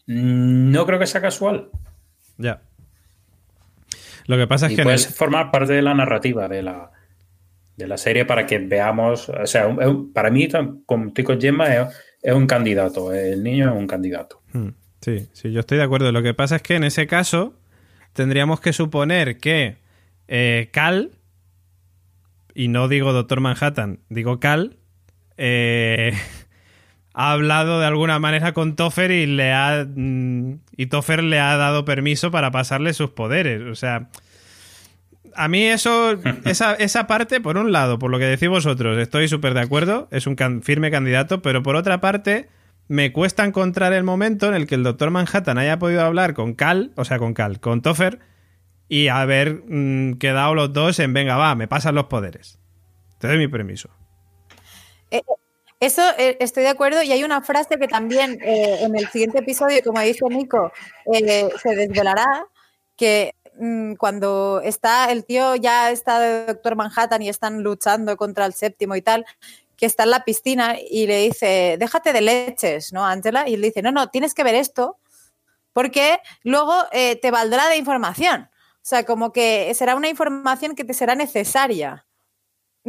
[0.05, 1.69] No creo que sea casual.
[2.37, 2.61] Ya.
[4.25, 4.83] Lo que pasa es que.
[4.83, 6.91] Puede formar parte de la narrativa de la,
[7.77, 9.29] de la serie para que veamos.
[9.29, 9.73] O sea,
[10.13, 10.49] para mí,
[10.85, 13.13] con Gemma, es, un candidato.
[13.13, 14.41] El niño es un candidato.
[14.51, 14.69] Hmm.
[14.99, 16.11] Sí, sí, yo estoy de acuerdo.
[16.11, 17.53] Lo que pasa es que en ese caso
[18.13, 19.77] tendríamos que suponer que
[20.27, 21.11] eh, Cal,
[22.53, 24.77] y no digo Doctor Manhattan, digo Cal,
[25.37, 26.13] eh,
[27.13, 31.55] ha hablado de alguna manera con Toffer y le ha mm, y Toffer le ha
[31.57, 33.61] dado permiso para pasarle sus poderes.
[33.61, 34.09] O sea,
[35.37, 39.27] a mí eso, esa, esa parte, por un lado, por lo que decís vosotros, estoy
[39.27, 42.49] súper de acuerdo, es un firme candidato, pero por otra parte,
[42.87, 46.53] me cuesta encontrar el momento en el que el Doctor Manhattan haya podido hablar con
[46.53, 48.19] Cal, o sea, con Cal, con Toffer,
[48.89, 52.59] y haber mm, quedado los dos en, venga, va, me pasan los poderes.
[53.19, 53.89] Te doy mi permiso.
[55.11, 55.21] Eh,
[55.79, 59.39] eso eh, estoy de acuerdo y hay una frase que también eh, en el siguiente
[59.39, 60.71] episodio, como dice Nico,
[61.11, 62.47] se desvelará,
[62.95, 68.45] que mm, cuando está el tío ya está de Doctor Manhattan y están luchando contra
[68.45, 69.25] el séptimo y tal,
[69.75, 73.47] que está en la piscina y le dice, déjate de leches, ¿no, Angela?
[73.47, 74.97] Y le dice, no, no, tienes que ver esto
[75.73, 78.49] porque luego te valdrá de información.
[78.51, 82.07] O sea, como que será una información que te será necesaria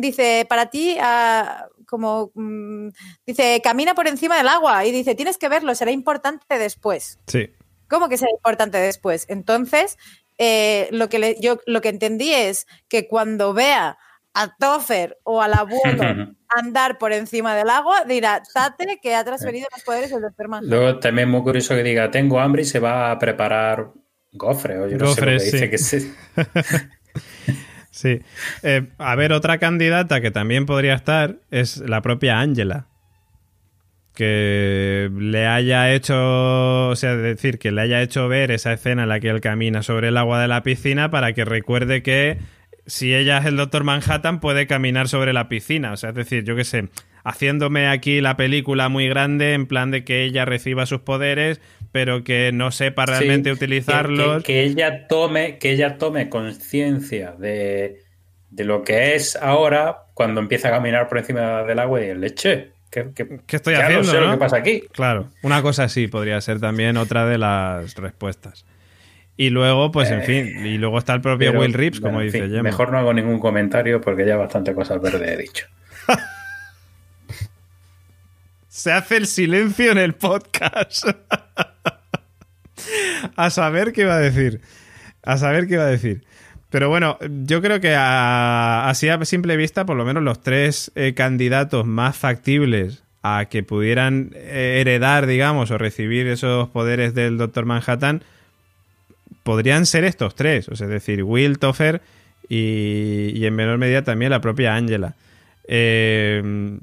[0.00, 2.88] dice, para ti, ah, como, mm,
[3.26, 7.18] dice, camina por encima del agua y dice, tienes que verlo, será importante después.
[7.26, 7.50] Sí.
[7.88, 9.24] ¿Cómo que será importante después?
[9.28, 9.96] Entonces,
[10.38, 13.98] eh, lo, que yo lo que entendí es que cuando vea
[14.34, 19.66] a Toffer o al abuelo andar por encima del agua, dirá, Tate que ha transferido
[19.74, 22.78] los poderes del doctor Luego también es muy curioso que diga, tengo hambre y se
[22.78, 23.90] va a preparar
[24.32, 26.14] gofre, o yo no sé dice que sí.
[27.90, 28.20] Sí.
[28.62, 32.86] Eh, a ver, otra candidata que también podría estar es la propia Angela.
[34.18, 39.10] Que le haya hecho, o sea, decir, que le haya hecho ver esa escena en
[39.10, 42.38] la que él camina sobre el agua de la piscina para que recuerde que
[42.84, 45.92] si ella es el Doctor Manhattan puede caminar sobre la piscina.
[45.92, 46.88] O sea, es decir, yo qué sé,
[47.22, 51.60] haciéndome aquí la película muy grande en plan de que ella reciba sus poderes,
[51.92, 54.42] pero que no sepa realmente Sí, utilizarlos.
[54.42, 58.00] Que, que ella tome, que ella tome conciencia de,
[58.50, 62.20] de lo que es ahora cuando empieza a caminar por encima del agua y el
[62.20, 62.77] leche.
[63.04, 64.06] ¿Qué, qué- ¿Qué estoy haciendo?
[64.06, 64.32] No sé lo no?
[64.32, 64.82] que pasa aquí.
[64.92, 68.64] Claro, una cosa así podría ser también otra de las respuestas.
[69.36, 72.20] Y luego, pues en fin, y luego está el propio Pero, Will Rips, bueno, como
[72.22, 72.62] en dice fin.
[72.62, 75.66] Mejor no hago ningún comentario porque ya bastante cosas verdes he dicho.
[78.68, 81.06] Se hace el silencio en el podcast.
[83.36, 84.60] a saber qué iba a decir.
[85.22, 86.24] A saber qué iba a decir.
[86.70, 90.92] Pero bueno, yo creo que a- así a simple vista, por lo menos los tres
[90.94, 97.38] eh, candidatos más factibles a que pudieran eh, heredar, digamos, o recibir esos poderes del
[97.38, 98.22] Doctor Manhattan,
[99.42, 100.68] podrían ser estos tres.
[100.68, 102.02] O sea, es decir, Will, Topher
[102.48, 105.14] y, y en menor medida también la propia Angela.
[105.66, 106.78] Eh,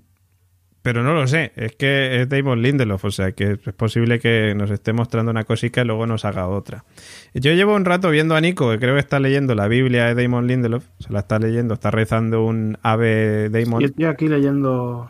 [0.86, 4.53] pero no lo sé, es que es Damon Lindelof, o sea que es posible que
[4.56, 6.86] nos esté mostrando una cosica y luego nos haga otra.
[7.34, 10.22] Yo llevo un rato viendo a Nico, que creo que está leyendo la Biblia de
[10.22, 13.82] Damon Lindelof, se la está leyendo, está rezando un ave Damon.
[13.82, 15.10] Yo estoy aquí leyendo.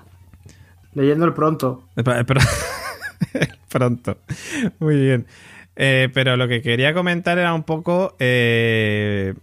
[0.94, 1.84] Leyendo el pronto.
[1.98, 2.24] Espera.
[3.68, 4.18] Pronto.
[4.80, 5.26] Muy bien.
[5.76, 8.16] Eh, pero lo que quería comentar era un poco.
[8.20, 9.34] eh,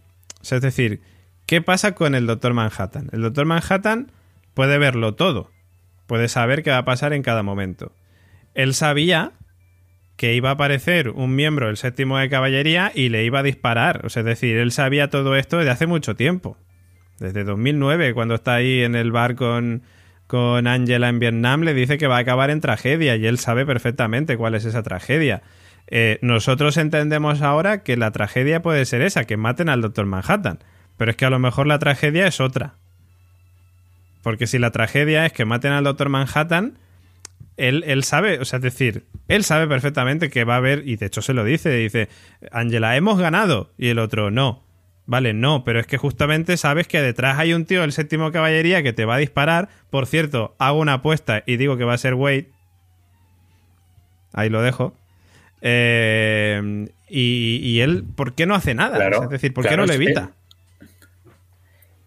[0.41, 1.03] es decir,
[1.45, 3.11] ¿qué pasa con el Doctor Manhattan?
[3.13, 4.13] El Doctor Manhattan
[4.55, 5.51] puede verlo todo.
[6.07, 7.93] Puede saber qué va a pasar en cada momento.
[8.55, 9.33] Él sabía
[10.17, 14.05] que iba a aparecer un miembro del séptimo de caballería y le iba a disparar.
[14.05, 16.57] O sea, es decir, él sabía todo esto desde hace mucho tiempo.
[17.19, 19.83] Desde 2009, cuando está ahí en el bar con,
[20.27, 23.67] con Angela en Vietnam, le dice que va a acabar en tragedia y él sabe
[23.67, 25.43] perfectamente cuál es esa tragedia.
[25.89, 30.59] Eh, nosotros entendemos ahora que la tragedia puede ser esa, que maten al Doctor Manhattan.
[30.97, 32.77] Pero es que a lo mejor la tragedia es otra.
[34.23, 36.79] Porque si la tragedia es que maten al Doctor Manhattan,
[37.57, 40.97] él, él sabe, o sea, es decir, él sabe perfectamente que va a haber, y
[40.97, 42.09] de hecho se lo dice, dice,
[42.51, 43.73] Angela, hemos ganado.
[43.77, 44.65] Y el otro, no.
[45.05, 48.83] Vale, no, pero es que justamente sabes que detrás hay un tío del séptimo caballería
[48.83, 49.69] que te va a disparar.
[49.91, 52.51] Por cierto, hago una apuesta y digo que va a ser Wade.
[54.33, 54.95] Ahí lo dejo.
[55.61, 58.97] Eh, y, y él, ¿por qué no hace nada?
[58.97, 60.33] Claro, O sea, es decir, ¿por qué no lo evita?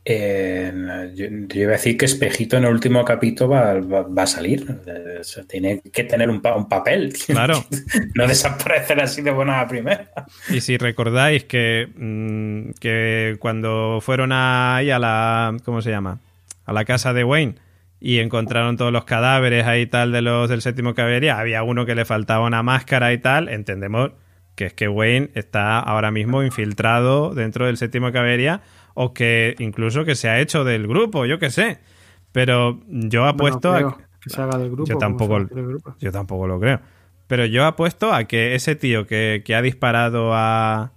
[0.07, 0.71] Eh,
[1.15, 4.27] yo, yo iba a decir que Espejito en el último capítulo va, va- va a
[4.27, 4.63] salir.
[5.19, 7.11] O sea, tiene que tener un, pa- un papel.
[7.25, 7.65] Claro.
[8.13, 10.11] no desaparecer así de buena a primera.
[10.49, 15.57] Y si recordáis que, mm, que cuando fueron ahí a la.
[15.65, 16.19] ¿Cómo se llama?
[16.65, 17.55] A la casa de Wayne
[17.99, 21.95] y encontraron todos los cadáveres ahí tal de los del séptimo caballería, había uno que
[21.95, 23.49] le faltaba una máscara y tal.
[23.49, 24.11] Entendemos
[24.55, 28.61] que es que Wayne está ahora mismo infiltrado dentro del séptimo caballería
[28.95, 31.77] o que incluso que se ha hecho del grupo, yo qué sé.
[32.31, 34.19] Pero yo apuesto Bueno, a.
[34.19, 34.89] que se haga del grupo.
[34.89, 35.95] Yo tampoco, del grupo.
[35.99, 36.79] yo tampoco lo creo.
[37.27, 40.91] Pero yo apuesto a que ese tío que, que ha disparado a,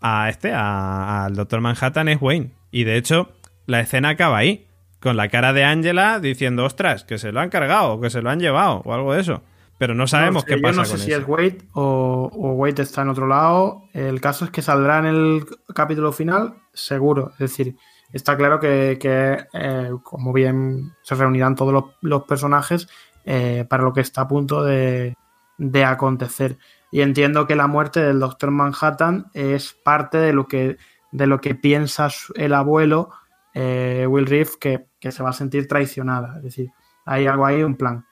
[0.00, 2.50] a este, a- al Doctor Manhattan es Wayne.
[2.70, 3.30] Y de hecho,
[3.66, 4.66] la escena acaba ahí.
[5.00, 8.30] Con la cara de Angela diciendo, ostras, que se lo han cargado, que se lo
[8.30, 9.42] han llevado, o algo de eso.
[9.82, 11.20] Pero no sabemos No qué pasa Yo no sé con si eso.
[11.22, 13.88] es Wade o, o Wade está en otro lado.
[13.92, 15.44] El caso es que saldrá en el
[15.74, 17.32] capítulo final, seguro.
[17.32, 17.74] Es decir,
[18.12, 22.86] está claro que, que, eh, como bien se reunirán todos los, los personajes
[23.24, 25.16] eh, para lo que está a punto de,
[25.58, 26.58] de acontecer.
[26.92, 30.76] Y entiendo que la muerte del Doctor Manhattan es parte de lo que,
[31.10, 32.06] de lo que piensa
[32.36, 33.10] el abuelo
[33.52, 36.36] eh, Will Reef que, que se va a sentir traicionada.
[36.36, 36.70] Es decir,
[37.04, 38.04] hay algo ahí, un plan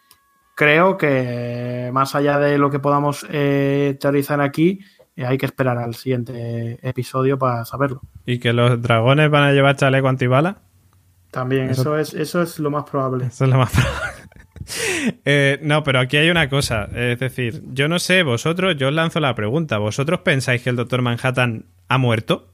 [0.60, 4.80] creo que más allá de lo que podamos eh, teorizar aquí,
[5.16, 8.02] eh, hay que esperar al siguiente episodio para saberlo.
[8.26, 10.58] Y que los dragones van a llevar chaleco antibala.
[11.30, 13.24] También, Eso- eso, es, eso es lo más probable.
[13.26, 13.98] Eso es lo más probable.
[15.24, 16.84] Eh, no, pero aquí hay una cosa.
[16.94, 19.78] Es decir, yo no sé, vosotros, yo os lanzo la pregunta.
[19.78, 22.49] ¿Vosotros pensáis que el Doctor Manhattan ha muerto?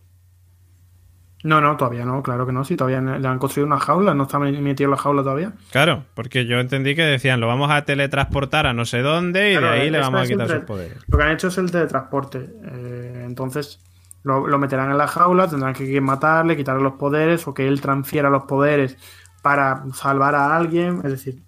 [1.47, 2.65] No, no, todavía no, claro que no.
[2.65, 5.53] Si todavía le han construido una jaula, no está metido en la jaula todavía.
[5.71, 9.57] Claro, porque yo entendí que decían, lo vamos a teletransportar a no sé dónde y
[9.57, 10.99] Claro, de ahí le vamos a quitar sus poderes.
[11.07, 12.51] Lo que han hecho es el teletransporte.
[12.65, 13.81] Eh, entonces
[14.25, 17.81] lo, lo meterán en la jaula, tendrán que matarle, quitarle los poderes o que él
[17.81, 18.97] transfiera los poderes
[19.43, 21.01] para salvar a alguien.
[21.05, 21.43] Es decir,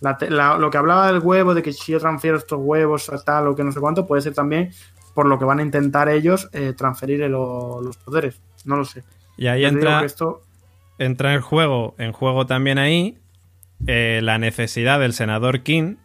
[0.00, 3.48] la lo que hablaba del huevo, de que si yo transfiero estos huevos a tal
[3.48, 4.70] o que no sé cuánto, puede ser también
[5.14, 8.40] por lo que van a intentar ellos eh, transferir el- los poderes.
[8.66, 9.02] No lo sé.
[9.36, 10.42] Y ahí entra, esto
[10.98, 13.18] entra en juego, en juego también ahí,
[13.86, 15.96] eh, la necesidad del senador King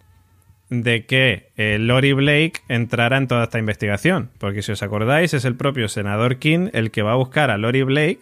[0.72, 4.32] de que eh, Lori Blake entrara en toda esta investigación.
[4.40, 7.58] Porque si os acordáis, es el propio senador King el que va a buscar a
[7.58, 8.20] Lori Blake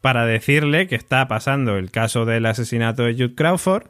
[0.00, 3.88] para decirle que está pasando el caso del asesinato de Jude Crawford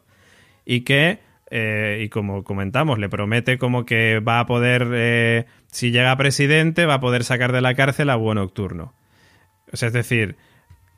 [0.64, 1.20] y que,
[1.50, 6.86] eh, y como comentamos, le promete como que va a poder, eh, si llega presidente,
[6.86, 8.94] va a poder sacar de la cárcel a Búho Nocturno.
[9.72, 10.36] O sea, es decir,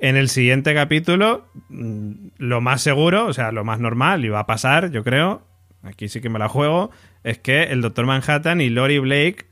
[0.09, 4.41] en el siguiente capítulo, mm, lo más seguro, o sea, lo más normal, y va
[4.41, 5.43] a pasar, yo creo,
[5.83, 6.91] aquí sí que me la juego,
[7.23, 9.47] es que el Doctor Manhattan y Lori Blake,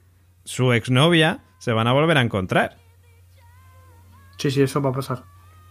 [0.45, 2.77] su exnovia, se van a volver a encontrar.
[4.37, 5.23] Sí, sí, eso va a pasar.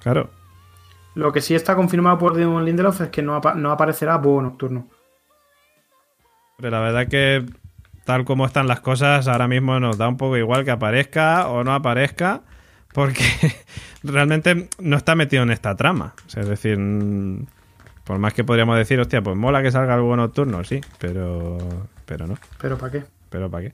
[0.01, 0.29] Claro.
[1.13, 4.41] Lo que sí está confirmado por Damon Lindelof es que no, apa- no aparecerá Búho
[4.41, 4.87] Nocturno.
[6.57, 7.45] Pero la verdad que
[8.05, 11.63] tal como están las cosas, ahora mismo nos da un poco igual que aparezca o
[11.63, 12.41] no aparezca,
[12.93, 13.23] porque
[14.03, 16.13] realmente no está metido en esta trama.
[16.25, 17.45] O sea, es decir, mm,
[18.03, 21.57] por más que podríamos decir, hostia, pues mola que salga búho nocturno, sí, pero,
[22.05, 22.37] pero no.
[22.59, 23.03] ¿Pero para qué?
[23.29, 23.73] ¿Pero para qué?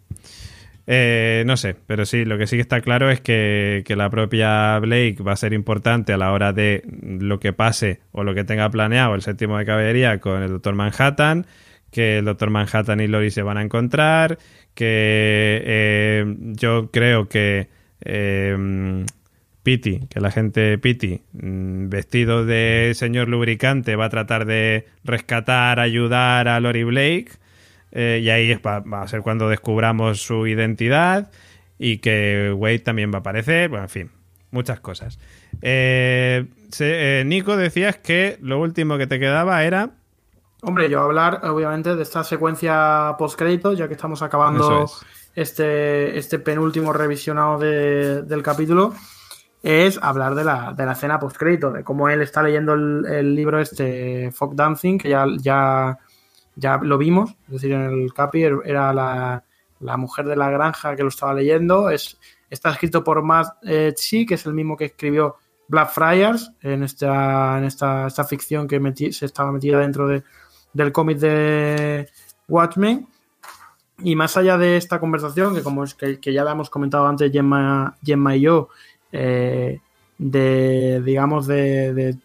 [0.89, 4.09] Eh, no sé, pero sí, lo que sí que está claro es que, que la
[4.09, 8.33] propia Blake va a ser importante a la hora de lo que pase o lo
[8.33, 11.45] que tenga planeado el séptimo de caballería con el Doctor Manhattan,
[11.91, 14.37] que el Doctor Manhattan y Lori se van a encontrar,
[14.75, 17.67] que eh, yo creo que
[18.01, 19.05] eh,
[19.63, 25.79] Pity, que la gente Pity, mm, vestido de señor lubricante, va a tratar de rescatar,
[25.79, 27.31] ayudar a Lori Blake.
[27.91, 31.31] Eh, y ahí es va, a ser cuando descubramos su identidad
[31.79, 33.69] y que Wade también va a aparecer.
[33.69, 34.11] Bueno, en fin,
[34.51, 35.19] muchas cosas.
[35.61, 39.91] Eh, se- eh, Nico, decías que lo último que te quedaba era.
[40.61, 44.85] Hombre, yo voy a hablar, obviamente, de esta secuencia post-créditos, ya que estamos acabando
[45.37, 48.93] este, este penúltimo revisionado de- del capítulo,
[49.61, 53.35] es hablar de la, de la escena post-crédito, de cómo él está leyendo el, el
[53.35, 55.97] libro este, Folk Dancing, que ya, ya,
[56.55, 59.43] ya lo vimos, es decir, en el Capi er- era la,
[59.79, 62.17] la mujer de la granja que lo estaba leyendo, es,
[62.49, 65.35] está escrito por Matt eh, Chi, que es el mismo que escribió
[65.67, 68.79] Blackfriars, en esta, en esta, esta ficción que
[69.11, 70.23] se estaba metida dentro de,
[70.73, 72.09] del cómic de
[72.47, 73.07] Watchmen.
[74.03, 77.31] Y más allá de esta conversación, que como es que, ya la hemos comentado antes
[77.31, 78.69] Gemma, Gemma y yo,
[79.11, 79.79] eh,
[80.19, 82.17] de digamos de,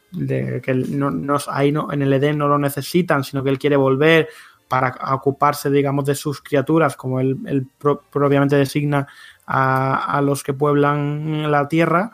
[0.63, 3.77] que no, no- ahí no, en el Edén no lo necesitan, sino que él quiere
[3.77, 4.29] volver
[4.69, 9.07] para ocuparse, digamos, de sus criaturas, como él, él pro- propiamente designa
[9.47, 12.13] a, a los que pueblan la tierra.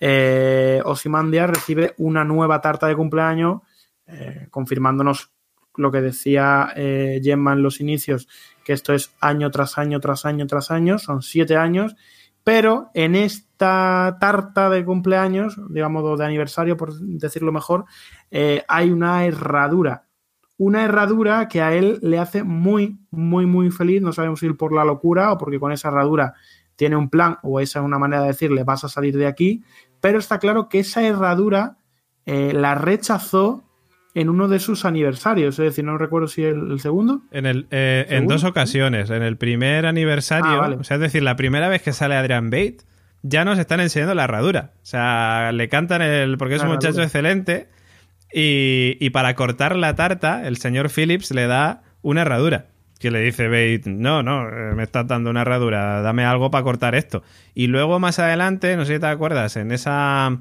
[0.00, 3.60] Eh, Ozymandias recibe una nueva tarta de cumpleaños,
[4.06, 5.30] eh, confirmándonos
[5.76, 8.26] lo que decía eh, Gemma en los inicios,
[8.68, 11.96] que esto es año tras año, tras año, tras año, son siete años,
[12.44, 17.86] pero en esta tarta de cumpleaños, digamos, de aniversario, por decirlo mejor,
[18.30, 20.04] eh, hay una herradura.
[20.58, 24.02] Una herradura que a él le hace muy, muy, muy feliz.
[24.02, 26.34] No sabemos si por la locura o porque con esa herradura
[26.76, 29.64] tiene un plan o esa es una manera de decirle vas a salir de aquí.
[30.02, 31.78] Pero está claro que esa herradura
[32.26, 33.64] eh, la rechazó
[34.20, 35.58] en uno de sus aniversarios.
[35.58, 37.22] Es decir, no recuerdo si el, el segundo.
[37.30, 39.10] En, el, eh, en dos ocasiones.
[39.10, 40.76] En el primer aniversario, Ah, vale.
[40.76, 42.78] o sea, es decir, la primera vez que sale Adrian Bate,
[43.22, 44.72] ya nos están enseñando la herradura.
[44.82, 46.38] O sea, le cantan el.
[46.38, 47.68] porque es un muchacho excelente.
[48.32, 52.66] Y, y para cortar la tarta, el señor Phillips le da una herradura.
[53.00, 56.64] Que le dice Bate, no, no, eh, me estás dando una herradura, dame algo para
[56.64, 57.22] cortar esto.
[57.54, 60.36] Y luego más adelante, no sé si te acuerdas, en esa.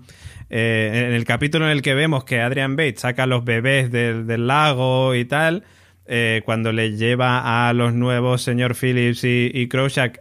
[0.50, 3.92] Eh, en el capítulo en el que vemos que Adrian Bates saca a los bebés
[3.92, 5.64] del, lago y tal,
[6.06, 9.70] eh, cuando le lleva a los nuevos señor Phillips y, y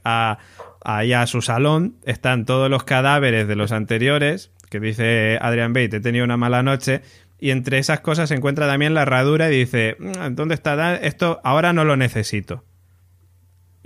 [0.04, 0.38] a,
[0.84, 5.94] ahí a su salón, están todos los cadáveres de los anteriores, que dice Adrian Bates,
[5.94, 7.02] he tenido una mala noche,
[7.38, 10.96] y entre esas cosas se encuentra también la herradura y dice, "Mm, ¿dónde está?
[10.96, 12.64] Esto ahora no lo necesito.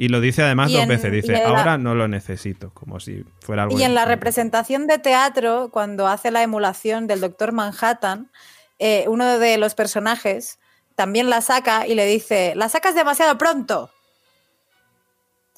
[0.02, 3.01] Y lo dice además Y dos en- veces, dice, la- ahora no lo necesito, como
[3.01, 3.78] si fuera algo...
[3.78, 8.31] Y en la representación de teatro, cuando hace la emulación del Doctor Manhattan,
[8.78, 10.59] eh, uno de los personajes
[10.94, 13.90] también la saca y le dice, la sacas demasiado pronto.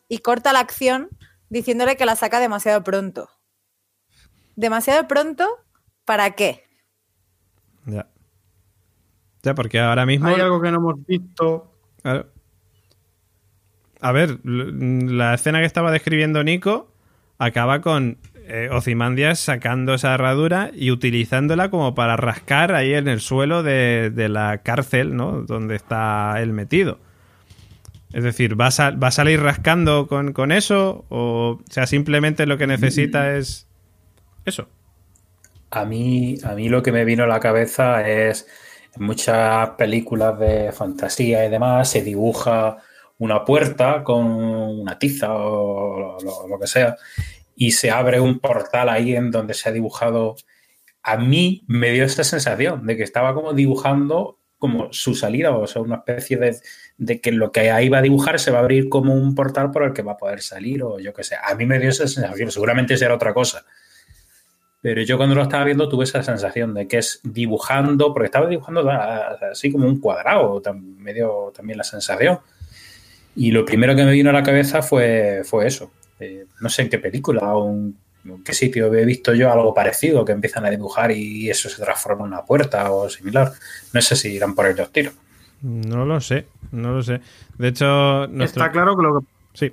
[0.09, 1.09] Y corta la acción
[1.49, 3.31] diciéndole que la saca demasiado pronto.
[4.57, 5.47] ¿Demasiado pronto?
[6.05, 6.65] ¿Para qué?
[7.87, 8.09] Ya.
[9.45, 10.27] Ya, porque ahora mismo...
[10.27, 11.73] Hay algo que no hemos visto.
[12.03, 12.32] Claro.
[14.03, 16.93] A ver, la escena que estaba describiendo Nico
[17.39, 18.19] acaba con
[18.49, 24.11] eh, Ozymandias sacando esa herradura y utilizándola como para rascar ahí en el suelo de,
[24.11, 25.43] de la cárcel, ¿no?
[25.43, 26.99] Donde está él metido.
[28.13, 31.05] Es decir, ¿va a, va a salir rascando con, con eso?
[31.09, 33.69] O, o sea, simplemente lo que necesita es
[34.45, 34.69] eso.
[35.71, 38.49] A mí, a mí lo que me vino a la cabeza es
[38.97, 42.79] en muchas películas de fantasía y demás se dibuja
[43.23, 46.97] una puerta con una tiza o lo, lo- que sea
[47.55, 50.35] y se abre un portal ahí en donde se ha dibujado.
[51.05, 55.67] A mí me dio esta sensación de que estaba como dibujando como su salida, o
[55.67, 56.57] sea, una especie de,
[56.97, 59.71] de, que lo que ahí va a dibujar se va a abrir como un portal
[59.73, 61.37] por el que va a poder salir, o yo qué sé.
[61.43, 63.65] A mí me dio esa sensación, seguramente será otra cosa.
[64.81, 68.49] Pero yo cuando lo estaba viendo tuve esa sensación de que es dibujando, porque estaba
[68.49, 68.89] dibujando
[69.51, 72.39] así como un cuadrado, me dio también la sensación.
[73.35, 75.91] Y lo primero que me vino a la cabeza fue, fue eso.
[76.21, 77.97] Eh, no sé en qué película o en
[78.45, 82.25] qué sitio he visto yo algo parecido, que empiezan a dibujar y eso se transforma
[82.25, 83.53] en una puerta o similar.
[83.93, 85.15] No sé si irán por ahí los tiros.
[85.63, 87.21] No lo sé, no lo sé.
[87.57, 89.27] De hecho, está claro que lo que...
[89.55, 89.73] Sí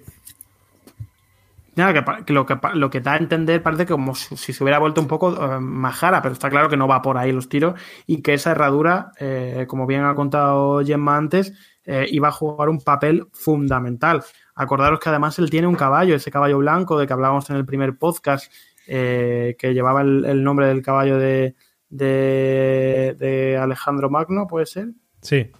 [2.26, 5.08] que, lo, que lo que da a entender parece como si, se hubiera vuelto un
[5.08, 8.34] poco eh, majara, pero está claro que no va por ahí los tiros y que
[8.34, 11.54] esa herradura, eh, como bien ha contado Gemma antes,
[11.92, 14.24] eh, iba a jugar un papel fundamental.
[14.54, 17.66] Acordaros que además él tiene un caballo, ese caballo blanco de que hablábamos en el
[17.66, 18.52] primer podcast,
[18.86, 21.56] que llevaba el, nombre del caballo de,
[21.90, 24.90] de, de Alejandro Magno, ¿puede ser?
[25.22, 25.52] Sí.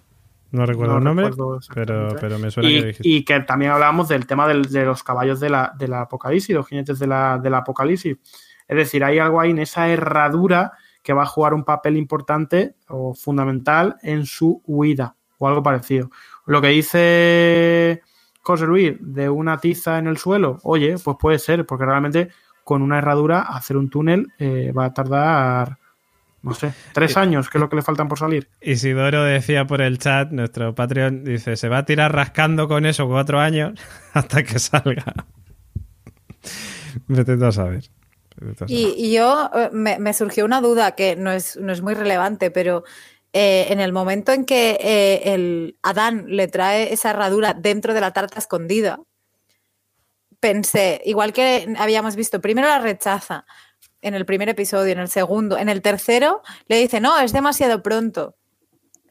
[0.52, 1.30] No recuerdo el nombre,
[1.74, 5.38] pero, pero, me suena y, que Y que también hablábamos del tema de los caballos
[5.38, 8.16] de la, del apocalipsis, los jinetes de la, del apocalipsis.
[8.66, 12.76] Es decir, hay algo ahí en esa herradura que va a jugar un papel importante
[12.88, 16.10] o fundamental en su huida o algo parecido.
[16.46, 18.02] Lo que dice
[18.42, 22.28] José Luis de una tiza en el suelo, oye, pues puede ser, porque realmente
[22.62, 25.78] con una herradura hacer un túnel eh, va a tardar
[26.42, 28.48] no sé, tres años, que es lo que le faltan por salir.
[28.62, 33.06] Isidoro decía por el chat, nuestro Patreon, dice, se va a tirar rascando con eso
[33.06, 33.78] cuatro años
[34.14, 35.26] hasta que salga.
[37.08, 37.90] Me a saber.
[38.68, 42.84] Y, yo eh, me, surgió una duda que no es, no es muy relevante, pero
[43.32, 48.00] eh, en el momento en que eh, el Adán le trae esa herradura dentro de
[48.00, 49.00] la tarta escondida,
[50.40, 53.44] pensé, igual que habíamos visto, primero la rechaza,
[54.02, 57.82] en el primer episodio, en el segundo, en el tercero, le dice, no, es demasiado
[57.82, 58.34] pronto.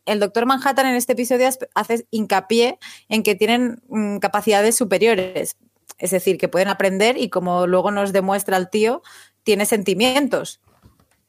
[0.05, 5.57] El doctor Manhattan en este episodio hace hincapié en que tienen mm, capacidades superiores,
[5.99, 9.03] es decir, que pueden aprender y como luego nos demuestra el tío,
[9.43, 10.59] tiene sentimientos.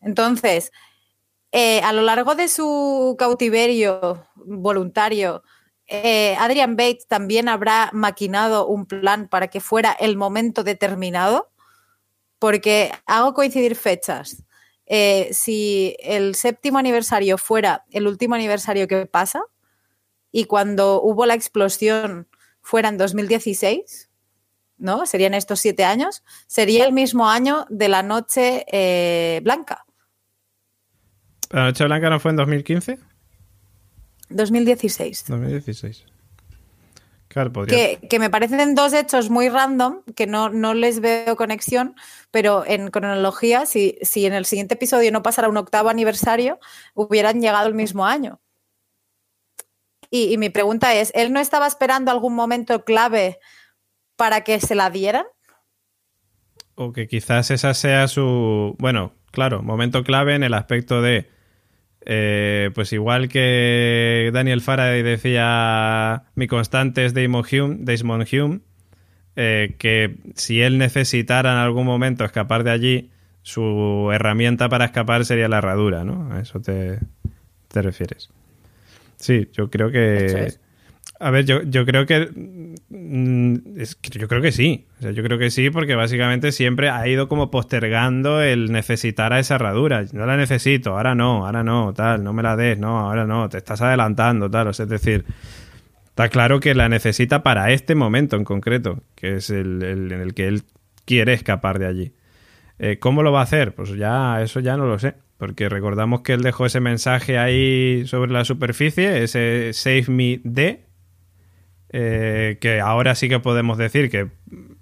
[0.00, 0.72] Entonces,
[1.52, 5.42] eh, a lo largo de su cautiverio voluntario,
[5.86, 11.50] eh, Adrian Bates también habrá maquinado un plan para que fuera el momento determinado
[12.38, 14.44] porque hago coincidir fechas.
[14.86, 19.42] Eh, si el séptimo aniversario fuera el último aniversario que pasa
[20.32, 22.28] y cuando hubo la explosión
[22.62, 24.08] fuera en 2016,
[24.78, 25.04] ¿no?
[25.06, 29.84] Serían estos siete años, sería el mismo año de la Noche Blanca.
[31.50, 32.98] ¿La Noche Blanca no fue en 2015?
[34.30, 35.24] 2016.
[35.28, 36.06] 2016
[37.30, 41.94] que, me parecen dos hechos muy random, que no, no les veo conexión,
[42.32, 46.58] pero en cronología, si, si en el siguiente episodio no pasara un octavo aniversario,
[46.94, 48.40] hubieran llegado el mismo año.
[50.10, 53.38] Y, mi pregunta es, ¿él no estaba esperando algún momento clave
[54.16, 55.24] para que se la dieran?
[56.74, 61.30] O que quizás esa sea su, bueno, claro, momento clave en el aspecto de
[62.06, 67.84] eh, pues igual que Daniel Faraday decía, mi constante es Damon Hume,
[68.32, 68.60] Hume
[69.36, 73.10] eh, que si él necesitara en algún momento escapar de allí,
[73.42, 76.32] su herramienta para escapar sería la herradura, ¿no?
[76.32, 76.98] A eso te,
[77.68, 78.30] te refieres.
[79.16, 80.54] Sí, yo creo que...
[81.22, 82.30] A ver, yo, yo creo que,
[82.88, 83.54] mm,
[84.18, 84.86] Yo creo que sí.
[85.00, 89.56] yo creo que sí, porque básicamente siempre ha ido como postergando el necesitar a esa
[89.56, 90.02] herradura.
[90.12, 93.50] No la necesito, ahora no, ahora no, tal, no me la des, no, ahora no,
[93.50, 94.68] te estás adelantando, tal.
[94.68, 95.26] es decir,
[96.06, 100.32] está claro que la necesita para este momento en concreto, que es el, en el
[100.32, 100.62] que él
[101.04, 102.12] quiere escapar de allí.
[102.78, 103.74] Eh, ¿Cómo lo va a hacer?
[103.74, 105.16] Pues ya, eso ya no lo sé.
[105.36, 110.89] Porque recordamos que él dejó ese mensaje ahí sobre la superficie, ese Save Me de
[111.92, 114.28] eh, que ahora sí que podemos decir que,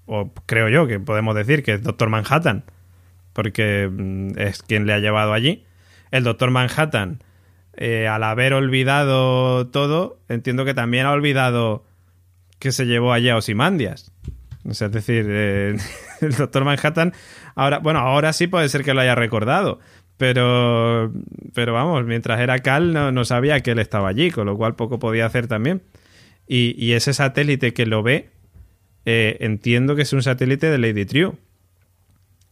[0.07, 2.65] o creo yo que podemos decir que es Doctor Manhattan,
[3.33, 5.65] porque mm, es quien le ha llevado allí.
[6.11, 7.23] El Doctor Manhattan,
[7.77, 11.85] eh, al haber olvidado todo, entiendo que también ha olvidado
[12.59, 14.13] que se llevó allá a Osimandias.
[14.69, 15.77] es decir, eh,
[16.21, 17.15] el Doctor Manhattan,
[17.55, 19.79] ahora, bueno, ahora sí puede ser que lo haya recordado,
[20.19, 21.13] pero,
[21.55, 24.75] pero vamos, mientras era Cal no, no sabía que él estaba allí, con lo cual
[24.75, 25.83] poco podía hacer también.
[26.49, 28.31] Y, ese satélite que lo ve,
[29.05, 31.33] eh, entiendo que es un satélite de Lady True.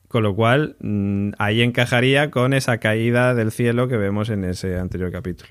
[0.08, 4.78] Con lo cual, mm, ahí encajaría con esa caída del cielo que vemos en ese
[4.78, 5.50] anterior capítulo.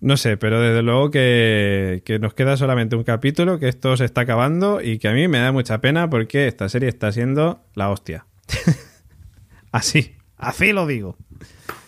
[0.00, 4.04] No sé, pero desde luego que, que, nos queda solamente un capítulo, que esto se
[4.04, 7.60] está acabando y que a mí me da mucha pena porque esta serie está siendo
[7.74, 8.26] la hostia.
[9.72, 11.16] así, así lo digo.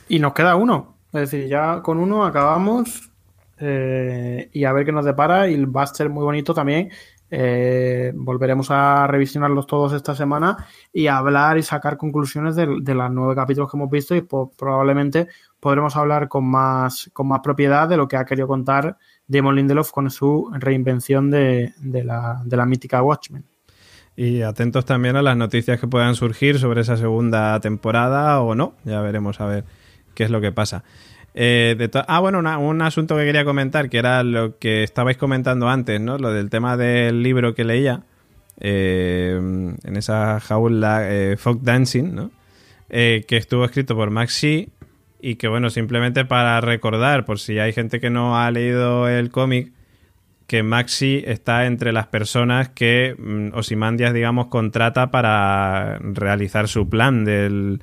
[0.09, 0.97] Y nos queda uno.
[1.13, 3.10] Es decir, ya con uno acabamos
[3.61, 5.49] eh, y a ver qué nos depara.
[5.49, 6.91] Y va a ser muy bonito también.
[7.32, 13.11] Eh, volveremos a revisionarlos todos esta semana y a hablar y sacar conclusiones de, los
[13.12, 15.28] nueve capítulos que hemos visto y probablemente
[15.61, 19.93] podremos hablar con más, con más propiedad de lo que ha querido contar Damon Lindelof
[19.93, 23.45] con su reinvención de, la, de la mítica Watchmen.
[24.16, 28.74] Y atentos también a las noticias que puedan surgir sobre esa segunda temporada o no.
[28.85, 29.65] Ya veremos a ver
[30.15, 30.82] qué es lo que pasa.
[31.35, 36.01] Eh, ah, bueno, un asunto que quería comentar, que era lo que estabais comentando antes,
[36.01, 36.19] ¿no?
[36.19, 38.02] Lo del tema del libro que leía
[38.59, 42.31] eh, en esa jaula eh, Folk Dancing, ¿no?
[42.89, 48.01] que estuvo escrito por Max y que, bueno, simplemente para recordar, por si hay gente
[48.01, 49.70] que no ha leído el cómic,
[50.48, 57.24] que Maxi está entre las personas que mm, Osimandias, digamos, contrata para realizar su plan
[57.24, 57.81] del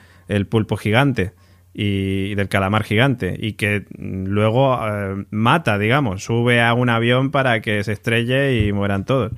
[0.50, 1.32] pulpo gigante
[1.80, 7.62] y del calamar gigante y que luego eh, mata, digamos, sube a un avión para
[7.62, 9.32] que se estrelle y mueran todos.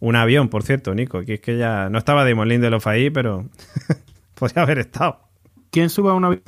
[0.00, 3.44] Un avión, por cierto, Nico, que es que ya no estaba Damon Lindelof ahí, pero
[4.34, 5.20] podría haber estado.
[5.70, 6.42] ¿Quién sube a un avión?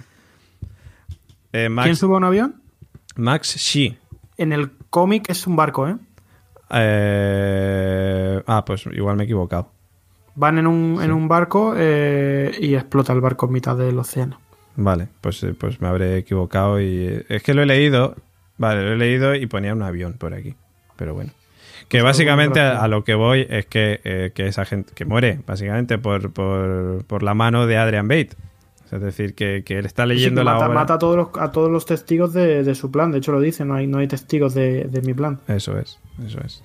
[1.52, 2.60] Eh, ¿Quién sube a un avión?
[3.14, 3.96] Max Shi.
[4.38, 5.96] En el cómic es un barco, ¿eh?
[6.72, 8.42] ¿eh?
[8.44, 9.70] Ah, pues igual me he equivocado.
[10.34, 14.40] Van en un, en un barco y explota el barco en mitad del océano.
[14.80, 16.86] Vale, pues, eh, pues me habré equivocado y...
[16.86, 18.14] Eh, es que lo he leído,
[18.58, 20.54] vale, lo he leído y ponía un avión por aquí,
[20.96, 21.32] pero bueno.
[21.88, 25.98] Que básicamente a, lo que voy es que, eh, que, esa gente que muere, básicamente
[25.98, 28.30] por, por, por la mano de Adrian Bate.
[28.92, 30.74] Es decir, que, que él está leyendo la mata, obra.
[30.74, 33.10] Mata a todos los, a todos los testigos de, de, su plan.
[33.10, 35.40] De hecho, lo dice, no hay, no hay testigos de, de mi plan.
[35.48, 36.62] Eso es, eso es.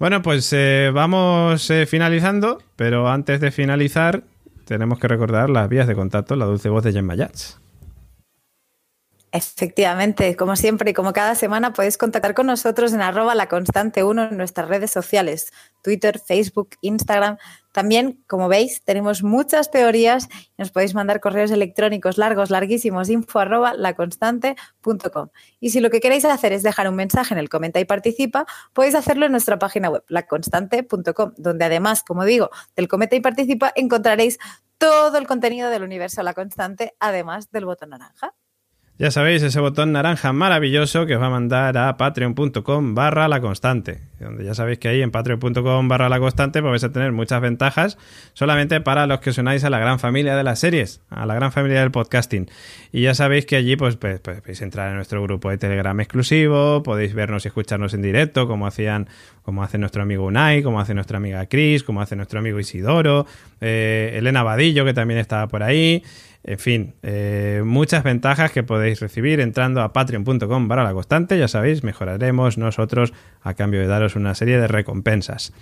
[0.00, 0.54] Bueno, pues
[0.92, 4.22] vamos finalizando, pero antes de finalizar,
[4.68, 7.58] tenemos que recordar las vías de contacto, la dulce voz de Gemma Yats.
[9.38, 14.02] Efectivamente, como siempre y como cada semana podéis contactar con nosotros en arroba la constante
[14.02, 17.36] 1 en nuestras redes sociales, Twitter, Facebook, Instagram.
[17.70, 23.38] También, como veis, tenemos muchas teorías y nos podéis mandar correos electrónicos largos, larguísimos, info
[23.38, 25.28] arroba laconstante.com.
[25.60, 28.44] Y si lo que queréis hacer es dejar un mensaje en el comenta y participa,
[28.72, 33.72] podéis hacerlo en nuestra página web, laconstante.com, donde además, como digo, del comenta y participa
[33.76, 34.40] encontraréis
[34.78, 38.34] todo el contenido del universo La Constante, además del botón naranja.
[39.00, 43.40] Ya sabéis, ese botón naranja maravilloso que os va a mandar a patreon.com barra la
[43.40, 44.00] constante.
[44.18, 47.40] Donde ya sabéis que ahí en patreon.com barra la constante pues vais a tener muchas
[47.40, 47.96] ventajas
[48.32, 51.52] solamente para los que sonáis a la gran familia de las series, a la gran
[51.52, 52.50] familia del podcasting.
[52.90, 56.00] Y ya sabéis que allí pues, pues, pues podéis entrar en nuestro grupo de Telegram
[56.00, 59.08] exclusivo, podéis vernos y escucharnos en directo, como hacían,
[59.42, 63.26] como hace nuestro amigo Unai, como hace nuestra amiga Chris, como hace nuestro amigo Isidoro,
[63.60, 66.02] eh, Elena Vadillo, que también estaba por ahí.
[66.44, 71.38] En fin, eh, muchas ventajas que podéis recibir entrando a patreon.com para la constante.
[71.38, 73.12] Ya sabéis, mejoraremos nosotros
[73.42, 75.52] a cambio de daros una serie de recompensas.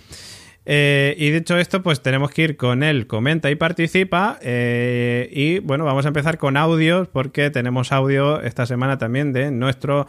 [0.65, 4.37] Eh, y dicho esto, pues tenemos que ir con él, comenta y participa.
[4.41, 9.49] Eh, y bueno, vamos a empezar con audios porque tenemos audio esta semana también de
[9.51, 10.07] nuestro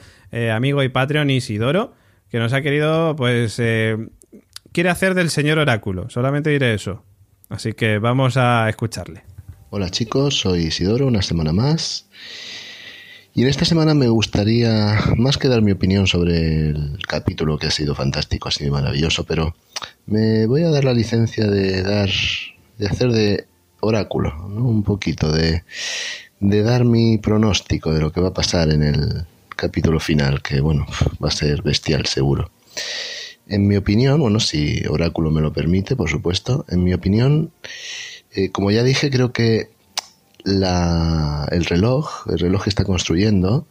[0.53, 1.95] amigo y Patreon Isidoro,
[2.29, 3.57] que nos ha querido, pues,
[4.73, 6.11] quiere hacer del señor oráculo.
[6.11, 7.05] Solamente diré eso.
[7.49, 9.23] Así que vamos a escucharle.
[9.71, 12.07] Hola chicos, soy Isidoro, una semana más.
[13.35, 17.67] Y en esta semana me gustaría más que dar mi opinión sobre el capítulo que
[17.67, 19.55] ha sido fantástico, ha sido maravilloso, pero
[20.07, 22.09] me voy a dar la licencia de dar,
[22.79, 23.47] de hacer de
[23.81, 25.65] oráculo, un poquito, de,
[26.41, 30.63] de dar mi pronóstico de lo que va a pasar en el capítulo final, que
[30.63, 30.87] bueno,
[31.23, 32.51] va a ser bestial seguro.
[33.47, 37.53] En mi opinión, bueno, si oráculo me lo permite, por supuesto, en mi opinión,
[38.33, 39.71] eh, como ya dije, creo que
[40.45, 43.67] el reloj, el reloj que está construyendo,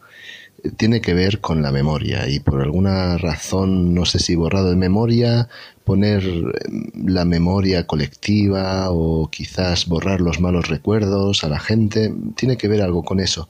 [0.62, 4.70] eh, tiene que ver con la memoria y por alguna razón, no sé si borrado
[4.70, 5.48] de memoria,
[5.84, 12.56] poner em, la memoria colectiva o quizás borrar los malos recuerdos a la gente, tiene
[12.56, 13.48] que ver algo con eso.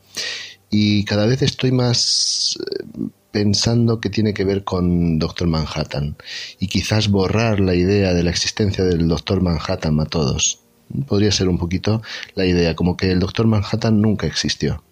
[0.71, 6.17] Y cada vez estoy más eh, pensando que tiene que ver con Doctor Manhattan
[6.59, 10.68] y quizás borrar la idea de la existencia del Doctor Manhattan a todos.
[11.07, 12.03] Podría ser un poquito
[12.35, 14.83] la idea, como que el Doctor Manhattan nunca existió.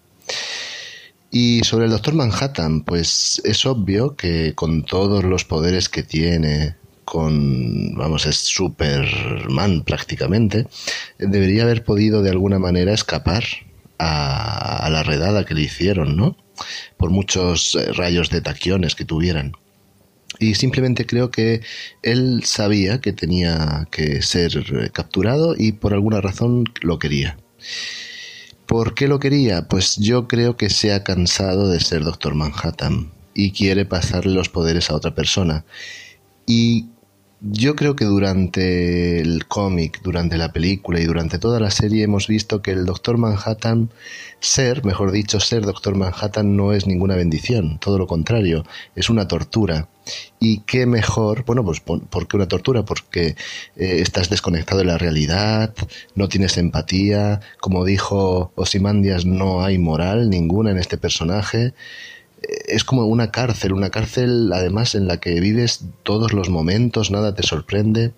[1.29, 6.75] Y sobre el Doctor Manhattan, pues es obvio que con todos los poderes que tiene,
[7.03, 10.67] con, vamos, es Superman prácticamente,
[11.17, 13.43] debería haber podido de alguna manera escapar
[13.99, 16.37] a, a la redada que le hicieron, ¿no?
[16.97, 19.53] Por muchos eh, rayos de taquiones que tuvieran.
[20.39, 21.61] Y simplemente creo que
[22.03, 27.37] él sabía que tenía que ser capturado y por alguna razón lo quería.
[28.65, 29.67] ¿Por qué lo quería?
[29.67, 34.49] Pues yo creo que se ha cansado de ser Doctor Manhattan y quiere pasarle los
[34.49, 35.63] poderes a otra persona.
[36.45, 36.87] Y
[37.39, 42.27] yo creo que durante el cómic, durante la película y durante toda la serie hemos
[42.27, 43.91] visto que el Doctor Manhattan,
[44.39, 48.65] ser, mejor dicho, ser Doctor Manhattan no es ninguna bendición, todo lo contrario,
[48.95, 49.87] es una tortura.
[50.39, 51.45] ¿Y qué mejor?
[51.45, 52.85] Bueno, pues ¿por qué una tortura?
[52.85, 53.35] Porque
[53.75, 55.73] eh, estás desconectado de la realidad,
[56.15, 61.73] no tienes empatía, como dijo Osimandias, no hay moral ninguna en este personaje
[62.67, 67.33] es como una cárcel, una cárcel además en la que vives todos los momentos, nada
[67.33, 68.13] te sorprende.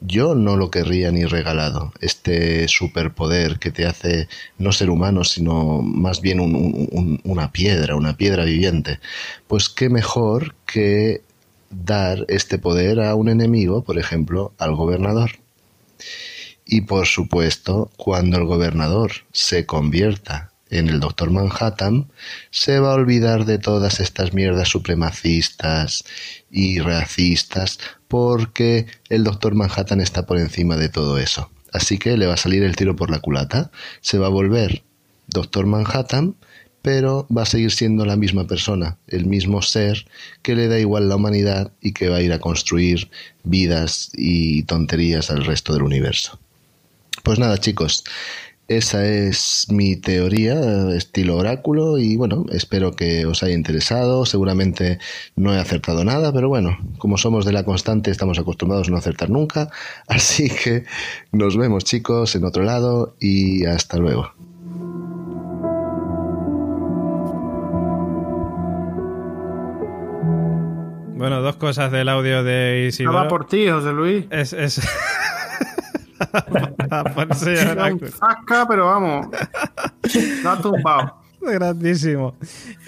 [0.00, 4.28] Yo no lo querría ni regalado, este superpoder que te hace
[4.58, 6.40] no ser humano, sino más bien
[7.24, 9.00] una piedra, una piedra viviente.
[9.46, 11.22] Pues qué mejor que
[11.72, 15.32] dar este poder a un enemigo, por ejemplo, al gobernador.
[16.64, 22.08] Y por supuesto, cuando el gobernador se convierta en el Doctor Manhattan,
[22.50, 26.04] se va a olvidar de todas estas mierdas supremacistas
[26.50, 27.78] y racistas,
[28.08, 31.50] porque el Doctor Manhattan está por encima de todo eso.
[31.72, 33.70] Así que le va a salir el tiro por la culata,
[34.00, 34.82] se va a volver
[35.26, 36.36] Doctor Manhattan,
[36.82, 40.06] pero va a seguir siendo la misma persona, el mismo ser
[40.42, 43.08] que le da igual la humanidad y que va a ir a construir
[43.44, 46.38] vidas y tonterías al resto del universo.
[47.22, 48.04] Pues nada, chicos,
[48.68, 54.24] esa es mi teoría, estilo oráculo, y bueno, espero que os haya interesado.
[54.24, 54.98] Seguramente
[55.36, 58.96] no he acertado nada, pero bueno, como somos de la constante, estamos acostumbrados a no
[58.96, 59.70] acertar nunca.
[60.08, 60.84] Así que
[61.32, 64.32] nos vemos chicos en otro lado y hasta luego.
[71.22, 73.16] Bueno, dos cosas del audio de Isidoro.
[73.16, 74.26] va por ti, José Luis.
[74.28, 74.80] Es, es...
[78.68, 79.28] pero vamos.
[80.44, 81.22] ha tumbado.
[81.40, 82.34] Grandísimo.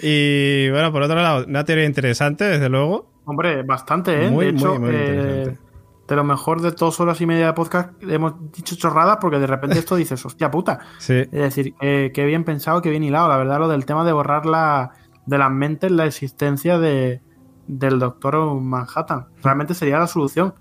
[0.01, 3.09] Y bueno, por otro lado, una teoría interesante, desde luego.
[3.23, 4.29] Hombre, bastante, ¿eh?
[4.29, 5.57] de hecho, eh,
[6.05, 9.47] de lo mejor de dos horas y media de podcast hemos dicho chorradas porque de
[9.47, 10.79] repente esto dices, hostia puta.
[10.99, 13.29] Es decir, eh, qué bien pensado, qué bien hilado.
[13.29, 14.91] La verdad, lo del tema de borrar la,
[15.25, 17.21] de las mentes la existencia de,
[17.67, 19.27] del doctor Manhattan.
[19.43, 20.53] Realmente sería la solución.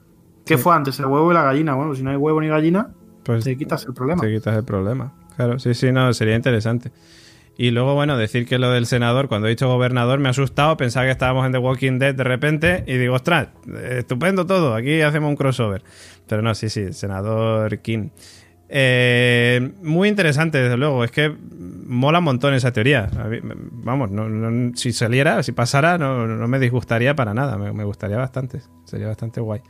[0.44, 1.74] ¿Qué fue antes, el huevo y la gallina?
[1.74, 2.90] Bueno, si no hay huevo ni gallina,
[3.22, 4.20] pues te quitas el problema.
[4.20, 5.14] Te quitas el problema.
[5.36, 6.92] Claro, sí, sí, no, sería interesante.
[7.56, 10.76] Y luego, bueno, decir que lo del senador, cuando he dicho gobernador, me ha asustado,
[10.76, 13.48] pensaba que estábamos en The Walking Dead de repente y digo, ostras,
[13.90, 15.82] estupendo todo, aquí hacemos un crossover.
[16.26, 18.08] Pero no, sí, sí, senador King.
[18.76, 21.04] Eh, muy interesante, desde luego.
[21.04, 21.32] Es que
[21.86, 23.08] mola un montón esa teoría.
[23.70, 24.10] Vamos,
[24.74, 27.56] si saliera, si pasara, no, me disgustaría para nada.
[27.56, 28.62] Me, gustaría bastante.
[28.84, 29.60] Sería bastante guay.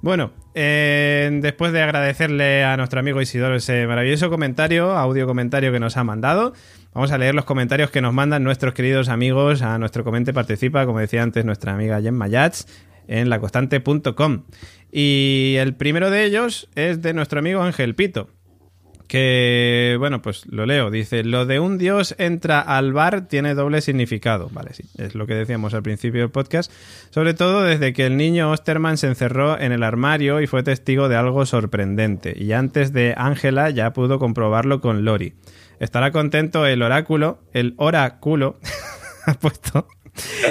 [0.00, 5.80] Bueno, eh, después de agradecerle a nuestro amigo Isidoro ese maravilloso comentario, audio comentario que
[5.80, 6.54] nos ha mandado,
[6.94, 9.60] vamos a leer los comentarios que nos mandan nuestros queridos amigos.
[9.60, 12.66] A nuestro comente participa, como decía antes, nuestra amiga Gemma Yats
[13.08, 14.44] en laconstante.com.
[14.92, 18.28] Y el primero de ellos es de nuestro amigo Ángel Pito
[19.10, 20.88] que, bueno, pues lo leo.
[20.88, 24.48] Dice, lo de un dios entra al bar tiene doble significado.
[24.52, 26.70] Vale, sí, es lo que decíamos al principio del podcast.
[27.10, 31.08] Sobre todo desde que el niño Osterman se encerró en el armario y fue testigo
[31.08, 32.36] de algo sorprendente.
[32.40, 35.34] Y antes de Ángela ya pudo comprobarlo con Lori.
[35.80, 38.60] Estará contento el oráculo, el oráculo,
[39.26, 39.88] ha puesto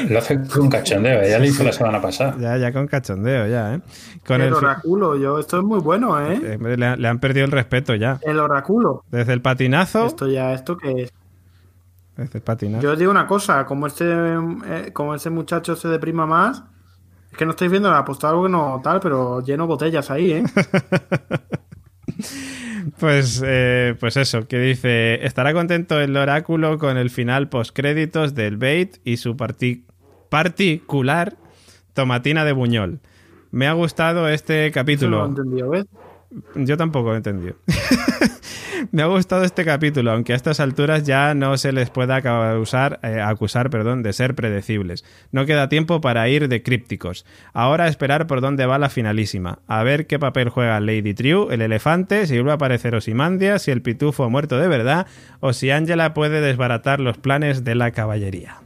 [0.09, 2.35] lo hace con cachondeo, ya lo hizo la semana pasada.
[2.39, 3.81] Ya, ya con cachondeo, ya, ¿eh?
[4.25, 6.39] Con el, oráculo, yo, esto es muy bueno, ¿eh?
[6.43, 8.19] eh le, han perdido el respeto ya.
[8.21, 9.03] El oráculo.
[9.11, 10.05] Desde el patinazo.
[10.05, 11.13] Esto ya, ¿esto qué es?
[12.17, 12.83] Desde el patinazo.
[12.83, 16.63] Yo os digo una cosa, como este, eh, como ese muchacho se deprima más,
[17.31, 20.31] es que no estáis viendo, la apostado algo que no tal, pero lleno botellas ahí,
[20.31, 20.43] ¿eh?
[22.97, 28.55] Pues, eh, pues eso, que dice, estará contento el oráculo con el final postcréditos del
[28.57, 29.35] Bait y su
[30.29, 31.35] particular
[31.93, 33.01] tomatina de Buñol.
[33.51, 35.33] Me ha gustado este capítulo.
[36.55, 37.55] Yo tampoco he entendido.
[38.91, 42.99] Me ha gustado este capítulo, aunque a estas alturas ya no se les pueda causar,
[43.03, 45.05] eh, acusar perdón, de ser predecibles.
[45.31, 47.25] No queda tiempo para ir de crípticos.
[47.53, 49.59] Ahora esperar por dónde va la finalísima.
[49.67, 53.71] A ver qué papel juega Lady True, el elefante, si vuelve a aparecer Osimandia, si
[53.71, 55.07] el pitufo ha muerto de verdad,
[55.39, 58.57] o si Angela puede desbaratar los planes de la caballería.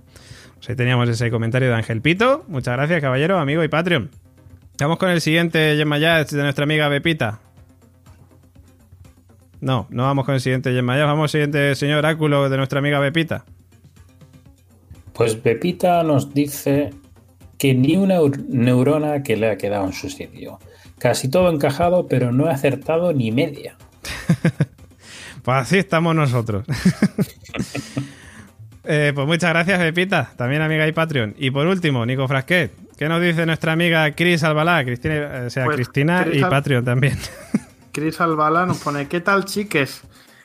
[0.55, 2.45] Pues ahí teníamos ese comentario de Ángel Pito.
[2.47, 4.09] Muchas gracias, caballero, amigo y Patreon.
[4.79, 7.42] Vamos con el siguiente Gemma de nuestra amiga Bepita.
[9.63, 12.79] No, no vamos con el siguiente Gemma ya vamos al siguiente señor oráculo de nuestra
[12.79, 13.45] amiga Bepita.
[15.13, 16.89] Pues Bepita nos dice
[17.57, 18.15] que ni una
[18.49, 20.59] neurona que le ha quedado en su sitio.
[20.99, 23.75] Casi todo encajado, pero no he acertado ni media.
[25.43, 26.65] Pues así estamos nosotros.
[28.85, 31.35] Eh, pues muchas gracias, Pepita, también amiga y Patreon.
[31.37, 34.83] Y por último, Nico Frasquet, ¿qué nos dice nuestra amiga Cris Albalá?
[34.83, 37.17] Cristina, eh, o sea, Pues, Cristina Cris y Al- Patreon también.
[37.93, 40.01] Chris Albala nos pone, ¿qué tal chiques?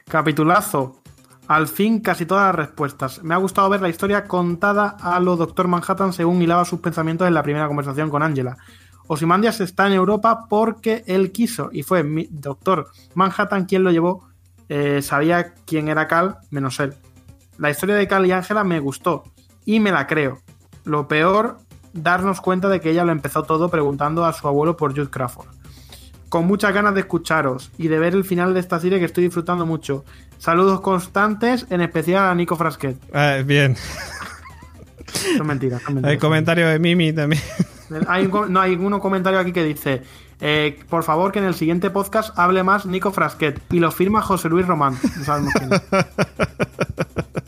[0.07, 1.01] Capitulazo.
[1.49, 3.23] Al fin casi todas las respuestas.
[3.25, 7.27] Me ha gustado ver la historia contada a lo Doctor Manhattan según hilaba sus pensamientos
[7.27, 8.59] en la primera conversación con Angela.
[9.07, 14.29] Ozymandias está en Europa porque él quiso y fue mi Doctor Manhattan quien lo llevó.
[14.69, 16.95] Eh, sabía quién era Cal menos él.
[17.57, 19.25] La historia de Cal y Angela me gustó
[19.65, 20.43] y me la creo.
[20.85, 21.57] Lo peor,
[21.95, 25.58] darnos cuenta de que ella lo empezó todo preguntando a su abuelo por Jude Crawford
[26.29, 29.25] con muchas ganas de escucharos y de ver el final de esta serie que estoy
[29.25, 30.05] disfrutando mucho.
[30.39, 32.97] Saludos constantes, en especial a Nico Frasquet.
[33.13, 33.77] Ah, bien.
[35.37, 36.21] Son mentiras, son Hay mentiras.
[36.21, 37.43] comentario de Mimi también.
[38.09, 40.03] Hay un, no, hay un comentario aquí que dice:
[40.41, 43.61] eh, Por favor, que en el siguiente podcast hable más Nico Frasquet.
[43.73, 44.99] Y lo firma José Luis Román.
[45.17, 45.83] No sabemos quién es.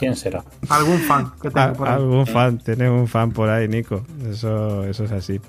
[0.00, 0.42] ¿Quién será?
[0.68, 1.94] Algún fan que tengo por ahí.
[1.94, 4.02] algún fan, tenemos un fan por ahí, Nico.
[4.28, 5.40] Eso, eso es así.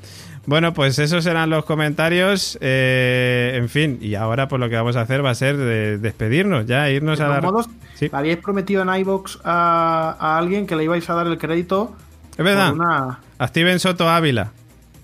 [0.45, 2.57] Bueno, pues esos serán los comentarios.
[2.61, 5.97] eh, en fin, y ahora pues lo que vamos a hacer va a ser de-
[5.97, 7.49] despedirnos ya, irnos De a todos la...
[7.51, 8.09] modos, Sí.
[8.11, 11.95] habíais prometido en iBox a, a alguien que le ibais a dar el crédito.
[12.37, 14.51] Es verdad, una- a Steven Soto Ávila.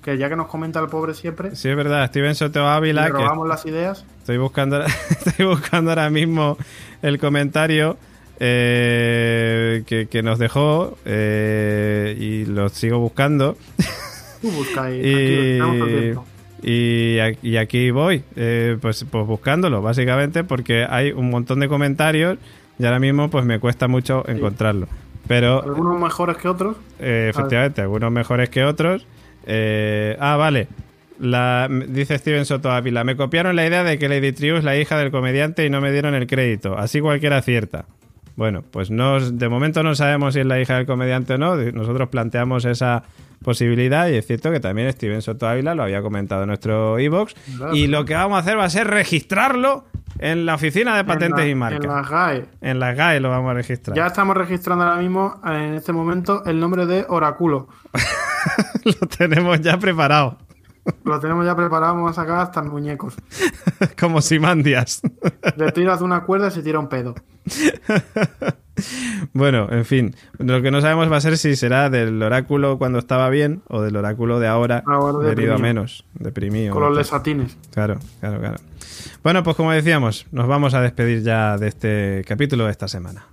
[0.04, 3.04] que ya que nos comenta el pobre siempre, Sí, es verdad, a Steven Soto Ávila,
[3.06, 4.06] le que robamos las ideas.
[4.20, 4.82] estoy buscando,
[5.26, 6.58] estoy buscando ahora mismo
[7.02, 7.98] el comentario
[8.40, 13.58] eh, que, que nos dejó eh, y lo sigo buscando.
[14.42, 14.90] Tú busca
[16.64, 22.40] Y, y, aquí voy, eh, pues, pues buscándolo, básicamente, porque hay un montón de comentarios
[22.80, 24.88] y ahora mismo pues me cuesta mucho encontrarlo.
[25.28, 26.78] Pero Algunos mejores que otros.
[27.00, 29.06] eh, efectivamente, algunos mejores que otros.
[29.46, 30.68] Eh, ah, vale.
[31.20, 34.78] La, dice Steven Soto Ávila, me copiaron la idea de que Lady Triu es la
[34.78, 36.78] hija del comediante y no me dieron el crédito.
[36.78, 37.86] Así cualquiera acierta.
[38.38, 41.56] Bueno, pues no, de momento no sabemos si es la hija del comediante o no.
[41.58, 43.04] Nosotros planteamos esa
[43.44, 46.98] posibilidad y es cierto que también Steven Soto Ávila lo había comentado en nuestro.
[46.98, 47.76] Claro.
[47.76, 49.86] Y lo que vamos a hacer va a ser registrarlo
[50.20, 51.84] en la oficina de patentes la- y marcas.
[51.84, 52.46] En las GAE.
[52.62, 53.98] En las GAE lo vamos a registrar.
[53.98, 57.68] Ya estamos registrando ahora mismo, en este momento, el nombre de Oráculo.
[58.86, 60.38] lo tenemos ya preparado.
[61.04, 63.16] Lo tenemos ya preparado, vamos a sacar hasta muñecos.
[64.00, 65.02] Como Simandias.
[65.56, 67.16] Le tiras de una cuerda y se tira un pedo.
[69.34, 70.16] bueno, en fin.
[70.38, 73.82] Lo que no sabemos va a ser si será del oráculo cuando estaba bien o
[73.82, 76.06] del oráculo de ahora, Ahora venido a menos.
[76.14, 76.74] Deprimido.
[76.74, 77.58] Con los lesatines.
[77.72, 78.58] Claro, claro, claro.
[79.24, 83.26] Bueno, pues como decíamos, nos vamos a despedir ya de este capítulo de esta semana.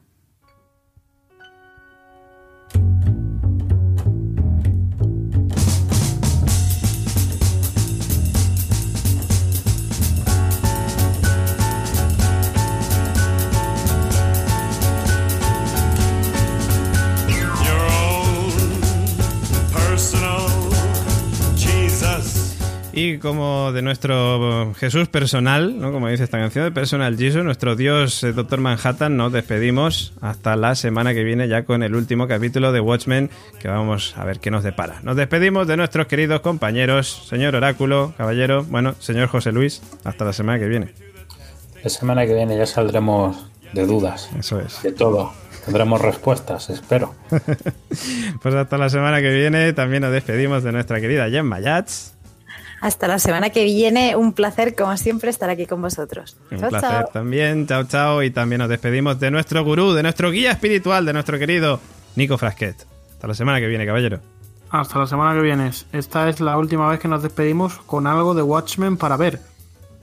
[22.96, 25.90] Y como de nuestro Jesús personal, ¿no?
[25.90, 30.54] como dice esta canción, de Personal Jesus, nuestro Dios eh, Doctor Manhattan, nos despedimos hasta
[30.54, 34.38] la semana que viene ya con el último capítulo de Watchmen, que vamos a ver
[34.38, 35.00] qué nos depara.
[35.02, 40.32] Nos despedimos de nuestros queridos compañeros, señor Oráculo, caballero, bueno, señor José Luis, hasta la
[40.32, 40.94] semana que viene.
[41.82, 44.84] La semana que viene ya saldremos de dudas, Eso es.
[44.84, 45.32] de todo.
[45.64, 47.14] Tendremos respuestas, espero.
[48.42, 52.13] Pues hasta la semana que viene también nos despedimos de nuestra querida Gemma Yats.
[52.85, 56.36] Hasta la semana que viene, un placer como siempre estar aquí con vosotros.
[56.51, 57.11] Un Chao, placer chao.
[57.15, 58.23] también, chao chao.
[58.23, 61.81] Y también nos despedimos de nuestro gurú, de nuestro guía espiritual, de nuestro querido
[62.15, 62.86] Nico Frasquet.
[63.12, 64.20] Hasta la semana que viene, caballero.
[64.69, 65.70] Hasta la semana que viene.
[65.93, 69.40] Esta es la última vez que nos despedimos con algo de Watchmen para ver.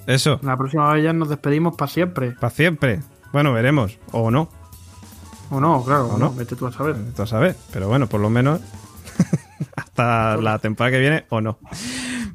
[0.07, 2.31] Eso, La próxima vez ya nos despedimos para siempre.
[2.31, 3.01] para siempre.
[3.31, 3.99] Bueno, veremos.
[4.11, 4.49] O no,
[5.51, 6.29] O no, claro, ¿O no?
[6.29, 6.33] no.
[6.33, 6.95] Vete tú a saber.
[7.15, 7.55] tú sabes.
[7.71, 8.59] Pero bueno, por lo menos
[9.75, 11.59] hasta la temporada que viene o no.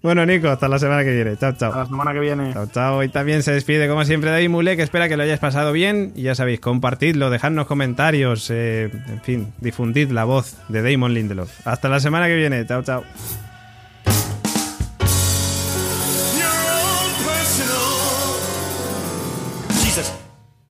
[0.02, 1.36] Bueno, Nico, hasta la semana que viene.
[1.36, 1.78] Chao, Hasta chao.
[1.80, 2.52] la semana que viene.
[2.52, 3.02] Chao, chao.
[3.02, 6.12] Y también se despide, como siempre, David Mule, que espera que lo hayáis pasado bien.
[6.14, 11.66] Y ya sabéis, compartidlo, dejadnos comentarios, eh, en fin, difundid la voz de Damon Lindelof.
[11.66, 12.64] Hasta la semana que viene.
[12.66, 13.04] Chao, chao.